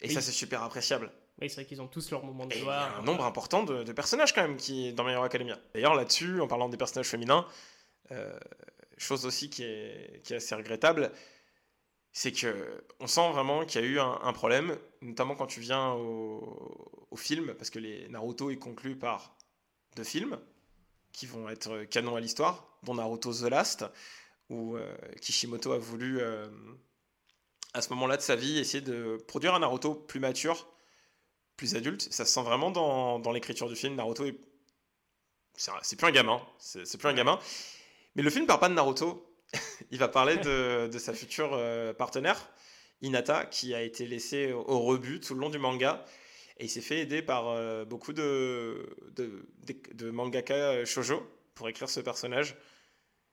Et 0.00 0.08
Oui. 0.08 0.14
ça, 0.14 0.20
c'est 0.20 0.32
super 0.32 0.62
appréciable. 0.62 1.10
Oui, 1.40 1.48
c'est 1.48 1.56
vrai 1.56 1.64
qu'ils 1.66 1.80
ont 1.82 1.86
tous 1.88 2.10
leur 2.10 2.24
moment 2.24 2.46
de 2.46 2.52
Et 2.52 2.56
il 2.56 2.60
y 2.60 2.64
gloire. 2.64 2.96
a 2.96 2.98
un 2.98 3.02
nombre 3.02 3.24
important 3.24 3.62
de, 3.64 3.82
de 3.82 3.92
personnages 3.92 4.32
quand 4.34 4.42
même 4.42 4.56
qui 4.56 4.92
dans 4.92 5.04
My 5.04 5.12
Hero 5.12 5.22
Academia. 5.24 5.58
D'ailleurs 5.74 5.94
là-dessus, 5.94 6.40
en 6.40 6.46
parlant 6.48 6.68
des 6.68 6.76
personnages 6.76 7.08
féminins, 7.08 7.46
euh, 8.12 8.38
chose 8.96 9.24
aussi 9.26 9.50
qui 9.50 9.62
est, 9.64 10.20
qui 10.24 10.32
est 10.32 10.36
assez 10.36 10.54
regrettable, 10.54 11.12
c'est 12.12 12.32
que 12.32 12.84
on 13.00 13.06
sent 13.06 13.30
vraiment 13.32 13.64
qu'il 13.64 13.80
y 13.80 13.84
a 13.84 13.86
eu 13.86 14.00
un, 14.00 14.18
un 14.22 14.32
problème, 14.32 14.76
notamment 15.02 15.36
quand 15.36 15.46
tu 15.46 15.60
viens 15.60 15.92
au, 15.92 17.06
au 17.10 17.16
film, 17.16 17.54
parce 17.54 17.70
que 17.70 17.78
les 17.78 18.08
Naruto 18.08 18.50
est 18.50 18.56
conclu 18.56 18.96
par 18.96 19.36
deux 19.96 20.04
films 20.04 20.38
qui 21.18 21.26
vont 21.26 21.48
être 21.48 21.82
canon 21.84 22.14
à 22.14 22.20
l'histoire, 22.20 22.78
dont 22.84 22.94
Naruto 22.94 23.32
The 23.32 23.50
Last, 23.50 23.84
où 24.50 24.76
euh, 24.76 24.96
Kishimoto 25.20 25.72
a 25.72 25.78
voulu 25.78 26.20
euh, 26.20 26.46
à 27.74 27.82
ce 27.82 27.90
moment-là 27.90 28.16
de 28.16 28.22
sa 28.22 28.36
vie 28.36 28.58
essayer 28.58 28.80
de 28.80 29.18
produire 29.26 29.52
un 29.56 29.58
Naruto 29.58 29.94
plus 29.94 30.20
mature 30.20 30.68
plus 31.56 31.74
adulte. 31.74 32.02
Ça 32.12 32.24
se 32.24 32.32
sent 32.32 32.42
vraiment 32.42 32.70
dans, 32.70 33.18
dans 33.18 33.32
l'écriture 33.32 33.68
du 33.68 33.74
film. 33.74 33.96
Naruto 33.96 34.26
est. 34.26 34.38
C'est 35.56 35.96
plus 35.96 36.06
un 36.06 36.12
gamin. 36.12 36.40
C'est 36.60 36.96
plus 36.96 37.08
un 37.08 37.14
gamin. 37.14 37.40
Mais 38.14 38.22
le 38.22 38.30
film 38.30 38.46
parle 38.46 38.60
pas 38.60 38.68
de 38.68 38.74
Naruto. 38.74 39.28
Il 39.90 39.98
va 39.98 40.06
parler 40.06 40.36
de, 40.36 40.86
de 40.86 40.98
sa 41.00 41.12
future 41.12 41.50
euh, 41.54 41.92
partenaire, 41.92 42.48
Hinata, 43.02 43.44
qui 43.44 43.74
a 43.74 43.82
été 43.82 44.06
laissée 44.06 44.52
au, 44.52 44.60
au 44.60 44.78
rebut 44.82 45.18
tout 45.18 45.34
le 45.34 45.40
long 45.40 45.50
du 45.50 45.58
manga. 45.58 46.04
Et 46.58 46.64
il 46.64 46.68
s'est 46.68 46.80
fait 46.80 46.98
aider 46.98 47.22
par 47.22 47.48
euh, 47.48 47.84
beaucoup 47.84 48.12
de, 48.12 48.96
de, 49.12 49.48
de, 49.66 49.76
de 49.94 50.10
mangaka 50.10 50.54
euh, 50.54 50.84
shoujo 50.84 51.22
pour 51.54 51.68
écrire 51.68 51.88
ce 51.88 52.00
personnage. 52.00 52.56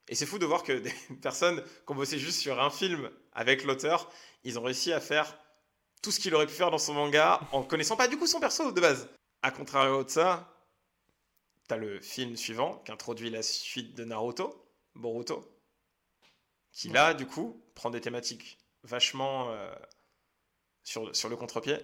Et 0.07 0.15
c'est 0.15 0.25
fou 0.25 0.37
de 0.37 0.45
voir 0.45 0.63
que 0.63 0.73
des 0.73 0.93
personnes 1.21 1.63
qui 1.63 1.91
ont 1.91 1.95
bossé 1.95 2.19
juste 2.19 2.39
sur 2.39 2.61
un 2.61 2.69
film 2.69 3.09
avec 3.33 3.63
l'auteur, 3.63 4.11
ils 4.43 4.59
ont 4.59 4.63
réussi 4.63 4.93
à 4.93 4.99
faire 4.99 5.37
tout 6.03 6.11
ce 6.11 6.19
qu'il 6.19 6.35
aurait 6.35 6.45
pu 6.45 6.53
faire 6.53 6.69
dans 6.69 6.77
son 6.77 6.93
manga 6.93 7.39
en 7.51 7.63
connaissant 7.63 7.95
pas 7.95 8.07
du 8.07 8.17
coup 8.17 8.27
son 8.27 8.39
perso 8.39 8.71
de 8.71 8.79
base. 8.79 9.09
A 9.41 9.49
contrario 9.49 10.03
de 10.03 10.09
ça, 10.09 10.55
t'as 11.67 11.77
le 11.77 11.99
film 11.99 12.35
suivant 12.35 12.77
qui 12.85 12.91
introduit 12.91 13.31
la 13.31 13.41
suite 13.41 13.95
de 13.95 14.03
Naruto, 14.05 14.69
Boruto, 14.93 15.43
qui 16.71 16.89
là 16.89 17.15
du 17.15 17.25
coup 17.25 17.63
prend 17.73 17.89
des 17.89 18.01
thématiques 18.01 18.59
vachement 18.83 19.49
euh, 19.49 19.73
sur, 20.83 21.15
sur 21.15 21.27
le 21.27 21.35
contre-pied. 21.35 21.77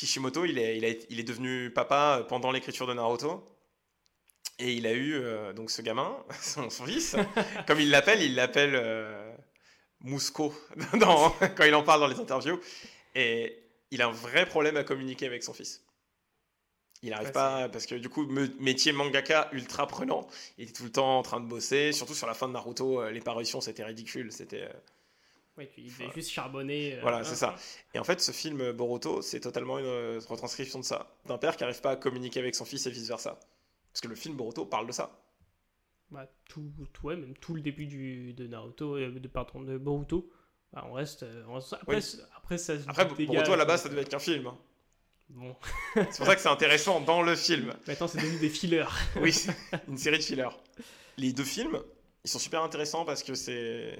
Kishimoto, 0.00 0.44
il 0.44 0.58
est, 0.58 0.78
il, 0.78 0.84
a- 0.84 0.88
il 1.10 1.20
est 1.20 1.24
devenu 1.24 1.70
papa 1.70 2.24
pendant 2.28 2.50
l'écriture 2.52 2.86
de 2.86 2.94
Naruto. 2.94 3.44
Et 4.58 4.74
il 4.74 4.86
a 4.86 4.92
eu 4.92 5.14
euh, 5.14 5.52
donc 5.52 5.70
ce 5.70 5.80
gamin, 5.82 6.16
son, 6.40 6.68
son 6.70 6.84
fils, 6.86 7.16
comme 7.66 7.80
il 7.80 7.90
l'appelle, 7.90 8.22
il 8.22 8.34
l'appelle 8.34 8.74
euh, 8.74 9.34
Musco 10.02 10.54
dans- 11.00 11.30
quand 11.56 11.64
il 11.64 11.74
en 11.74 11.82
parle 11.82 12.00
dans 12.00 12.08
les 12.08 12.18
interviews. 12.20 12.60
Et 13.14 13.58
il 13.90 14.02
a 14.02 14.08
un 14.08 14.12
vrai 14.12 14.46
problème 14.46 14.76
à 14.76 14.84
communiquer 14.84 15.26
avec 15.26 15.42
son 15.42 15.54
fils. 15.54 15.84
Il 17.02 17.10
n'arrive 17.10 17.28
Ouais, 17.28 17.32
pas, 17.32 17.68
parce 17.70 17.86
que 17.86 17.94
du 17.94 18.08
coup, 18.10 18.26
métier 18.58 18.92
mangaka 18.92 19.48
ultra 19.52 19.86
prenant, 19.86 20.26
il 20.58 20.68
est 20.68 20.72
tout 20.76 20.84
le 20.84 20.92
temps 20.92 21.18
en 21.18 21.22
train 21.22 21.40
de 21.40 21.46
bosser, 21.46 21.92
surtout 21.92 22.14
sur 22.14 22.26
la 22.26 22.34
fin 22.34 22.46
de 22.48 22.52
Naruto, 22.52 23.00
euh, 23.00 23.10
les 23.10 23.20
parutions 23.20 23.60
c'était 23.62 23.84
ridicule, 23.84 24.30
c'était... 24.32 24.62
euh, 24.64 24.72
Oui, 25.60 25.68
il 25.76 25.92
devait 25.92 26.10
juste 26.14 26.30
charbonner. 26.30 26.94
euh, 26.96 27.00
Voilà, 27.02 27.18
hein. 27.18 27.24
c'est 27.24 27.36
ça. 27.36 27.54
Et 27.94 27.98
en 27.98 28.04
fait, 28.04 28.20
ce 28.20 28.32
film 28.32 28.60
euh, 28.60 28.72
Boruto, 28.72 29.20
c'est 29.22 29.40
totalement 29.40 29.78
une 29.78 29.84
euh, 29.86 30.20
retranscription 30.28 30.78
de 30.80 30.84
ça, 30.84 31.14
d'un 31.26 31.38
père 31.38 31.56
qui 31.56 31.62
n'arrive 31.64 31.80
pas 31.82 31.90
à 31.92 31.96
communiquer 31.96 32.40
avec 32.40 32.54
son 32.54 32.64
fils 32.64 32.86
et 32.86 32.90
vice-versa. 32.90 33.38
Parce 33.92 34.00
que 34.00 34.08
le 34.08 34.14
film 34.14 34.36
Boruto 34.36 34.64
parle 34.64 34.86
de 34.86 34.92
ça. 34.92 35.20
Bah, 36.10 36.26
tout, 36.48 36.72
tout, 36.92 37.06
ouais, 37.06 37.16
même 37.16 37.36
tout 37.36 37.54
le 37.54 37.60
début 37.60 37.86
du, 37.86 38.32
de 38.32 38.46
Naruto, 38.46 38.96
euh, 38.96 39.10
de, 39.10 39.28
pardon, 39.28 39.60
de 39.60 39.76
Boruto, 39.78 40.28
bah, 40.72 40.84
on 40.88 40.92
reste. 40.94 41.24
on 41.46 41.54
reste- 41.54 41.74
après, 41.74 41.96
Oui. 41.96 42.02
après, 42.36 42.58
ça 42.58 42.78
se 42.78 42.88
Après, 42.88 43.04
dégage, 43.04 43.26
Boruto, 43.36 43.52
à 43.52 43.56
la 43.56 43.64
base, 43.64 43.82
ça 43.82 43.88
devait 43.88 44.00
être 44.02 44.08
qu'un 44.08 44.18
film. 44.18 44.46
hein. 44.46 44.58
Bon, 45.28 45.54
C'est 45.94 46.16
pour 46.16 46.26
ça 46.26 46.34
que 46.34 46.40
c'est 46.40 46.48
intéressant 46.48 47.00
dans 47.00 47.22
le 47.22 47.36
film. 47.36 47.72
maintenant 47.86 48.08
c'est 48.08 48.18
devenu 48.18 48.38
des 48.40 48.48
fillers. 48.48 48.86
Oui, 49.20 49.32
une 49.86 49.96
série 49.96 50.18
de 50.18 50.22
fillers. 50.24 50.48
Les 51.18 51.32
deux 51.32 51.44
films, 51.44 51.80
ils 52.24 52.30
sont 52.30 52.40
super 52.40 52.62
intéressants 52.64 53.04
parce 53.04 53.22
que 53.22 53.34
c'est. 53.34 53.96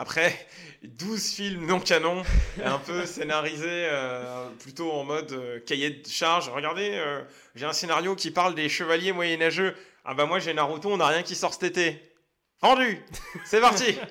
Après 0.00 0.46
12 0.84 1.34
films 1.34 1.66
non 1.66 1.80
canon, 1.80 2.22
un 2.64 2.78
peu 2.78 3.04
scénarisés 3.04 3.66
euh, 3.66 4.48
plutôt 4.60 4.92
en 4.92 5.02
mode 5.02 5.32
euh, 5.32 5.58
cahier 5.58 5.90
de 5.90 6.06
charge. 6.06 6.48
Regardez, 6.50 6.92
euh, 6.92 7.20
j'ai 7.56 7.66
un 7.66 7.72
scénario 7.72 8.14
qui 8.14 8.30
parle 8.30 8.54
des 8.54 8.68
chevaliers 8.68 9.10
moyenâgeux. 9.10 9.74
Ah 10.04 10.14
bah 10.14 10.24
moi 10.24 10.38
j'ai 10.38 10.54
Naruto, 10.54 10.88
on 10.88 10.98
n'a 10.98 11.08
rien 11.08 11.24
qui 11.24 11.34
sort 11.34 11.52
cet 11.52 11.64
été. 11.64 12.00
Vendu 12.62 13.04
C'est 13.44 13.60
parti 13.60 13.96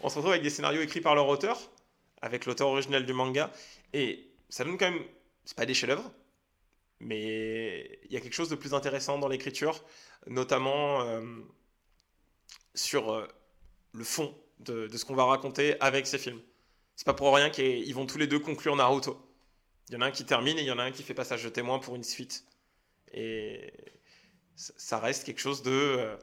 on 0.00 0.08
se 0.08 0.14
retrouve 0.14 0.30
avec 0.30 0.42
des 0.42 0.50
scénarios 0.50 0.82
écrits 0.82 1.00
par 1.00 1.14
leur 1.14 1.26
auteur, 1.26 1.58
avec 2.20 2.46
l'auteur 2.46 2.68
original 2.68 3.04
du 3.04 3.12
manga, 3.12 3.50
et 3.92 4.28
ça 4.48 4.64
donne 4.64 4.78
quand 4.78 4.90
même, 4.90 5.02
c'est 5.44 5.56
pas 5.56 5.66
des 5.66 5.74
chefs-d'œuvre, 5.74 6.10
mais 7.00 7.98
il 8.04 8.12
y 8.12 8.16
a 8.16 8.20
quelque 8.20 8.34
chose 8.34 8.48
de 8.48 8.54
plus 8.54 8.74
intéressant 8.74 9.18
dans 9.18 9.28
l'écriture, 9.28 9.82
notamment 10.26 11.02
euh, 11.02 11.20
sur 12.74 13.12
euh, 13.12 13.26
le 13.92 14.04
fond 14.04 14.34
de, 14.60 14.88
ce 14.88 15.04
qu'on 15.04 15.14
va 15.14 15.24
raconter 15.24 15.80
avec 15.80 16.06
ces 16.06 16.18
films. 16.18 16.40
C'est 16.96 17.06
pas 17.06 17.14
pour 17.14 17.34
rien 17.34 17.50
qu'ils 17.50 17.94
vont 17.94 18.06
tous 18.06 18.18
les 18.18 18.26
deux 18.26 18.38
conclure 18.38 18.76
Naruto. 18.76 19.20
Il 19.88 19.94
y 19.94 19.96
en 19.96 20.02
a 20.02 20.06
un 20.06 20.10
qui 20.10 20.24
termine 20.24 20.58
et 20.58 20.62
il 20.62 20.66
y 20.66 20.70
en 20.70 20.78
a 20.78 20.84
un 20.84 20.92
qui 20.92 21.02
fait 21.02 21.14
passage 21.14 21.42
de 21.42 21.48
témoin 21.48 21.78
pour 21.78 21.96
une 21.96 22.04
suite. 22.04 22.44
Et 23.12 23.72
ça 24.56 24.98
reste 24.98 25.24
quelque 25.24 25.40
chose 25.40 25.62
de 25.62 25.70
euh, 25.70 26.16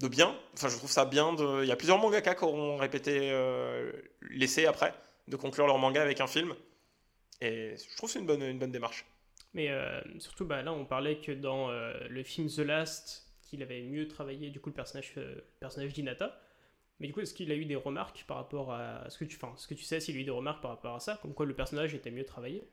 de 0.00 0.08
bien. 0.08 0.36
Enfin, 0.54 0.68
je 0.68 0.76
trouve 0.76 0.90
ça 0.90 1.04
bien. 1.04 1.36
Il 1.62 1.68
y 1.68 1.72
a 1.72 1.76
plusieurs 1.76 1.98
mangaka 1.98 2.34
qui 2.34 2.44
auront 2.44 2.76
répété 2.76 3.30
euh, 3.30 3.92
l'essai 4.22 4.66
après 4.66 4.94
de 5.28 5.36
conclure 5.36 5.66
leur 5.66 5.78
manga 5.78 6.02
avec 6.02 6.20
un 6.20 6.26
film. 6.26 6.54
Et 7.40 7.76
je 7.76 7.96
trouve 7.96 8.08
que 8.08 8.14
c'est 8.14 8.18
une 8.18 8.26
bonne, 8.26 8.42
une 8.42 8.58
bonne 8.58 8.72
démarche. 8.72 9.06
Mais 9.54 9.70
euh, 9.70 10.00
surtout, 10.18 10.44
bah, 10.44 10.62
là, 10.62 10.72
on 10.72 10.84
parlait 10.84 11.18
que 11.18 11.32
dans 11.32 11.70
euh, 11.70 11.92
le 12.08 12.22
film 12.22 12.48
The 12.48 12.58
Last, 12.58 13.26
qu'il 13.42 13.62
avait 13.62 13.82
mieux 13.82 14.08
travaillé 14.08 14.50
du 14.50 14.60
coup 14.60 14.70
le 14.70 14.74
personnage, 14.74 15.12
le 15.16 15.44
personnage 15.60 15.92
d'Inata. 15.92 16.40
Mais 17.00 17.06
du 17.06 17.12
coup, 17.14 17.20
est-ce 17.20 17.32
qu'il 17.34 17.50
a 17.50 17.54
eu 17.54 17.64
des 17.64 17.76
remarques 17.76 18.24
par 18.28 18.36
rapport 18.36 18.72
à 18.72 19.08
ce 19.08 19.18
que 19.18 19.24
tu, 19.24 19.36
enfin, 19.40 19.52
ce 19.56 19.66
que 19.66 19.74
tu 19.74 19.84
sais, 19.84 20.00
s'il 20.00 20.16
a 20.16 20.20
eu 20.20 20.24
des 20.24 20.30
remarques 20.30 20.60
par 20.62 20.70
rapport 20.70 20.94
à 20.94 21.00
ça, 21.00 21.18
comme 21.22 21.32
quoi 21.34 21.46
le 21.46 21.54
personnage 21.54 21.94
était 21.94 22.10
mieux 22.10 22.24
travaillé? 22.26 22.68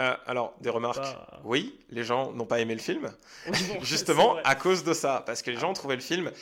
Euh, 0.00 0.14
alors, 0.26 0.54
des 0.60 0.68
remarques. 0.68 0.98
Pas- 0.98 1.40
Oui, 1.44 1.78
les 1.88 2.04
gens 2.04 2.32
n'ont 2.32 2.44
pas 2.44 2.60
aimé 2.60 2.74
le 2.74 2.80
film. 2.80 3.04
Oui, 3.46 3.52
bon, 3.68 3.74
c'est 3.78 3.84
Justement, 3.84 4.36
à 4.44 4.54
cause 4.56 4.84
de 4.84 4.92
ça. 4.92 5.22
Parce 5.24 5.40
que 5.42 5.50
les 5.50 5.58
gens 5.58 5.72
trouvaient 5.72 5.94
le 5.96 6.02
film 6.02 6.32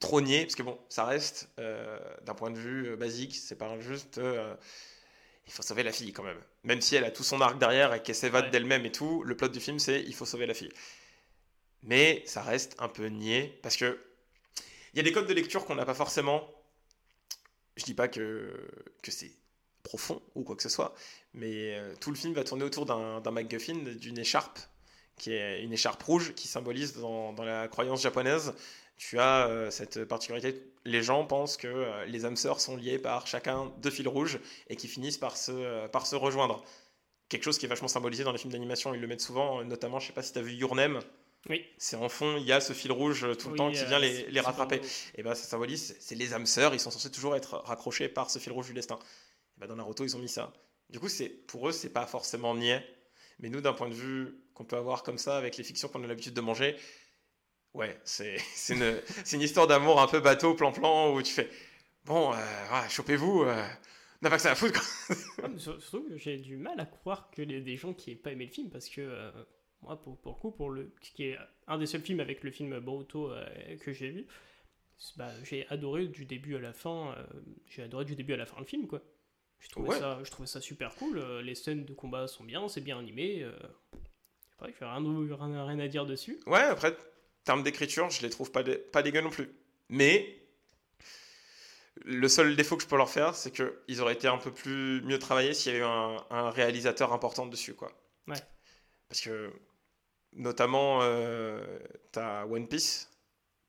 trop 0.00 0.20
niais. 0.20 0.44
Parce 0.44 0.54
que 0.56 0.62
bon, 0.62 0.78
ça 0.88 1.04
reste, 1.04 1.48
euh, 1.60 1.98
d'un 2.24 2.34
point 2.34 2.50
de 2.50 2.58
vue 2.58 2.88
euh, 2.88 2.96
basique, 2.96 3.36
c'est 3.36 3.56
pas 3.56 3.78
juste. 3.80 4.20
il 5.46 5.52
faut 5.52 5.62
sauver 5.62 5.82
la 5.82 5.92
fille 5.92 6.12
quand 6.12 6.22
même. 6.24 6.40
Même 6.64 6.80
si 6.80 6.96
elle 6.96 7.04
a 7.04 7.10
tout 7.10 7.22
son 7.24 7.40
arc 7.40 7.58
derrière 7.58 7.92
et 7.94 8.02
qu'elle 8.02 8.14
s'évade 8.14 8.46
Ouais. 8.46 8.50
d'elle-même 8.50 8.86
et 8.86 8.92
tout, 8.92 9.22
le 9.22 9.36
plot 9.36 9.48
du 9.48 9.60
film 9.60 9.78
c'est 9.78 10.00
il 10.02 10.14
faut 10.14 10.24
sauver 10.26 10.46
la 10.46 10.54
fille. 10.54 10.72
Mais 11.82 12.22
ça 12.26 12.42
reste 12.42 12.76
un 12.78 12.88
peu 12.88 13.06
niais 13.06 13.58
parce 13.62 13.76
que 13.76 13.98
il 14.92 14.96
y 14.96 15.00
a 15.00 15.02
des 15.02 15.12
codes 15.12 15.26
de 15.26 15.34
lecture 15.34 15.64
qu'on 15.64 15.74
n'a 15.74 15.84
pas 15.84 15.94
forcément. 15.94 16.48
Je 17.76 17.84
dis 17.84 17.94
pas 17.94 18.08
que, 18.08 18.52
que 19.02 19.10
c'est 19.10 19.30
profond 19.82 20.20
ou 20.34 20.42
quoi 20.42 20.56
que 20.56 20.62
ce 20.62 20.68
soit, 20.68 20.94
mais 21.32 21.74
euh, 21.78 21.94
tout 22.00 22.10
le 22.10 22.16
film 22.16 22.34
va 22.34 22.44
tourner 22.44 22.64
autour 22.64 22.84
d'un 22.86 23.30
MacGuffin, 23.30 23.78
d'une 23.98 24.18
écharpe, 24.18 24.58
qui 25.16 25.32
est 25.32 25.62
une 25.62 25.72
écharpe 25.72 26.02
rouge 26.02 26.34
qui 26.34 26.48
symbolise 26.48 26.94
dans, 26.94 27.32
dans 27.32 27.44
la 27.44 27.68
croyance 27.68 28.02
japonaise, 28.02 28.54
tu 28.96 29.18
as 29.18 29.48
euh, 29.48 29.70
cette 29.70 30.04
particularité. 30.04 30.62
Les 30.84 31.02
gens 31.02 31.24
pensent 31.24 31.56
que 31.56 31.68
euh, 31.68 32.04
les 32.06 32.26
âmes 32.26 32.36
sœurs 32.36 32.60
sont 32.60 32.76
liées 32.76 32.98
par 32.98 33.26
chacun 33.26 33.72
deux 33.78 33.90
fils 33.90 34.06
rouges 34.06 34.38
et 34.68 34.76
qui 34.76 34.88
finissent 34.88 35.18
par 35.18 35.36
se, 35.36 35.86
par 35.88 36.06
se 36.06 36.16
rejoindre. 36.16 36.62
Quelque 37.30 37.44
chose 37.44 37.58
qui 37.58 37.64
est 37.64 37.68
vachement 37.68 37.88
symbolisé 37.88 38.24
dans 38.24 38.32
les 38.32 38.38
films 38.38 38.52
d'animation. 38.52 38.92
Ils 38.92 39.00
le 39.00 39.06
mettent 39.06 39.20
souvent, 39.20 39.64
notamment, 39.64 40.00
je 40.00 40.08
sais 40.08 40.12
pas 40.12 40.22
si 40.22 40.32
tu 40.32 40.38
as 40.38 40.42
vu 40.42 40.52
Your. 40.52 40.74
Oui. 41.48 41.64
C'est 41.78 41.96
en 41.96 42.08
fond, 42.08 42.36
il 42.36 42.44
y 42.44 42.52
a 42.52 42.60
ce 42.60 42.72
fil 42.74 42.92
rouge 42.92 43.24
euh, 43.24 43.34
tout 43.34 43.48
le 43.48 43.52
Oui, 43.52 43.58
temps 43.58 43.70
qui 43.72 43.78
euh, 43.80 43.84
vient 43.86 43.98
les, 43.98 44.30
les 44.30 44.40
rattraper. 44.40 44.80
Et 45.14 45.22
ben 45.22 45.34
ça 45.34 45.44
symbolise, 45.44 45.96
c'est- 45.98 46.14
les 46.14 46.34
âmes 46.34 46.46
sœurs, 46.46 46.74
ils 46.74 46.80
sont 46.80 46.90
censés 46.90 47.10
toujours 47.10 47.34
être 47.34 47.56
raccrochés 47.64 48.08
par 48.08 48.30
ce 48.30 48.38
fil 48.38 48.52
rouge 48.52 48.66
du 48.66 48.74
destin. 48.74 48.98
Et 49.56 49.60
ben 49.60 49.66
dans 49.66 49.76
Naruto, 49.76 50.04
ils 50.04 50.16
ont 50.16 50.20
mis 50.20 50.28
ça. 50.28 50.52
Du 50.90 51.00
coup, 51.00 51.08
c'est 51.08 51.28
pour 51.28 51.68
eux, 51.68 51.72
c'est 51.72 51.92
pas 51.92 52.06
forcément 52.06 52.54
niais. 52.54 52.84
Mais 53.38 53.48
nous, 53.48 53.60
d'un 53.62 53.72
point 53.72 53.88
de 53.88 53.94
vue 53.94 54.34
qu'on 54.54 54.64
peut 54.64 54.76
avoir 54.76 55.02
comme 55.02 55.16
ça 55.18 55.38
avec 55.38 55.56
les 55.56 55.64
fictions 55.64 55.88
qu'on 55.88 56.04
a 56.04 56.06
l'habitude 56.06 56.34
de 56.34 56.40
manger, 56.42 56.76
ouais, 57.74 57.98
c'est 58.04 58.36
une, 58.68 59.00
une 59.32 59.40
histoire 59.40 59.66
d'amour 59.66 60.00
un 60.00 60.06
peu 60.08 60.20
bateau, 60.20 60.54
plan-plan, 60.54 61.14
où 61.14 61.22
tu 61.22 61.32
fais 61.32 61.48
bon, 62.04 62.32
euh, 62.32 62.36
voilà, 62.68 62.88
chopez-vous, 62.88 63.44
euh, 63.44 63.66
n'a 64.20 64.28
pas 64.30 64.36
que 64.36 64.42
ça 64.42 64.50
à 64.50 64.54
foutre. 64.54 64.80
quoi. 65.06 65.48
Surtout 65.58 66.06
que 66.08 66.18
j'ai 66.18 66.36
du 66.38 66.56
mal 66.58 66.78
à 66.80 66.86
croire 66.86 67.30
qu'il 67.30 67.50
y 67.50 67.54
ait 67.54 67.60
des 67.62 67.76
gens 67.78 67.94
qui 67.94 68.10
aient 68.10 68.16
pas 68.16 68.32
aimé 68.32 68.44
le 68.46 68.52
film 68.52 68.68
parce 68.70 68.88
que 68.90 69.00
euh, 69.00 69.30
moi, 69.82 70.00
pour, 70.00 70.18
pour 70.20 70.32
le 70.34 70.38
coup, 70.40 70.50
pour 70.50 70.70
le, 70.70 70.92
ce 71.02 71.10
qui 71.12 71.24
est 71.24 71.38
un 71.66 71.78
des 71.78 71.86
seuls 71.86 72.02
films 72.02 72.20
avec 72.20 72.42
le 72.44 72.50
film 72.50 72.78
Boruto 72.80 73.30
euh, 73.32 73.76
que 73.78 73.92
j'ai 73.92 74.10
vu, 74.10 74.26
bah, 75.16 75.30
j'ai 75.44 75.66
adoré 75.68 76.06
du 76.06 76.24
début 76.26 76.56
à 76.56 76.60
la 76.60 76.72
fin. 76.72 77.14
euh, 77.16 77.24
j'ai 77.66 77.82
adoré 77.82 78.04
du 78.04 78.14
début 78.16 78.34
à 78.34 78.36
la 78.36 78.46
fin 78.46 78.58
le 78.58 78.66
film, 78.66 78.86
quoi. 78.86 79.00
Je 79.58 79.68
trouvais, 79.68 79.88
Ouais. 79.90 79.98
ça, 79.98 80.20
je 80.24 80.30
trouvais 80.30 80.46
ça 80.46 80.60
super 80.60 80.94
cool. 80.96 81.18
euh, 81.18 81.42
les 81.42 81.54
scènes 81.54 81.84
de 81.84 81.92
combat 81.94 82.26
sont 82.28 82.44
bien, 82.44 82.66
c'est 82.68 82.80
bien 82.80 82.98
animé. 82.98 83.46
c'est 84.58 84.66
je 84.78 84.84
n'ai 84.84 84.90
rien, 84.90 85.36
rien, 85.36 85.66
rien 85.66 85.78
à 85.78 85.88
dire 85.88 86.04
dessus. 86.06 86.38
Ouais, 86.46 86.60
après, 86.60 86.94
termes 87.44 87.62
d'écriture, 87.62 88.10
je 88.10 88.22
les 88.22 88.30
trouve 88.30 88.50
pas, 88.52 88.62
dé- 88.62 88.76
pas 88.76 89.02
dégueux 89.02 89.20
non 89.22 89.30
plus. 89.30 89.50
Mais 89.88 90.36
le 92.04 92.28
seul 92.28 92.56
défaut 92.56 92.76
que 92.76 92.82
je 92.82 92.88
peux 92.88 92.96
leur 92.96 93.10
faire, 93.10 93.34
c'est 93.34 93.50
qu'ils 93.50 94.00
auraient 94.00 94.14
été 94.14 94.28
un 94.28 94.38
peu 94.38 94.52
plus 94.52 95.02
mieux 95.02 95.18
travaillés 95.18 95.52
s'il 95.54 95.72
y 95.72 95.74
avait 95.76 95.84
eu 95.84 95.88
un, 95.88 96.24
un 96.30 96.50
réalisateur 96.50 97.12
important 97.12 97.46
dessus, 97.46 97.74
quoi. 97.74 97.92
Ouais. 98.28 98.36
Parce 99.08 99.20
que, 99.20 99.52
notamment, 100.34 101.00
euh, 101.02 101.78
t'as 102.12 102.44
One 102.46 102.68
Piece, 102.68 103.10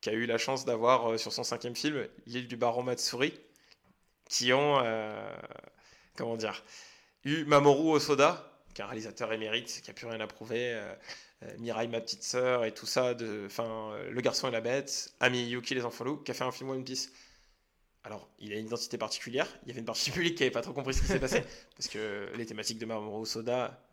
qui 0.00 0.10
a 0.10 0.12
eu 0.12 0.26
la 0.26 0.38
chance 0.38 0.64
d'avoir 0.64 1.12
euh, 1.12 1.18
sur 1.18 1.32
son 1.32 1.44
cinquième 1.44 1.76
film 1.76 2.06
l'île 2.26 2.48
du 2.48 2.56
baron 2.56 2.82
Matsuri, 2.82 3.38
qui 4.28 4.52
ont, 4.52 4.80
euh, 4.82 5.32
comment 6.16 6.36
dire, 6.36 6.64
eu 7.24 7.44
Mamoru 7.44 7.96
Osoda, 7.96 8.48
qui 8.74 8.80
est 8.80 8.84
un 8.84 8.88
réalisateur 8.88 9.32
émérite, 9.32 9.80
qui 9.82 9.90
a 9.90 9.94
plus 9.94 10.06
rien 10.06 10.20
à 10.20 10.26
prouver, 10.26 10.80
Mirai, 11.58 11.88
ma 11.88 12.00
petite 12.00 12.22
sœur, 12.22 12.64
et 12.64 12.72
tout 12.72 12.86
ça, 12.86 13.14
enfin, 13.44 13.94
Le 14.08 14.20
garçon 14.20 14.48
et 14.48 14.50
la 14.50 14.60
bête, 14.60 15.12
Ami 15.20 15.44
Yuki, 15.44 15.74
les 15.74 15.84
enfants 15.84 16.04
loups, 16.04 16.16
qui 16.18 16.30
a 16.30 16.34
fait 16.34 16.44
un 16.44 16.52
film 16.52 16.70
One 16.70 16.84
Piece. 16.84 17.12
Alors, 18.04 18.28
il 18.38 18.52
a 18.52 18.56
une 18.56 18.66
identité 18.66 18.96
particulière. 18.96 19.46
Il 19.62 19.68
y 19.68 19.70
avait 19.72 19.80
une 19.80 19.86
partie 19.86 20.10
public 20.12 20.36
qui 20.36 20.42
n'avait 20.42 20.52
pas 20.52 20.62
trop 20.62 20.72
compris 20.72 20.94
ce 20.94 21.02
qui 21.02 21.08
s'est 21.08 21.20
passé, 21.20 21.44
parce 21.76 21.88
que 21.88 22.30
les 22.34 22.46
thématiques 22.46 22.78
de 22.78 22.86
Mamoru 22.86 23.26
Soda, 23.26 23.86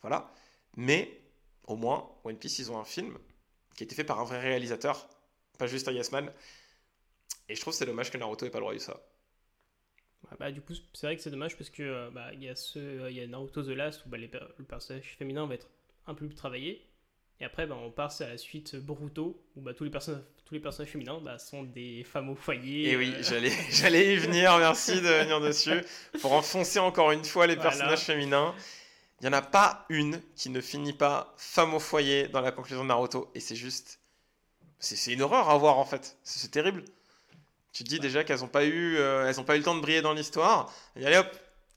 voilà. 0.00 0.32
Mais, 0.76 1.25
au 1.66 1.76
moins, 1.76 2.10
One 2.24 2.38
Piece, 2.38 2.58
ils 2.58 2.70
ont 2.72 2.78
un 2.78 2.84
film 2.84 3.18
qui 3.76 3.84
a 3.84 3.86
été 3.86 3.94
fait 3.94 4.04
par 4.04 4.20
un 4.20 4.24
vrai 4.24 4.40
réalisateur, 4.40 5.08
pas 5.58 5.66
juste 5.66 5.88
un 5.88 5.92
Yes 5.92 6.12
Man. 6.12 6.32
Et 7.48 7.56
je 7.56 7.60
trouve 7.60 7.72
que 7.72 7.78
c'est 7.78 7.86
dommage 7.86 8.12
que 8.12 8.18
Naruto 8.18 8.46
ait 8.46 8.50
pas 8.50 8.58
le 8.58 8.62
droit 8.62 8.72
de 8.74 8.78
ça. 8.78 9.00
Ouais, 10.24 10.36
Bah, 10.38 10.50
du 10.52 10.60
coup, 10.60 10.74
c'est 10.94 11.06
vrai 11.06 11.16
que 11.16 11.22
c'est 11.22 11.30
dommage 11.30 11.56
parce 11.56 11.70
que 11.70 11.82
euh, 11.82 12.10
bah, 12.10 12.32
y, 12.34 12.48
a 12.48 12.56
ce- 12.56 13.10
il 13.10 13.16
y 13.16 13.20
a 13.20 13.26
Naruto 13.26 13.62
The 13.62 13.68
Last 13.68 14.04
où 14.06 14.08
bah, 14.08 14.18
les 14.18 14.30
le 14.58 14.64
personnage 14.64 15.16
féminin 15.18 15.46
va 15.46 15.54
être 15.54 15.68
un 16.06 16.14
peu 16.14 16.26
plus 16.26 16.34
travaillé. 16.36 16.86
Et 17.40 17.44
après, 17.44 17.66
bah, 17.66 17.76
on 17.76 17.90
passe 17.90 18.20
à 18.22 18.28
la 18.28 18.38
suite 18.38 18.76
Boruto 18.76 19.42
où 19.56 19.60
bah, 19.60 19.74
tous, 19.74 19.84
les 19.84 19.90
personnages, 19.90 20.22
tous 20.44 20.54
les 20.54 20.60
personnages 20.60 20.92
féminins 20.92 21.20
bah, 21.20 21.38
sont 21.38 21.64
des 21.64 22.04
femmes 22.04 22.30
au 22.30 22.34
foyer. 22.34 22.90
Et 22.90 22.96
oui, 22.96 23.16
euh, 23.16 23.22
j'allais, 23.22 23.50
j'allais 23.70 24.14
y 24.14 24.16
venir, 24.16 24.56
merci 24.58 25.00
de 25.00 25.08
venir 25.08 25.40
dessus. 25.40 25.82
Pour 26.20 26.32
enfoncer 26.32 26.78
encore 26.78 27.10
une 27.12 27.24
fois 27.24 27.46
les 27.46 27.56
Voilà. 27.56 27.60
personnages 27.60 28.00
féminins. 28.04 28.54
Il 29.20 29.24
n'y 29.24 29.28
en 29.30 29.38
a 29.38 29.42
pas 29.42 29.86
une 29.88 30.20
qui 30.34 30.50
ne 30.50 30.60
finit 30.60 30.92
pas 30.92 31.34
femme 31.38 31.72
au 31.74 31.78
foyer 31.80 32.28
dans 32.28 32.40
la 32.42 32.52
conclusion 32.52 32.82
de 32.82 32.88
Naruto. 32.88 33.30
Et 33.34 33.40
c'est 33.40 33.56
juste. 33.56 34.00
C'est, 34.78 35.12
une 35.12 35.22
horreur 35.22 35.48
à 35.48 35.56
voir 35.56 35.78
en 35.78 35.86
fait. 35.86 36.18
C'est, 36.22 36.50
terrible. 36.50 36.84
Tu 37.72 37.82
te 37.82 37.88
dis 37.88 37.98
déjà 37.98 38.24
qu'elles 38.24 38.40
n'ont 38.40 38.48
pas, 38.48 38.64
eu, 38.66 38.96
euh, 38.96 39.26
elles 39.26 39.40
ont 39.40 39.44
pas 39.44 39.56
eu 39.56 39.58
le 39.58 39.64
temps 39.64 39.74
de 39.74 39.80
briller 39.80 40.02
dans 40.02 40.12
l'histoire. 40.12 40.72
Et 40.96 41.06
allez 41.06 41.16
hop 41.16 41.28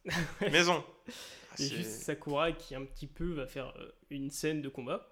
Maison 0.52 0.84
Ah, 1.08 1.12
c'est- 1.56 1.76
juste 1.76 2.02
Sakura 2.04 2.52
qui 2.52 2.76
un 2.76 2.84
petit 2.86 3.08
peu 3.08 3.34
va 3.34 3.48
faire 3.48 3.74
euh, 3.78 3.92
une 4.10 4.30
scène 4.30 4.62
de 4.62 4.70
combat. 4.70 5.08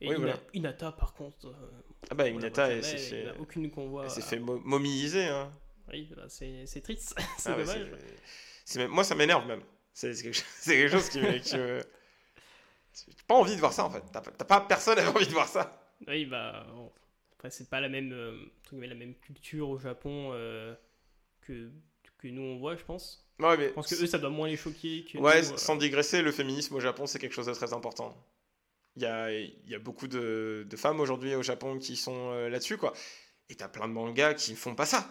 Et 0.00 0.08
Oui, 0.08 0.14
Ina- 0.14 0.18
voilà. 0.18 0.40
Hinata, 0.54 0.92
par 0.92 1.14
contre, 1.14 1.46
euh, 1.46 1.52
Ah 2.10 2.14
bah, 2.14 2.28
Hinata, 2.28 2.70
elle 2.70 2.84
s'est 2.84 2.98
fait, 2.98 3.32
aucune 3.38 3.70
elle 4.04 4.10
s'est 4.10 4.22
fait 4.22 4.38
mo-. 4.38 4.60
Hein. 4.64 5.52
Oui, 5.92 6.12
bah, 6.16 6.26
c'est 6.28 6.80
triste, 6.82 7.14
c'est 7.38 7.50
Ah 7.50 7.56
dommage. 7.56 7.90
même- 8.76 8.90
moi, 8.90 9.02
ça 9.04 9.14
m'énerve 9.14 9.46
même. 9.46 9.62
C'est 10.00 10.12
quelque, 10.22 10.32
chose- 10.34 10.44
c'est 10.60 10.76
quelque 10.76 10.92
chose 10.92 11.08
qui 11.08 11.20
qui 11.40 11.56
me- 11.56 11.80
J'ai 12.94 13.14
pas 13.26 13.34
envie 13.34 13.54
de 13.54 13.60
voir 13.60 13.72
ça 13.72 13.84
en 13.84 13.90
fait. 13.90 14.02
T'as 14.12 14.20
pas- 14.20 14.30
t'as 14.30 14.60
personne 14.60 14.98
avait 14.98 15.08
envie 15.16 15.26
de 15.26 15.32
voir 15.32 15.48
ça. 15.48 15.90
Oui, 16.06 16.24
bah, 16.26 16.64
après, 17.32 17.50
c'est 17.50 17.68
pas 17.68 17.80
la 17.80 17.88
même, 17.88 18.12
euh, 18.12 18.36
la 18.72 18.94
même 18.94 19.14
culture 19.16 19.68
au 19.68 19.78
Japon 19.78 20.30
euh, 20.32 20.74
que, 21.42 21.70
que 22.18 22.28
nous 22.28 22.42
on 22.42 22.58
voit, 22.58 22.76
je 22.76 22.84
pense. 22.84 23.24
Ouais, 23.40 23.56
mais 23.56 23.68
Je 23.68 23.72
pense 23.72 23.88
que 23.88 24.02
eux, 24.02 24.06
ça 24.06 24.18
doit 24.18 24.30
moins 24.30 24.48
les 24.48 24.56
choquer 24.56 25.04
que 25.04 25.18
ouais, 25.18 25.42
nous, 25.42 25.52
euh. 25.52 25.56
sans 25.56 25.74
digresser, 25.76 26.22
le 26.22 26.30
féminisme 26.32 26.74
au 26.76 26.80
Japon, 26.80 27.06
c'est 27.06 27.18
quelque 27.18 27.34
chose 27.34 27.46
de 27.46 27.54
très 27.54 27.72
important. 27.72 28.16
Il 28.96 29.02
y 29.02 29.06
a, 29.06 29.30
y 29.32 29.74
a 29.74 29.78
beaucoup 29.78 30.06
de, 30.08 30.64
de 30.68 30.76
femmes 30.76 31.00
aujourd'hui 31.00 31.34
au 31.34 31.42
Japon 31.42 31.78
qui 31.78 31.96
sont 31.96 32.30
euh, 32.32 32.48
là-dessus, 32.48 32.76
quoi. 32.76 32.92
Et 33.48 33.54
t'as 33.56 33.68
plein 33.68 33.86
de 33.88 33.92
mangas 33.92 34.34
qui 34.34 34.54
font 34.56 34.74
pas 34.74 34.86
ça. 34.86 35.08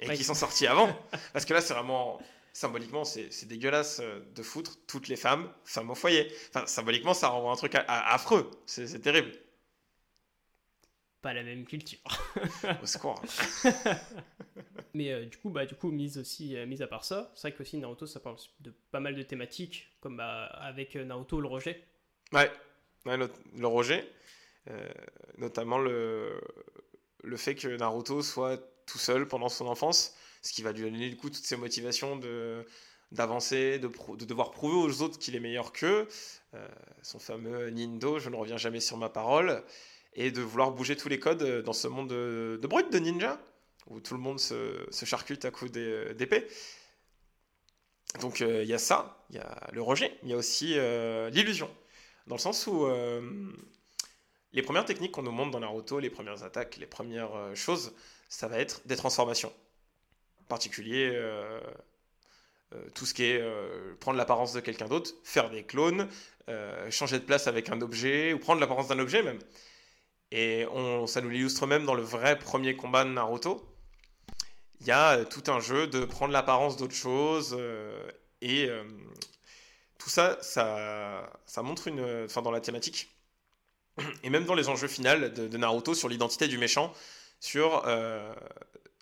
Et 0.00 0.08
Ouais. 0.08 0.16
qui 0.16 0.24
sont 0.24 0.34
sortis 0.34 0.66
avant. 0.66 0.88
Parce 1.32 1.44
que 1.44 1.52
là, 1.54 1.60
c'est 1.60 1.74
vraiment. 1.74 2.20
Symboliquement, 2.52 3.04
c'est 3.04 3.46
dégueulasse 3.46 4.00
euh, 4.00 4.20
de 4.34 4.42
foutre 4.42 4.78
toutes 4.86 5.08
les 5.08 5.16
femmes, 5.16 5.52
femmes 5.64 5.90
au 5.90 5.94
foyer. 5.94 6.32
Enfin, 6.50 6.66
symboliquement, 6.66 7.14
ça 7.14 7.28
renvoie 7.28 7.52
un 7.52 7.56
truc 7.56 7.74
à- 7.76 7.80
à- 7.82 8.14
affreux. 8.14 8.50
C'est 8.66 9.00
terrible. 9.00 9.32
pas 11.22 11.34
la 11.34 11.42
même 11.42 11.64
culture. 11.66 11.98
Au 12.82 12.86
secours. 12.86 13.22
Mais 14.94 15.12
euh, 15.12 15.24
du 15.26 15.36
coup, 15.36 15.50
bah, 15.50 15.66
du 15.66 15.74
coup, 15.74 15.90
mise 15.90 16.18
aussi, 16.18 16.56
euh, 16.56 16.66
mise 16.66 16.82
à 16.82 16.86
part 16.86 17.04
ça, 17.04 17.32
c'est 17.34 17.48
vrai 17.48 17.56
que 17.56 17.62
aussi 17.62 17.78
Naruto, 17.78 18.06
ça 18.06 18.20
parle 18.20 18.36
de 18.60 18.72
pas 18.90 19.00
mal 19.00 19.14
de 19.14 19.22
thématiques, 19.22 19.88
comme 20.00 20.16
bah, 20.16 20.44
avec 20.46 20.94
Naruto 20.96 21.40
le 21.40 21.48
rejet. 21.48 21.84
Ouais, 22.32 22.50
Ouais, 23.06 23.16
le 23.16 23.66
rejet, 23.66 24.06
euh, 24.70 24.88
notamment 25.38 25.78
le, 25.78 26.40
le 27.24 27.36
fait 27.38 27.54
que 27.56 27.68
Naruto 27.68 28.22
soit 28.22 28.58
tout 28.86 28.98
seul 28.98 29.28
pendant 29.28 29.48
son 29.50 29.66
enfance, 29.68 30.16
ce 30.42 30.52
qui 30.52 30.62
va 30.62 30.72
lui 30.72 30.82
donner 30.82 31.08
du 31.10 31.16
coup 31.16 31.30
toutes 31.30 31.44
ses 31.44 31.56
motivations 31.56 32.16
de 32.16 32.64
d'avancer, 33.12 33.78
de, 33.80 33.90
de 34.16 34.24
devoir 34.24 34.52
prouver 34.52 34.76
aux 34.76 35.02
autres 35.02 35.18
qu'il 35.18 35.34
est 35.34 35.40
meilleur 35.40 35.72
qu'eux, 35.72 36.06
euh, 36.54 36.68
son 37.02 37.18
fameux 37.18 37.68
Nindo, 37.70 38.20
je 38.20 38.28
ne 38.30 38.36
reviens 38.36 38.56
jamais 38.56 38.78
sur 38.80 38.96
ma 38.98 39.08
parole, 39.08 39.64
et 40.14 40.30
de 40.30 40.40
vouloir 40.42 40.70
bouger 40.70 40.96
tous 40.96 41.08
les 41.08 41.18
codes 41.18 41.42
euh, 41.42 41.60
dans 41.62 41.72
ce 41.72 41.88
monde 41.88 42.08
de, 42.08 42.58
de 42.62 42.66
brut, 42.68 42.92
de 42.92 42.98
ninja, 43.00 43.40
où 43.88 44.00
tout 44.00 44.14
le 44.14 44.20
monde 44.20 44.38
se, 44.38 44.86
charcute 45.04 45.44
à 45.44 45.50
coups 45.50 45.72
d'é- 45.72 46.14
d'épée. 46.14 46.46
Donc 48.20 48.42
euh, 48.42 48.62
il 48.62 48.68
y 48.68 48.74
a 48.74 48.78
ça, 48.78 49.24
il 49.30 49.36
y 49.36 49.38
a 49.38 49.68
le 49.72 49.82
rejet, 49.82 50.16
il 50.22 50.28
y 50.28 50.32
a 50.32 50.36
aussi 50.36 50.74
l'illusion. 51.32 51.70
Dans 52.26 52.36
le 52.36 52.40
sens 52.40 52.66
où 52.68 52.86
les 54.52 54.62
premières 54.62 54.84
techniques 54.84 55.12
qu'on 55.12 55.22
nous 55.22 55.32
montre 55.32 55.50
dans 55.50 55.60
Naruto, 55.60 55.98
les 55.98 56.10
premières 56.10 56.42
attaques, 56.44 56.76
les 56.76 56.86
premières 56.86 57.54
choses, 57.54 57.92
ça 58.28 58.48
va 58.48 58.58
être 58.58 58.82
des 58.86 58.96
transformations. 58.96 59.52
Particulier, 60.50 61.12
euh, 61.14 61.60
euh, 62.74 62.82
tout 62.94 63.06
ce 63.06 63.14
qui 63.14 63.22
est 63.22 63.40
euh, 63.40 63.94
prendre 64.00 64.18
l'apparence 64.18 64.52
de 64.52 64.58
quelqu'un 64.58 64.88
d'autre, 64.88 65.12
faire 65.24 65.48
des 65.48 65.62
clones, 65.62 66.08
changer 66.90 67.20
de 67.20 67.24
place 67.24 67.46
avec 67.46 67.68
un 67.68 67.80
objet, 67.80 68.32
ou 68.32 68.40
prendre 68.40 68.60
l'apparence 68.60 68.88
d'un 68.88 68.98
objet 68.98 69.22
même. 69.22 69.38
Et 70.32 70.66
ça 71.06 71.20
nous 71.20 71.30
l'illustre 71.30 71.64
même 71.68 71.84
dans 71.84 71.94
le 71.94 72.02
vrai 72.02 72.36
premier 72.40 72.74
combat 72.74 73.04
de 73.04 73.10
Naruto. 73.10 73.64
Il 74.80 74.88
y 74.88 74.90
a 74.90 75.24
tout 75.24 75.44
un 75.46 75.60
jeu 75.60 75.86
de 75.86 76.04
prendre 76.04 76.32
l'apparence 76.32 76.76
d'autre 76.76 76.96
chose, 76.96 77.56
et 78.40 78.68
tout 79.98 80.10
ça, 80.10 80.38
ça, 80.42 81.62
montre 81.62 81.86
une. 81.86 82.24
Enfin, 82.24 82.42
dans 82.42 82.50
la 82.50 82.60
thématique, 82.60 83.14
et 84.24 84.30
même 84.30 84.44
dans 84.44 84.56
les 84.56 84.68
enjeux 84.68 84.88
finaux 84.88 85.28
de, 85.28 85.56
Naruto 85.56 85.94
sur 85.94 86.08
l'identité 86.08 86.48
du 86.48 86.58
méchant, 86.58 86.92
sur 87.38 87.84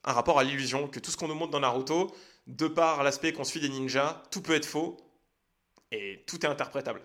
un 0.04 0.12
rapport 0.12 0.38
à 0.38 0.44
l'illusion, 0.44 0.88
que 0.88 1.00
tout 1.00 1.10
ce 1.10 1.16
qu'on 1.16 1.28
nous 1.28 1.34
montre 1.34 1.50
dans 1.50 1.60
Naruto, 1.60 2.14
de 2.46 2.66
par 2.66 3.02
l'aspect 3.02 3.32
qu'on 3.32 3.44
suit 3.44 3.60
des 3.60 3.68
ninjas, 3.68 4.22
tout 4.30 4.42
peut 4.42 4.54
être 4.54 4.66
faux, 4.66 4.96
et 5.92 6.24
tout 6.26 6.44
est 6.44 6.48
interprétable. 6.48 7.02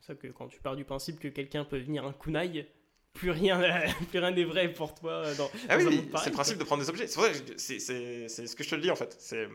C'est 0.00 0.08
ça 0.08 0.14
que 0.14 0.26
quand 0.28 0.48
tu 0.48 0.60
pars 0.60 0.76
du 0.76 0.84
principe 0.84 1.18
que 1.18 1.28
quelqu'un 1.28 1.64
peut 1.64 1.78
venir 1.78 2.04
un 2.04 2.12
kunai, 2.12 2.68
plus 3.14 3.30
rien, 3.30 3.60
plus 4.10 4.18
rien 4.18 4.30
n'est 4.32 4.44
vrai 4.44 4.72
pour 4.72 4.94
toi 4.94 5.12
euh, 5.12 5.34
dans, 5.36 5.50
Ah 5.68 5.78
oui, 5.78 6.02
dans 6.02 6.18
c'est 6.18 6.30
le 6.30 6.34
principe 6.34 6.58
de 6.58 6.64
prendre 6.64 6.82
des 6.82 6.90
objets. 6.90 7.06
C'est 7.06 7.78
ce 7.78 8.56
que 8.56 8.64
je 8.64 8.70
te 8.70 8.74
le 8.74 8.82
dis 8.82 8.90
en 8.90 8.96
fait. 8.96 9.16
C'est 9.18 9.48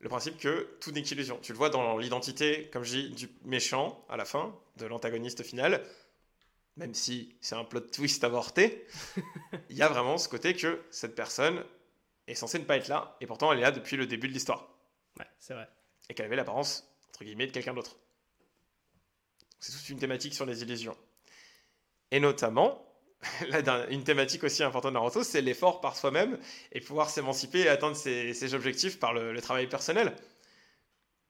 le 0.00 0.08
principe 0.08 0.38
que 0.38 0.76
tout 0.80 0.90
n'est 0.90 1.02
qu'illusion. 1.02 1.38
Tu 1.42 1.52
le 1.52 1.58
vois 1.58 1.70
dans 1.70 1.98
l'identité, 1.98 2.68
comme 2.72 2.82
je 2.82 2.96
dis, 2.96 3.10
du 3.10 3.28
méchant 3.44 4.04
à 4.08 4.16
la 4.16 4.24
fin, 4.24 4.54
de 4.76 4.86
l'antagoniste 4.86 5.42
final. 5.42 5.82
Même 6.76 6.94
si 6.94 7.34
c'est 7.40 7.54
un 7.54 7.64
plot 7.64 7.80
twist 7.80 8.22
avorté, 8.24 8.86
il 9.70 9.76
y 9.76 9.82
a 9.82 9.88
vraiment 9.88 10.18
ce 10.18 10.28
côté 10.28 10.54
que 10.54 10.82
cette 10.90 11.14
personne 11.14 11.64
est 12.26 12.34
censée 12.34 12.58
ne 12.58 12.64
pas 12.64 12.76
être 12.76 12.88
là, 12.88 13.16
et 13.20 13.26
pourtant 13.26 13.52
elle 13.52 13.58
est 13.58 13.62
là 13.62 13.70
depuis 13.70 13.96
le 13.96 14.06
début 14.06 14.28
de 14.28 14.32
l'histoire, 14.32 14.68
Ouais, 15.18 15.26
c'est 15.38 15.54
vrai. 15.54 15.68
et 16.10 16.14
qu'elle 16.14 16.26
avait 16.26 16.36
l'apparence, 16.36 16.86
entre 17.08 17.24
guillemets, 17.24 17.46
de 17.46 17.52
quelqu'un 17.52 17.72
d'autre. 17.74 17.96
C'est 19.60 19.72
toute 19.72 19.88
une 19.88 19.98
thématique 19.98 20.34
sur 20.34 20.44
les 20.44 20.62
illusions. 20.62 20.96
Et 22.10 22.20
notamment, 22.20 22.84
une 23.90 24.04
thématique 24.04 24.44
aussi 24.44 24.62
importante 24.62 24.92
de 24.92 24.98
Naruto, 24.98 25.22
c'est 25.24 25.40
l'effort 25.40 25.80
par 25.80 25.96
soi-même, 25.96 26.38
et 26.72 26.80
pouvoir 26.80 27.08
s'émanciper 27.08 27.60
et 27.60 27.68
atteindre 27.68 27.96
ses, 27.96 28.34
ses 28.34 28.54
objectifs 28.54 28.98
par 29.00 29.14
le, 29.14 29.32
le 29.32 29.40
travail 29.40 29.66
personnel. 29.68 30.14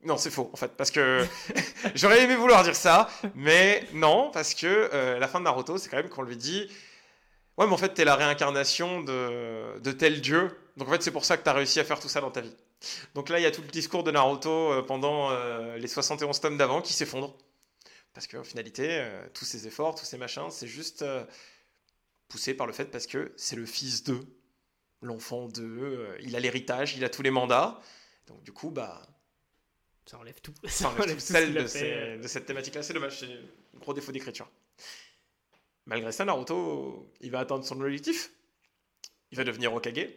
Non, 0.07 0.17
c'est 0.17 0.31
faux, 0.31 0.49
en 0.53 0.57
fait, 0.57 0.69
parce 0.77 0.93
que 0.93 1.27
j'aurais 1.97 2.23
aimé 2.23 2.37
vouloir 2.37 2.63
dire 2.63 2.77
ça, 2.77 3.09
mais 3.35 3.85
non, 3.93 4.31
parce 4.31 4.55
que 4.55 4.67
euh, 4.67 5.19
la 5.19 5.27
fin 5.27 5.41
de 5.41 5.45
Naruto, 5.45 5.79
c'est 5.79 5.89
quand 5.89 5.97
même 5.97 6.09
qu'on 6.09 6.23
lui 6.23 6.37
dit 6.37 6.71
Ouais, 7.59 7.67
mais 7.67 7.73
en 7.73 7.77
fait, 7.77 7.93
t'es 7.93 8.05
la 8.05 8.15
réincarnation 8.15 9.01
de, 9.01 9.81
de 9.81 9.91
tel 9.91 10.21
dieu, 10.21 10.57
donc 10.77 10.87
en 10.87 10.93
fait, 10.93 11.03
c'est 11.03 11.11
pour 11.11 11.25
ça 11.25 11.37
que 11.37 11.43
t'as 11.43 11.55
réussi 11.55 11.81
à 11.81 11.85
faire 11.85 11.99
tout 11.99 12.09
ça 12.09 12.21
dans 12.21 12.31
ta 12.31 12.41
vie. 12.41 12.55
Donc 13.15 13.31
là, 13.31 13.41
il 13.41 13.43
y 13.43 13.47
a 13.47 13.51
tout 13.51 13.63
le 13.63 13.69
discours 13.69 14.05
de 14.05 14.13
Naruto 14.13 14.73
euh, 14.73 14.83
pendant 14.83 15.33
euh, 15.33 15.77
les 15.77 15.89
71 15.89 16.39
tomes 16.41 16.57
d'avant 16.57 16.83
qui 16.83 16.93
s'effondre. 16.93 17.37
Parce 18.15 18.29
qu'en 18.29 18.45
finalité, 18.45 19.05
tous 19.35 19.45
ces 19.45 19.67
efforts, 19.67 19.97
tous 19.97 20.07
ces 20.07 20.17
machins, 20.17 20.51
c'est 20.51 20.69
juste 20.69 21.05
poussé 22.29 22.55
par 22.55 22.67
le 22.67 22.73
fait 22.73 22.87
parce 22.87 23.07
que 23.07 23.35
c'est 23.37 23.57
le 23.57 23.67
fils 23.67 24.05
d'eux, 24.05 24.25
l'enfant 25.03 25.49
d'eux, 25.49 26.17
il 26.23 26.35
a 26.35 26.41
l'héritage, 26.41 26.97
il 26.97 27.05
a 27.05 27.11
tous 27.11 27.21
les 27.21 27.31
mandats. 27.31 27.79
Donc 28.27 28.43
du 28.43 28.53
coup, 28.53 28.71
bah, 28.71 29.03
Ça 30.07 30.19
enlève 30.19 30.41
tout. 30.41 30.55
ça 30.65 30.89
enlève 30.91 31.07
tout 31.09 31.15
le 31.15 31.19
ce 31.21 31.33
sel 31.33 31.49
qu'il 31.49 31.59
a 31.59 31.63
de, 31.63 31.67
fait. 31.69 31.79
ces- 32.15 32.19
de 32.23 32.29
cette 32.29 32.47
thématique-là. 32.47 32.83
C'est 32.83 32.95
dommage, 32.95 33.19
c'est 33.21 33.27
un 33.27 33.79
gros 33.79 33.93
défaut 33.93 34.13
d'écriture. 34.13 34.49
Malgré 35.87 36.11
ça, 36.13 36.25
Naruto, 36.25 37.13
il 37.21 37.31
va 37.31 37.41
atteindre 37.41 37.65
son 37.65 37.81
objectif. 37.81 38.31
Il 39.31 39.37
va 39.39 39.45
devenir 39.45 39.73
Hokage. 39.75 40.09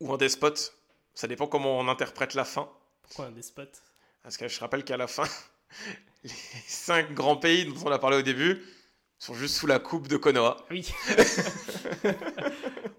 Ou 0.00 0.12
un 0.12 0.16
despote. 0.16 0.74
Ça 1.14 1.26
dépend 1.26 1.46
comment 1.46 1.78
on 1.78 1.88
interprète 1.88 2.34
la 2.34 2.44
fin. 2.44 2.70
Pourquoi 3.02 3.26
un 3.26 3.30
despote? 3.32 3.82
Parce 4.22 4.36
que 4.36 4.46
je 4.48 4.60
rappelle 4.60 4.84
qu'à 4.84 4.96
la 4.96 5.06
fin, 5.06 5.24
les 6.24 6.30
cinq 6.66 7.12
grands 7.14 7.36
pays 7.36 7.64
dont 7.64 7.74
on 7.86 7.90
a 7.90 7.98
parlé 7.98 8.16
au 8.18 8.22
début 8.22 8.62
sont 9.18 9.34
juste 9.34 9.56
sous 9.56 9.66
la 9.66 9.78
coupe 9.80 10.06
de 10.06 10.16
Konoha. 10.16 10.56
Ah 10.60 10.64
Oui. 10.70 10.88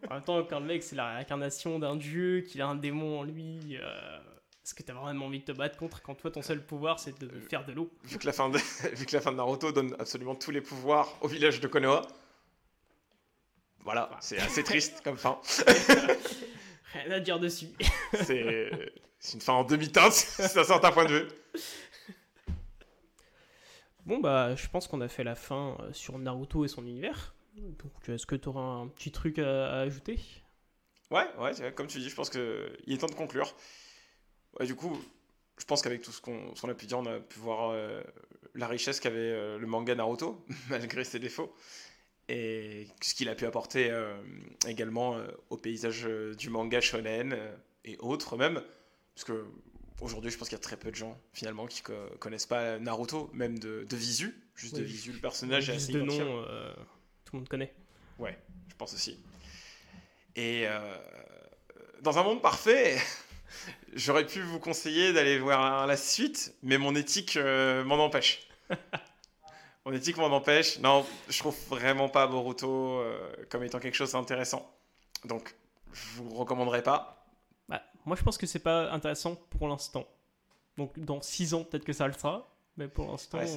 en 0.09 0.13
même 0.15 0.23
temps, 0.23 0.43
quand 0.43 0.59
le 0.59 0.65
mec 0.65 0.83
c'est 0.83 0.95
la 0.95 1.13
réincarnation 1.15 1.79
d'un 1.79 1.95
dieu, 1.95 2.41
qu'il 2.41 2.61
a 2.61 2.67
un 2.67 2.75
démon 2.75 3.19
en 3.19 3.23
lui, 3.23 3.77
euh, 3.77 4.19
est-ce 4.69 4.75
que 4.75 4.83
t'as 4.83 4.93
vraiment 4.93 5.25
envie 5.25 5.39
de 5.39 5.45
te 5.45 5.51
battre 5.51 5.77
contre 5.77 5.99
quand 6.03 6.13
toi 6.13 6.29
ton 6.29 6.43
seul 6.43 6.63
pouvoir 6.63 6.99
c'est 6.99 7.19
de 7.19 7.25
Euh, 7.25 7.41
faire 7.49 7.65
de 7.65 7.71
l'eau 7.71 7.89
Vu 8.03 8.19
que, 8.19 8.27
la 8.27 8.33
fin 8.33 8.49
de, 8.49 8.59
vu 8.93 9.07
que 9.07 9.15
la 9.15 9.19
fin 9.19 9.31
de 9.31 9.37
Naruto 9.37 9.71
donne 9.71 9.95
absolument 9.97 10.35
tous 10.35 10.51
les 10.51 10.61
pouvoirs 10.61 11.11
au 11.21 11.27
village 11.27 11.59
de 11.59 11.67
Konoha. 11.67 12.03
Voilà, 13.79 14.11
c'est 14.21 14.37
assez 14.37 14.63
triste 14.63 15.01
comme 15.03 15.17
fin. 15.17 15.39
Rien 16.93 17.09
à 17.09 17.19
dire 17.19 17.39
dessus. 17.39 17.69
C'est 18.13 19.33
une 19.33 19.41
fin 19.41 19.53
en 19.53 19.63
demi-teinte, 19.63 20.13
ça 20.13 20.63
sort 20.63 20.85
un 20.85 20.91
point 20.91 21.05
de 21.05 21.13
vue. 21.19 21.27
Bon 24.05 24.19
bah 24.19 24.55
je 24.55 24.67
pense 24.67 24.87
qu'on 24.87 25.01
a 25.01 25.07
fait 25.07 25.23
la 25.23 25.33
fin 25.35 25.77
euh, 25.79 25.91
sur 25.93 26.19
Naruto 26.19 26.63
et 26.63 26.67
son 26.67 26.85
univers. 26.85 27.33
Donc 27.55 28.07
est-ce 28.07 28.27
que 28.27 28.35
t'auras 28.35 28.61
un 28.61 28.87
petit 28.87 29.11
truc 29.11 29.39
à, 29.39 29.71
à 29.71 29.79
ajouter? 29.79 30.19
Ouais, 31.09 31.25
ouais, 31.39 31.73
comme 31.73 31.87
tu 31.87 31.97
dis, 31.97 32.09
je 32.09 32.15
pense 32.15 32.29
qu'il 32.29 32.39
est 32.87 32.97
temps 32.99 33.07
de 33.07 33.15
conclure. 33.15 33.55
Ouais, 34.59 34.65
du 34.65 34.75
coup, 34.75 34.97
je 35.57 35.65
pense 35.65 35.81
qu'avec 35.81 36.01
tout 36.01 36.11
ce 36.11 36.21
qu'on 36.21 36.69
a 36.69 36.73
pu 36.73 36.85
dire, 36.85 36.97
on 36.99 37.05
a 37.05 37.19
pu 37.19 37.39
voir 37.39 37.71
euh, 37.71 38.01
la 38.55 38.67
richesse 38.67 38.99
qu'avait 38.99 39.17
euh, 39.19 39.57
le 39.57 39.67
manga 39.67 39.93
Naruto, 39.95 40.45
malgré 40.69 41.03
ses 41.03 41.19
défauts, 41.19 41.53
et 42.29 42.87
ce 43.01 43.13
qu'il 43.13 43.27
a 43.29 43.35
pu 43.35 43.45
apporter 43.45 43.89
euh, 43.91 44.15
également 44.67 45.17
au 45.49 45.57
paysage 45.57 46.07
du 46.37 46.49
manga 46.49 46.79
shonen 46.81 47.37
et 47.85 47.97
autres 47.99 48.37
même. 48.37 48.63
Parce 49.15 49.25
que 49.25 49.45
aujourd'hui, 50.01 50.29
je 50.31 50.37
pense 50.37 50.47
qu'il 50.49 50.55
y 50.57 50.61
a 50.61 50.63
très 50.63 50.77
peu 50.77 50.91
de 50.91 50.95
gens 50.95 51.19
finalement 51.33 51.65
qui 51.67 51.81
co- 51.81 51.93
connaissent 52.19 52.45
pas 52.45 52.77
Naruto, 52.79 53.29
même 53.33 53.57
de, 53.59 53.83
de 53.89 53.95
visu. 53.95 54.35
Juste 54.55 54.75
de 54.75 54.83
visu, 54.83 55.11
le 55.13 55.19
personnage 55.19 55.69
est 55.69 55.75
assez 55.77 55.91
de 55.93 55.99
nom, 56.19 56.43
euh, 56.47 56.73
tout 57.25 57.33
le 57.35 57.39
monde 57.39 57.49
connaît. 57.49 57.73
Ouais, 58.19 58.37
je 58.67 58.75
pense 58.75 58.93
aussi. 58.93 59.17
Et 60.35 60.67
euh, 60.67 60.97
dans 62.01 62.17
un 62.19 62.23
monde 62.23 62.41
parfait, 62.41 62.97
j'aurais 63.93 64.25
pu 64.25 64.41
vous 64.41 64.59
conseiller 64.59 65.13
d'aller 65.13 65.39
voir 65.39 65.87
la 65.87 65.97
suite, 65.97 66.55
mais 66.63 66.77
mon 66.77 66.95
éthique 66.95 67.37
euh, 67.37 67.83
m'en 67.83 67.95
empêche. 67.95 68.47
mon 69.85 69.93
éthique 69.93 70.17
m'en 70.17 70.27
empêche. 70.27 70.79
Non, 70.79 71.05
je 71.27 71.39
trouve 71.39 71.55
vraiment 71.69 72.09
pas 72.09 72.27
Boruto 72.27 72.99
euh, 72.99 73.31
comme 73.49 73.63
étant 73.63 73.79
quelque 73.79 73.95
chose 73.95 74.13
d'intéressant. 74.13 74.71
Donc, 75.25 75.55
je 75.93 76.21
vous 76.21 76.29
recommanderais 76.35 76.83
pas? 76.83 77.25
Bah, 77.67 77.83
moi 78.05 78.15
je 78.15 78.23
pense 78.23 78.37
que 78.37 78.45
c'est 78.45 78.59
pas 78.59 78.91
intéressant 78.91 79.35
pour 79.35 79.67
l'instant. 79.67 80.07
Donc 80.77 80.97
dans 80.99 81.21
6 81.21 81.53
ans 81.53 81.63
peut-être 81.63 81.85
que 81.85 81.93
ça 81.93 82.07
le 82.07 82.13
sera, 82.13 82.55
mais 82.77 82.87
pour 82.87 83.11
l'instant... 83.11 83.39
Ouais, 83.39 83.47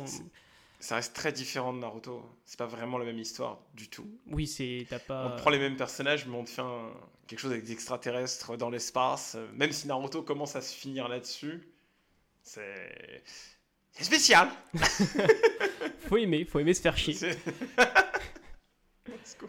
Ça 0.83 0.97
reste 0.97 1.15
très 1.15 1.31
différent 1.31 1.73
de 1.73 1.79
Naruto. 1.79 2.29
C'est 2.45 2.59
pas 2.59 2.67
vraiment 2.67 2.99
la 2.99 3.05
même 3.05 3.19
histoire 3.21 3.61
du 3.73 3.89
tout. 3.89 4.19
Oui, 4.27 4.49
c'est... 4.49 4.85
T'as 4.91 4.99
pas... 4.99 5.27
On 5.29 5.37
te 5.37 5.41
prend 5.41 5.51
les 5.51 5.61
mêmes 5.61 5.77
personnages, 5.77 6.27
mais 6.27 6.37
on 6.37 6.43
te 6.43 6.51
fait 6.51 6.61
un- 6.61 6.91
quelque 7.29 7.39
chose 7.39 7.53
avec 7.53 7.63
des 7.63 7.71
extraterrestres 7.71 8.57
dans 8.57 8.69
l'espace. 8.69 9.37
Même 9.55 9.71
si 9.71 9.87
Naruto 9.87 10.23
commence 10.23 10.57
à 10.57 10.61
se 10.61 10.75
finir 10.75 11.07
là-dessus, 11.09 11.69
c'est 12.43 13.23
c'est 13.93 14.05
spécial. 14.05 14.49
Faut 16.09 16.17
aimer, 16.17 16.45
faut 16.45 16.59
aimer 16.59 16.75
se 16.75 16.81
faire 16.81 16.97
chier. 16.97 17.15
Let's 19.07 19.37
go. 19.39 19.49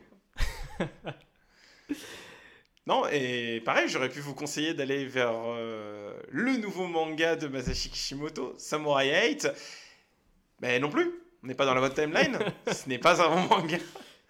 non, 2.86 3.08
et 3.12 3.60
pareil, 3.66 3.88
j'aurais 3.90 4.10
pu 4.10 4.20
vous 4.20 4.36
conseiller 4.36 4.74
d'aller 4.74 5.06
vers 5.08 5.32
euh, 5.34 6.14
le 6.30 6.58
nouveau 6.58 6.88
manga 6.88 7.36
de 7.36 7.48
Masashi 7.48 7.90
Kishimoto, 7.90 8.54
Samurai 8.60 9.30
8. 9.30 9.48
Mais 10.62 10.80
non 10.80 10.90
plus, 10.90 11.12
on 11.44 11.48
n'est 11.48 11.56
pas 11.56 11.66
dans 11.66 11.74
la 11.74 11.82
bonne 11.82 11.94
timeline. 11.94 12.38
Ce 12.72 12.88
n'est 12.88 12.98
pas 13.00 13.22
un 13.22 13.30
bon 13.48 13.56
manga. 13.58 13.78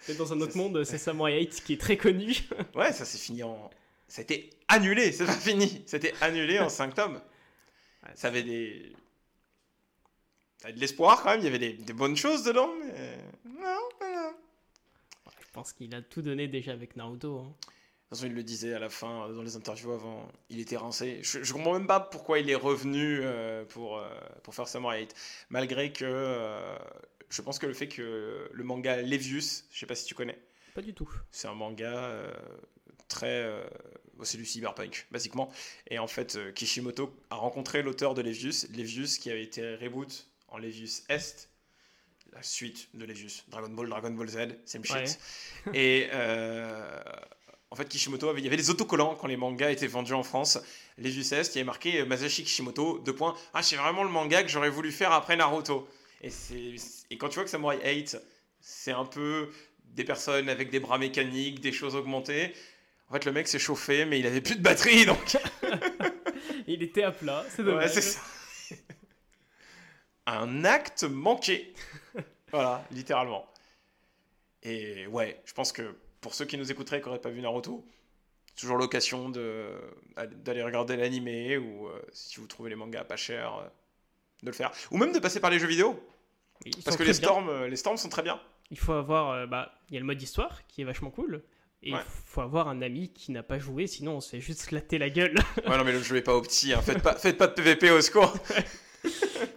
Mais 0.07 0.15
dans 0.15 0.33
un 0.33 0.41
autre 0.41 0.51
C'est- 0.53 0.57
monde, 0.59 0.83
c'est 0.83 0.97
Samurai 0.97 1.39
8 1.39 1.63
qui 1.63 1.73
est 1.73 1.77
très 1.81 1.95
connu. 1.97 2.35
Ouais, 2.75 2.91
ça 2.91 3.05
s'est 3.05 3.17
fini 3.17 3.43
en. 3.43 3.69
Ça 4.07 4.21
a 4.21 4.23
été 4.23 4.49
annulé, 4.67 5.11
c'est 5.11 5.25
pas 5.25 5.31
fini. 5.33 5.83
C'était 5.85 6.13
annulé 6.21 6.59
en 6.59 6.69
5 6.69 6.93
tomes. 6.93 7.21
Ça 8.15 8.27
avait 8.27 8.43
des. 8.43 8.91
Ça 10.57 10.67
avait 10.67 10.75
de 10.75 10.79
l'espoir 10.81 11.21
quand 11.23 11.29
même, 11.31 11.39
il 11.39 11.45
y 11.45 11.47
avait 11.47 11.59
des, 11.59 11.73
des 11.73 11.93
bonnes 11.93 12.17
choses 12.17 12.43
dedans, 12.43 12.69
mais. 12.83 13.17
Non, 13.45 13.79
voilà. 13.99 14.33
Je 15.39 15.51
pense 15.53 15.71
qu'il 15.73 15.93
a 15.95 16.01
tout 16.01 16.21
donné 16.21 16.47
déjà 16.47 16.71
avec 16.73 16.95
Naruto. 16.95 17.39
hein. 17.39 17.53
De 18.13 18.17
toute 18.17 18.21
façon, 18.27 18.31
il 18.31 18.35
le 18.35 18.43
disait 18.43 18.75
à 18.75 18.79
la 18.79 18.89
fin, 18.89 19.27
euh, 19.27 19.33
dans 19.33 19.41
les 19.41 19.55
interviews 19.55 19.91
avant, 19.91 20.27
il 20.51 20.59
était 20.59 20.77
rincé. 20.77 21.17
Je, 21.23 21.41
je 21.41 21.51
comprends 21.51 21.73
même 21.73 21.87
pas 21.87 21.99
pourquoi 21.99 22.37
il 22.37 22.47
est 22.47 22.53
revenu 22.53 23.21
euh, 23.23 23.65
pour, 23.65 23.97
euh, 23.97 24.07
pour 24.43 24.53
faire 24.53 24.67
Samurai 24.67 24.99
8. 25.01 25.15
Malgré 25.49 25.91
que. 25.91 26.05
euh, 26.05 26.77
je 27.31 27.41
pense 27.41 27.57
que 27.57 27.65
le 27.65 27.73
fait 27.73 27.87
que 27.87 28.51
le 28.53 28.63
manga 28.63 29.01
Levius, 29.01 29.65
je 29.71 29.79
sais 29.79 29.87
pas 29.87 29.95
si 29.95 30.05
tu 30.05 30.13
connais, 30.13 30.37
Pas 30.75 30.83
du 30.83 30.93
tout. 30.93 31.09
C'est 31.31 31.47
un 31.47 31.55
manga 31.55 32.11
très. 33.07 33.51
bon, 34.13 34.23
c'est 34.23 34.37
du 34.37 34.45
cyberpunk, 34.45 35.07
basiquement. 35.09 35.51
Et 35.89 35.97
en 35.97 36.05
fait, 36.05 36.37
Kishimoto 36.53 37.11
a 37.31 37.35
rencontré 37.37 37.81
l'auteur 37.81 38.13
de 38.13 38.21
Levius, 38.21 38.69
Levius 38.69 39.17
qui 39.17 39.31
avait 39.31 39.41
été 39.41 39.75
reboot 39.77 40.27
en 40.49 40.59
Levius 40.59 41.01
Est, 41.09 41.49
la 42.31 42.43
suite 42.43 42.89
de 42.93 43.05
Levius, 43.05 43.45
Dragon 43.47 43.69
Ball, 43.69 43.89
Dragon 43.89 44.11
Ball 44.11 44.29
Z, 44.29 44.37
same 44.65 44.85
shit. 44.85 45.19
Ouais. 45.65 45.71
Et 45.73 46.09
euh, 46.13 47.01
en 47.73 47.75
fait, 47.75 47.89
Kishimoto, 47.89 48.29
avait, 48.29 48.39
il 48.39 48.43
y 48.43 48.47
avait 48.47 48.55
des 48.55 48.69
autocollants 48.69 49.15
quand 49.15 49.25
les 49.25 49.35
mangas 49.35 49.71
étaient 49.71 49.87
vendus 49.87 50.13
en 50.13 50.21
France. 50.21 50.59
Est, 50.99 51.09
il 51.09 51.31
y 51.31 51.33
avait 51.33 51.63
marqué 51.63 52.01
euh, 52.01 52.05
Masashi 52.05 52.43
Kishimoto, 52.43 52.99
deux 52.99 53.15
points. 53.15 53.35
Ah, 53.51 53.63
c'est 53.63 53.77
vraiment 53.77 54.03
le 54.03 54.11
manga 54.11 54.43
que 54.43 54.47
j'aurais 54.47 54.69
voulu 54.69 54.91
faire 54.91 55.11
après 55.11 55.35
Naruto. 55.35 55.89
Et, 56.21 56.29
quand 57.17 57.29
tu 57.29 57.35
vois 57.35 57.45
que 57.45 57.49
Samurai 57.49 57.79
8, 57.83 58.19
c'est 58.59 58.91
un 58.91 59.05
peu 59.05 59.49
des 59.85 60.03
personnes 60.03 60.49
avec 60.49 60.69
des 60.69 60.79
bras 60.79 60.99
mécaniques, 60.99 61.61
des 61.61 61.71
choses 61.71 61.95
augmentées. 61.95 62.53
En 63.09 63.13
fait, 63.13 63.25
le 63.25 63.31
mec 63.31 63.47
s'est 63.47 63.57
chauffé, 63.57 64.05
mais 64.05 64.19
il 64.19 64.27
avait 64.27 64.41
plus 64.41 64.55
de 64.55 64.61
batterie, 64.61 65.07
donc 65.07 65.35
Il 66.67 66.83
était 66.83 67.01
à 67.01 67.11
plat, 67.11 67.43
c'est 67.49 67.63
ouais, 67.63 67.71
dommage. 67.71 67.89
c'est 67.89 68.01
ça. 68.01 68.21
Un 70.27 70.63
acte 70.63 71.05
manqué. 71.05 71.73
voilà, 72.51 72.85
littéralement. 72.91 73.51
Et 74.61 75.07
ouais, 75.07 75.41
je 75.45 75.53
pense 75.53 75.71
que 75.71 75.95
pour 76.23 76.33
ceux 76.33 76.45
qui 76.45 76.57
nous 76.57 76.71
écouteraient 76.71 76.97
et 76.97 77.01
qui 77.01 77.05
n'auraient 77.07 77.21
pas 77.21 77.29
vu 77.29 77.41
Naruto, 77.41 77.85
c'est 78.47 78.55
toujours 78.55 78.77
l'occasion 78.77 79.29
d'aller 79.29 80.63
regarder 80.63 80.95
l'animé 80.97 81.57
ou 81.57 81.87
euh, 81.87 82.01
si 82.11 82.39
vous 82.39 82.47
trouvez 82.47 82.69
les 82.71 82.75
mangas 82.75 83.03
pas 83.03 83.15
chers, 83.15 83.55
euh, 83.57 83.63
de 84.41 84.47
le 84.47 84.53
faire. 84.53 84.71
Ou 84.91 84.97
même 84.97 85.11
de 85.11 85.19
passer 85.19 85.39
par 85.39 85.49
les 85.51 85.59
jeux 85.59 85.67
vidéo. 85.67 85.99
Ils 86.65 86.83
Parce 86.83 86.97
que 86.97 87.03
les 87.03 87.13
storms, 87.13 87.49
euh, 87.49 87.67
les 87.67 87.75
storms 87.75 87.97
sont 87.97 88.09
très 88.09 88.23
bien. 88.23 88.39
Il 88.71 88.79
faut 88.79 88.93
avoir. 88.93 89.47
bah, 89.47 89.73
il 89.89 89.93
y 89.93 89.97
a 89.97 89.99
le 89.99 90.05
mode 90.05 90.21
histoire 90.21 90.65
qui 90.67 90.81
est 90.81 90.85
vachement 90.85 91.11
cool. 91.11 91.43
Et 91.85 91.89
il 91.89 91.95
Ouais. 91.95 92.01
faut 92.25 92.39
avoir 92.41 92.69
un 92.69 92.81
ami 92.81 93.11
qui 93.11 93.31
n'a 93.33 93.43
pas 93.43 93.59
joué, 93.59 93.87
sinon 93.87 94.15
on 94.15 94.21
se 94.21 94.29
fait 94.29 94.39
juste 94.39 94.71
latter 94.71 94.97
la 94.97 95.09
gueule. 95.09 95.35
Ouais, 95.67 95.77
non, 95.77 95.83
mais 95.83 95.91
le 95.91 96.01
jeu 96.01 96.15
est 96.15 96.21
pas 96.21 96.33
au 96.35 96.41
petit. 96.41 96.71
hein. 96.73 96.81
Faites, 96.81 97.01
pas, 97.03 97.15
faites 97.15 97.37
pas 97.37 97.47
de 97.47 97.53
PVP 97.53 97.91
au 97.91 97.99
secours. 98.01 98.33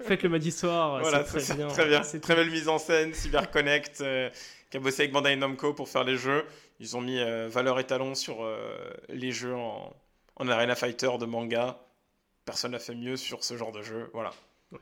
Faites 0.07 0.22
le 0.22 0.38
histoire, 0.44 1.00
Voilà, 1.00 1.24
c'est 1.24 1.40
très 1.40 1.54
bien. 1.54 1.68
Très 1.68 1.86
bien. 1.86 2.02
C'est 2.02 2.20
Très 2.20 2.34
belle 2.34 2.50
mise 2.50 2.68
en 2.68 2.78
scène, 2.78 3.12
CyberConnect, 3.12 4.00
euh, 4.00 4.30
qui 4.70 4.76
a 4.76 4.80
bossé 4.80 5.02
avec 5.02 5.12
Bandai 5.12 5.36
Namco 5.36 5.74
pour 5.74 5.88
faire 5.88 6.04
les 6.04 6.16
jeux. 6.16 6.44
Ils 6.80 6.96
ont 6.96 7.00
mis 7.00 7.18
euh, 7.18 7.48
valeur 7.48 7.78
étalon 7.78 8.14
sur 8.14 8.44
euh, 8.44 8.76
les 9.09 9.32
jeux 9.32 9.54
en, 9.54 9.94
en 10.36 10.48
Arena 10.48 10.74
Fighter 10.74 11.11
de 11.18 11.26
manga. 11.26 11.80
Personne 12.44 12.72
n'a 12.72 12.78
fait 12.78 12.94
mieux 12.94 13.16
sur 13.16 13.42
ce 13.44 13.57
genre 13.57 13.72
de 13.72 13.82
jeu. 13.82 14.11
Voilà. 14.12 14.30
Ouais. 14.72 14.78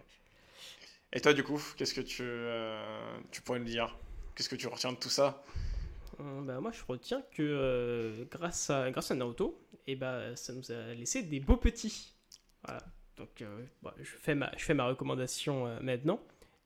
Et 1.12 1.20
toi, 1.20 1.32
du 1.32 1.44
coup, 1.44 1.62
qu'est-ce 1.76 1.94
que 1.94 2.00
tu, 2.00 2.22
euh, 2.22 2.82
tu 3.30 3.40
pourrais 3.40 3.60
nous 3.60 3.64
dire? 3.64 3.96
Qu'est-ce 4.34 4.48
que 4.48 4.56
tu 4.56 4.66
retiens 4.66 4.92
de 4.92 4.98
tout 4.98 5.08
ça? 5.08 5.42
Euh, 6.20 6.40
bah, 6.42 6.60
moi, 6.60 6.72
je 6.72 6.82
retiens 6.86 7.22
que 7.32 7.42
euh, 7.42 8.24
grâce, 8.30 8.68
à, 8.70 8.90
grâce 8.90 9.10
à 9.10 9.14
Naruto, 9.14 9.60
et 9.86 9.96
bah, 9.96 10.34
ça 10.36 10.52
nous 10.52 10.70
a 10.72 10.94
laissé 10.94 11.22
des 11.22 11.40
beaux 11.40 11.56
petits. 11.56 12.14
Voilà. 12.64 12.82
Donc, 13.16 13.42
euh, 13.42 13.64
je, 13.98 14.04
fais 14.04 14.34
ma, 14.34 14.50
je 14.56 14.64
fais 14.64 14.74
ma 14.74 14.86
recommandation 14.86 15.66
euh, 15.66 15.80
maintenant. 15.80 16.20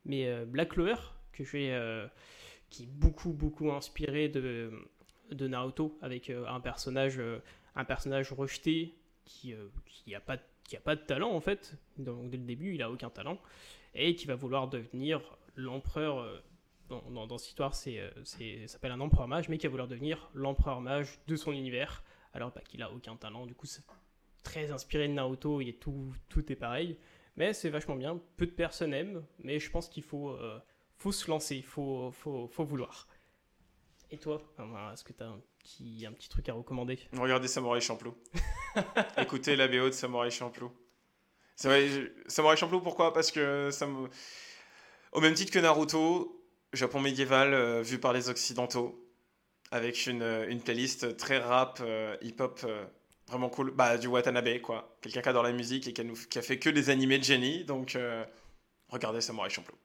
Mais 0.05 0.29
euh, 0.29 0.45
Black 0.47 0.71
Clover, 0.71 0.97
que 1.33 1.45
j'ai, 1.45 1.73
euh, 1.73 2.07
qui 2.71 2.85
est 2.85 2.91
beaucoup, 2.91 3.33
beaucoup 3.33 3.71
inspiré 3.71 4.29
de, 4.29 4.71
de 5.31 5.49
Naruto, 5.49 5.99
avec 6.01 6.31
un, 6.31 6.61
personnage, 6.61 7.21
un 7.75 7.85
personnage 7.85 8.33
rejeté 8.33 8.95
qui 9.25 9.53
n'a 9.53 9.57
qui 9.85 10.15
a 10.15 10.21
pas, 10.21 10.39
qui 10.65 10.77
a 10.77 10.81
pas 10.81 10.97
de 10.97 11.03
talent, 11.03 11.31
en 11.31 11.41
fait. 11.41 11.75
Donc, 11.99 12.31
dès 12.31 12.39
le 12.39 12.45
début, 12.45 12.75
il 12.75 12.83
a 12.83 12.91
aucun 12.91 13.11
talent. 13.11 13.39
Et 13.95 14.15
qui 14.15 14.27
va 14.27 14.35
vouloir 14.35 14.69
devenir 14.69 15.21
l'empereur. 15.57 16.43
dans, 16.89 17.27
dans, 17.27 17.39
cette 17.39 17.49
histoire, 17.49 17.75
c'est, 17.75 18.01
c'est, 18.25 18.67
s'appelle 18.67 18.93
un 18.93 19.01
empereur 19.01 19.29
mage, 19.29 19.49
mais 19.49 19.59
qui 19.59 19.67
va 19.67 19.71
vouloir 19.71 19.89
devenir 19.89 20.31
l'empereur 20.35 20.81
mage 20.81 21.19
de 21.27 21.37
son 21.37 21.53
univers, 21.53 22.03
alors 22.33 22.53
bah, 22.53 22.63
qu'il 22.67 22.83
a 22.83 22.91
aucun 22.91 23.17
talent. 23.17 23.45
Du 23.45 23.55
coup, 23.55 23.67
très 24.49 24.71
inspiré 24.73 25.09
de 25.09 25.13
Naruto, 25.13 25.61
et 25.61 25.75
tout, 25.75 26.15
tout 26.29 26.51
est 26.51 26.57
pareil. 26.57 26.99
Mais 27.37 27.53
c'est 27.53 27.69
vachement 27.69 27.97
bien. 27.97 28.21
Peu 28.37 28.47
de 28.47 28.53
personnes 28.53 28.95
aiment, 28.95 29.23
mais 29.39 29.59
je 29.61 29.71
pense 29.71 29.89
qu'il 29.89 30.03
faut, 30.03 30.31
euh, 30.31 30.59
faut 30.97 31.13
se 31.13 31.31
lancer, 31.31 31.57
il 31.57 31.65
faut, 31.65 32.11
faut, 32.13 32.49
faut 32.49 32.65
vouloir. 32.65 33.07
Et 34.11 34.17
toi, 34.17 34.41
est-ce 34.93 35.05
que 35.05 35.13
tu 35.13 35.23
as 35.23 35.27
un 35.27 35.41
petit, 35.59 36.07
un 36.09 36.13
petit 36.13 36.31
truc 36.31 36.49
à 36.49 36.55
recommander? 36.55 36.99
Regardez 37.13 37.47
Samurai 37.47 37.81
Champloo. 37.83 38.17
Écoutez 39.19 39.55
la 39.55 39.69
BO 39.69 39.87
de 39.87 39.91
Samurai 39.91 40.31
Champloo. 40.31 40.73
Samurai 41.55 42.57
Champloo, 42.57 42.81
pourquoi? 42.81 43.13
Parce 43.13 43.31
que 43.31 43.71
ça 43.71 43.87
me... 43.87 44.09
Au 45.13 45.21
même 45.21 45.35
titre 45.35 45.53
que 45.53 45.59
Naruto, 45.59 46.43
Japon 46.73 47.01
médiéval 47.01 47.53
euh, 47.53 47.83
vu 47.83 47.99
par 47.99 48.15
les 48.15 48.31
Occidentaux, 48.31 49.07
avec 49.71 50.07
une, 50.07 50.23
une 50.49 50.63
playlist 50.63 51.19
très 51.19 51.39
rap, 51.39 51.81
euh, 51.83 52.17
hip-hop, 52.23 52.65
vraiment 53.29 53.49
cool. 53.49 53.71
Bah, 53.73 53.97
du 53.99 54.07
Watanabe, 54.09 54.61
quoi. 54.61 54.97
Quelqu'un 55.01 55.23
qui 55.23 55.29
adore 55.29 55.43
la 55.43 55.53
musique 55.53 55.87
et 55.87 55.93
qui 55.93 56.01
a, 56.01 56.05
nous- 56.05 56.15
qui 56.29 56.39
a 56.39 56.43
fait 56.43 56.59
que 56.59 56.71
des 56.71 56.91
animés 56.91 57.19
de 57.19 57.25
génie, 57.25 57.65
donc 57.65 57.95
euh, 57.97 58.25
regardez 58.89 59.21
Samurai 59.21 59.51
Champloo. 59.51 59.77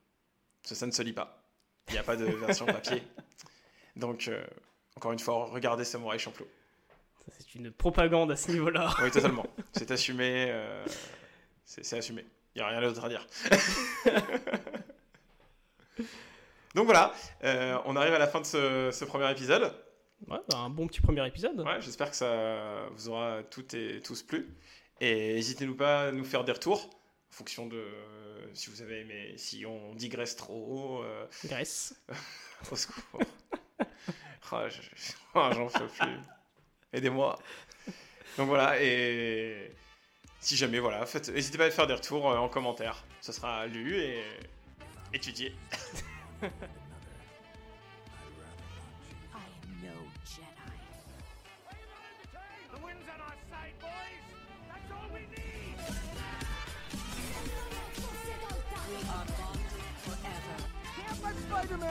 Ça, 0.64 0.76
ça 0.76 0.86
ne 0.86 0.92
se 0.92 1.02
lit 1.02 1.14
pas. 1.14 1.44
Il 1.90 1.94
n'y 1.94 2.00
a 2.00 2.04
pas 2.04 2.16
de 2.16 2.26
version 2.26 2.66
papier. 2.66 3.04
Donc, 3.96 4.28
euh, 4.28 4.44
encore 4.96 5.12
une 5.12 5.20
fois, 5.20 5.46
regardez 5.52 5.84
Samurai 5.84 6.18
Champloo. 6.18 6.48
C'est 7.38 7.56
une 7.56 7.72
propagande 7.72 8.32
à 8.32 8.36
ce 8.36 8.52
niveau-là. 8.52 8.90
Oui, 9.04 9.12
totalement. 9.12 9.46
C'est 9.74 9.92
assumé. 9.92 10.48
euh, 10.50 10.84
c'est 11.66 11.98
assumé. 11.98 12.26
Il 12.56 12.62
n'y 12.62 12.66
a 12.66 12.70
rien 12.70 12.82
d'autre 12.82 13.04
à 13.06 13.10
dire. 13.10 13.26
Donc 16.76 16.86
voilà, 16.86 17.14
on 17.86 17.96
arrive 17.96 18.14
à 18.14 18.20
la 18.20 18.28
fin 18.28 18.42
de 18.42 18.46
ce, 18.46 18.90
ce 18.92 19.06
premier 19.06 19.30
épisode. 19.32 19.72
Ouais, 20.28 20.38
bah, 20.50 20.58
un 20.60 20.70
bon 20.70 20.88
petit 20.88 21.02
premier 21.02 21.26
épisode. 21.28 21.60
Ouais, 21.62 21.82
J'espère 21.82 22.10
que 22.10 22.16
ça 22.16 22.88
vous 22.92 23.10
aura 23.10 23.44
toutes 23.44 23.74
et 23.74 24.00
tous 24.02 24.24
plu. 24.24 24.48
Et 25.02 25.34
n'hésitez-nous 25.34 25.76
pas 25.76 26.08
à 26.08 26.12
nous 26.12 26.24
faire 26.24 26.44
des 26.44 26.52
retours 26.54 26.86
en 26.86 27.36
fonction 27.36 27.66
de 27.68 27.76
euh, 27.78 28.48
si 28.54 28.70
vous 28.70 28.82
avez 28.82 29.02
aimé, 29.02 29.34
si 29.38 29.66
on 29.66 29.94
digresse 29.96 30.36
trop. 30.36 31.02
euh, 31.04 31.26
Grèce. 31.46 31.96
au 32.72 32.76
secours. 32.76 33.20
Ah, 34.52 34.70
je- 34.70 34.82
je- 34.82 35.14
ah, 35.36 35.50
J'en 35.56 35.68
peux 35.68 35.88
plus. 35.88 36.18
Aidez-moi. 36.94 37.38
Donc 38.38 38.48
voilà, 38.48 38.82
et 38.82 39.72
si 40.40 40.56
jamais, 40.56 40.80
voilà, 40.80 41.06
faites- 41.06 41.30
n'hésitez 41.30 41.58
pas 41.58 41.66
à 41.66 41.72
faire 41.72 41.88
des 41.88 41.94
retours 41.96 42.32
euh, 42.32 42.38
en 42.38 42.48
commentaire. 42.50 43.04
Ce 43.22 43.32
sera 43.32 43.66
lu 43.68 43.98
et 43.98 44.24
étudié. 45.14 45.54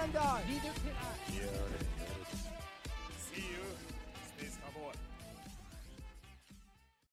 stand 0.02 0.16
on. 0.16 0.40
Neither 0.48 0.72
can 0.80 0.92
I. 1.00 1.21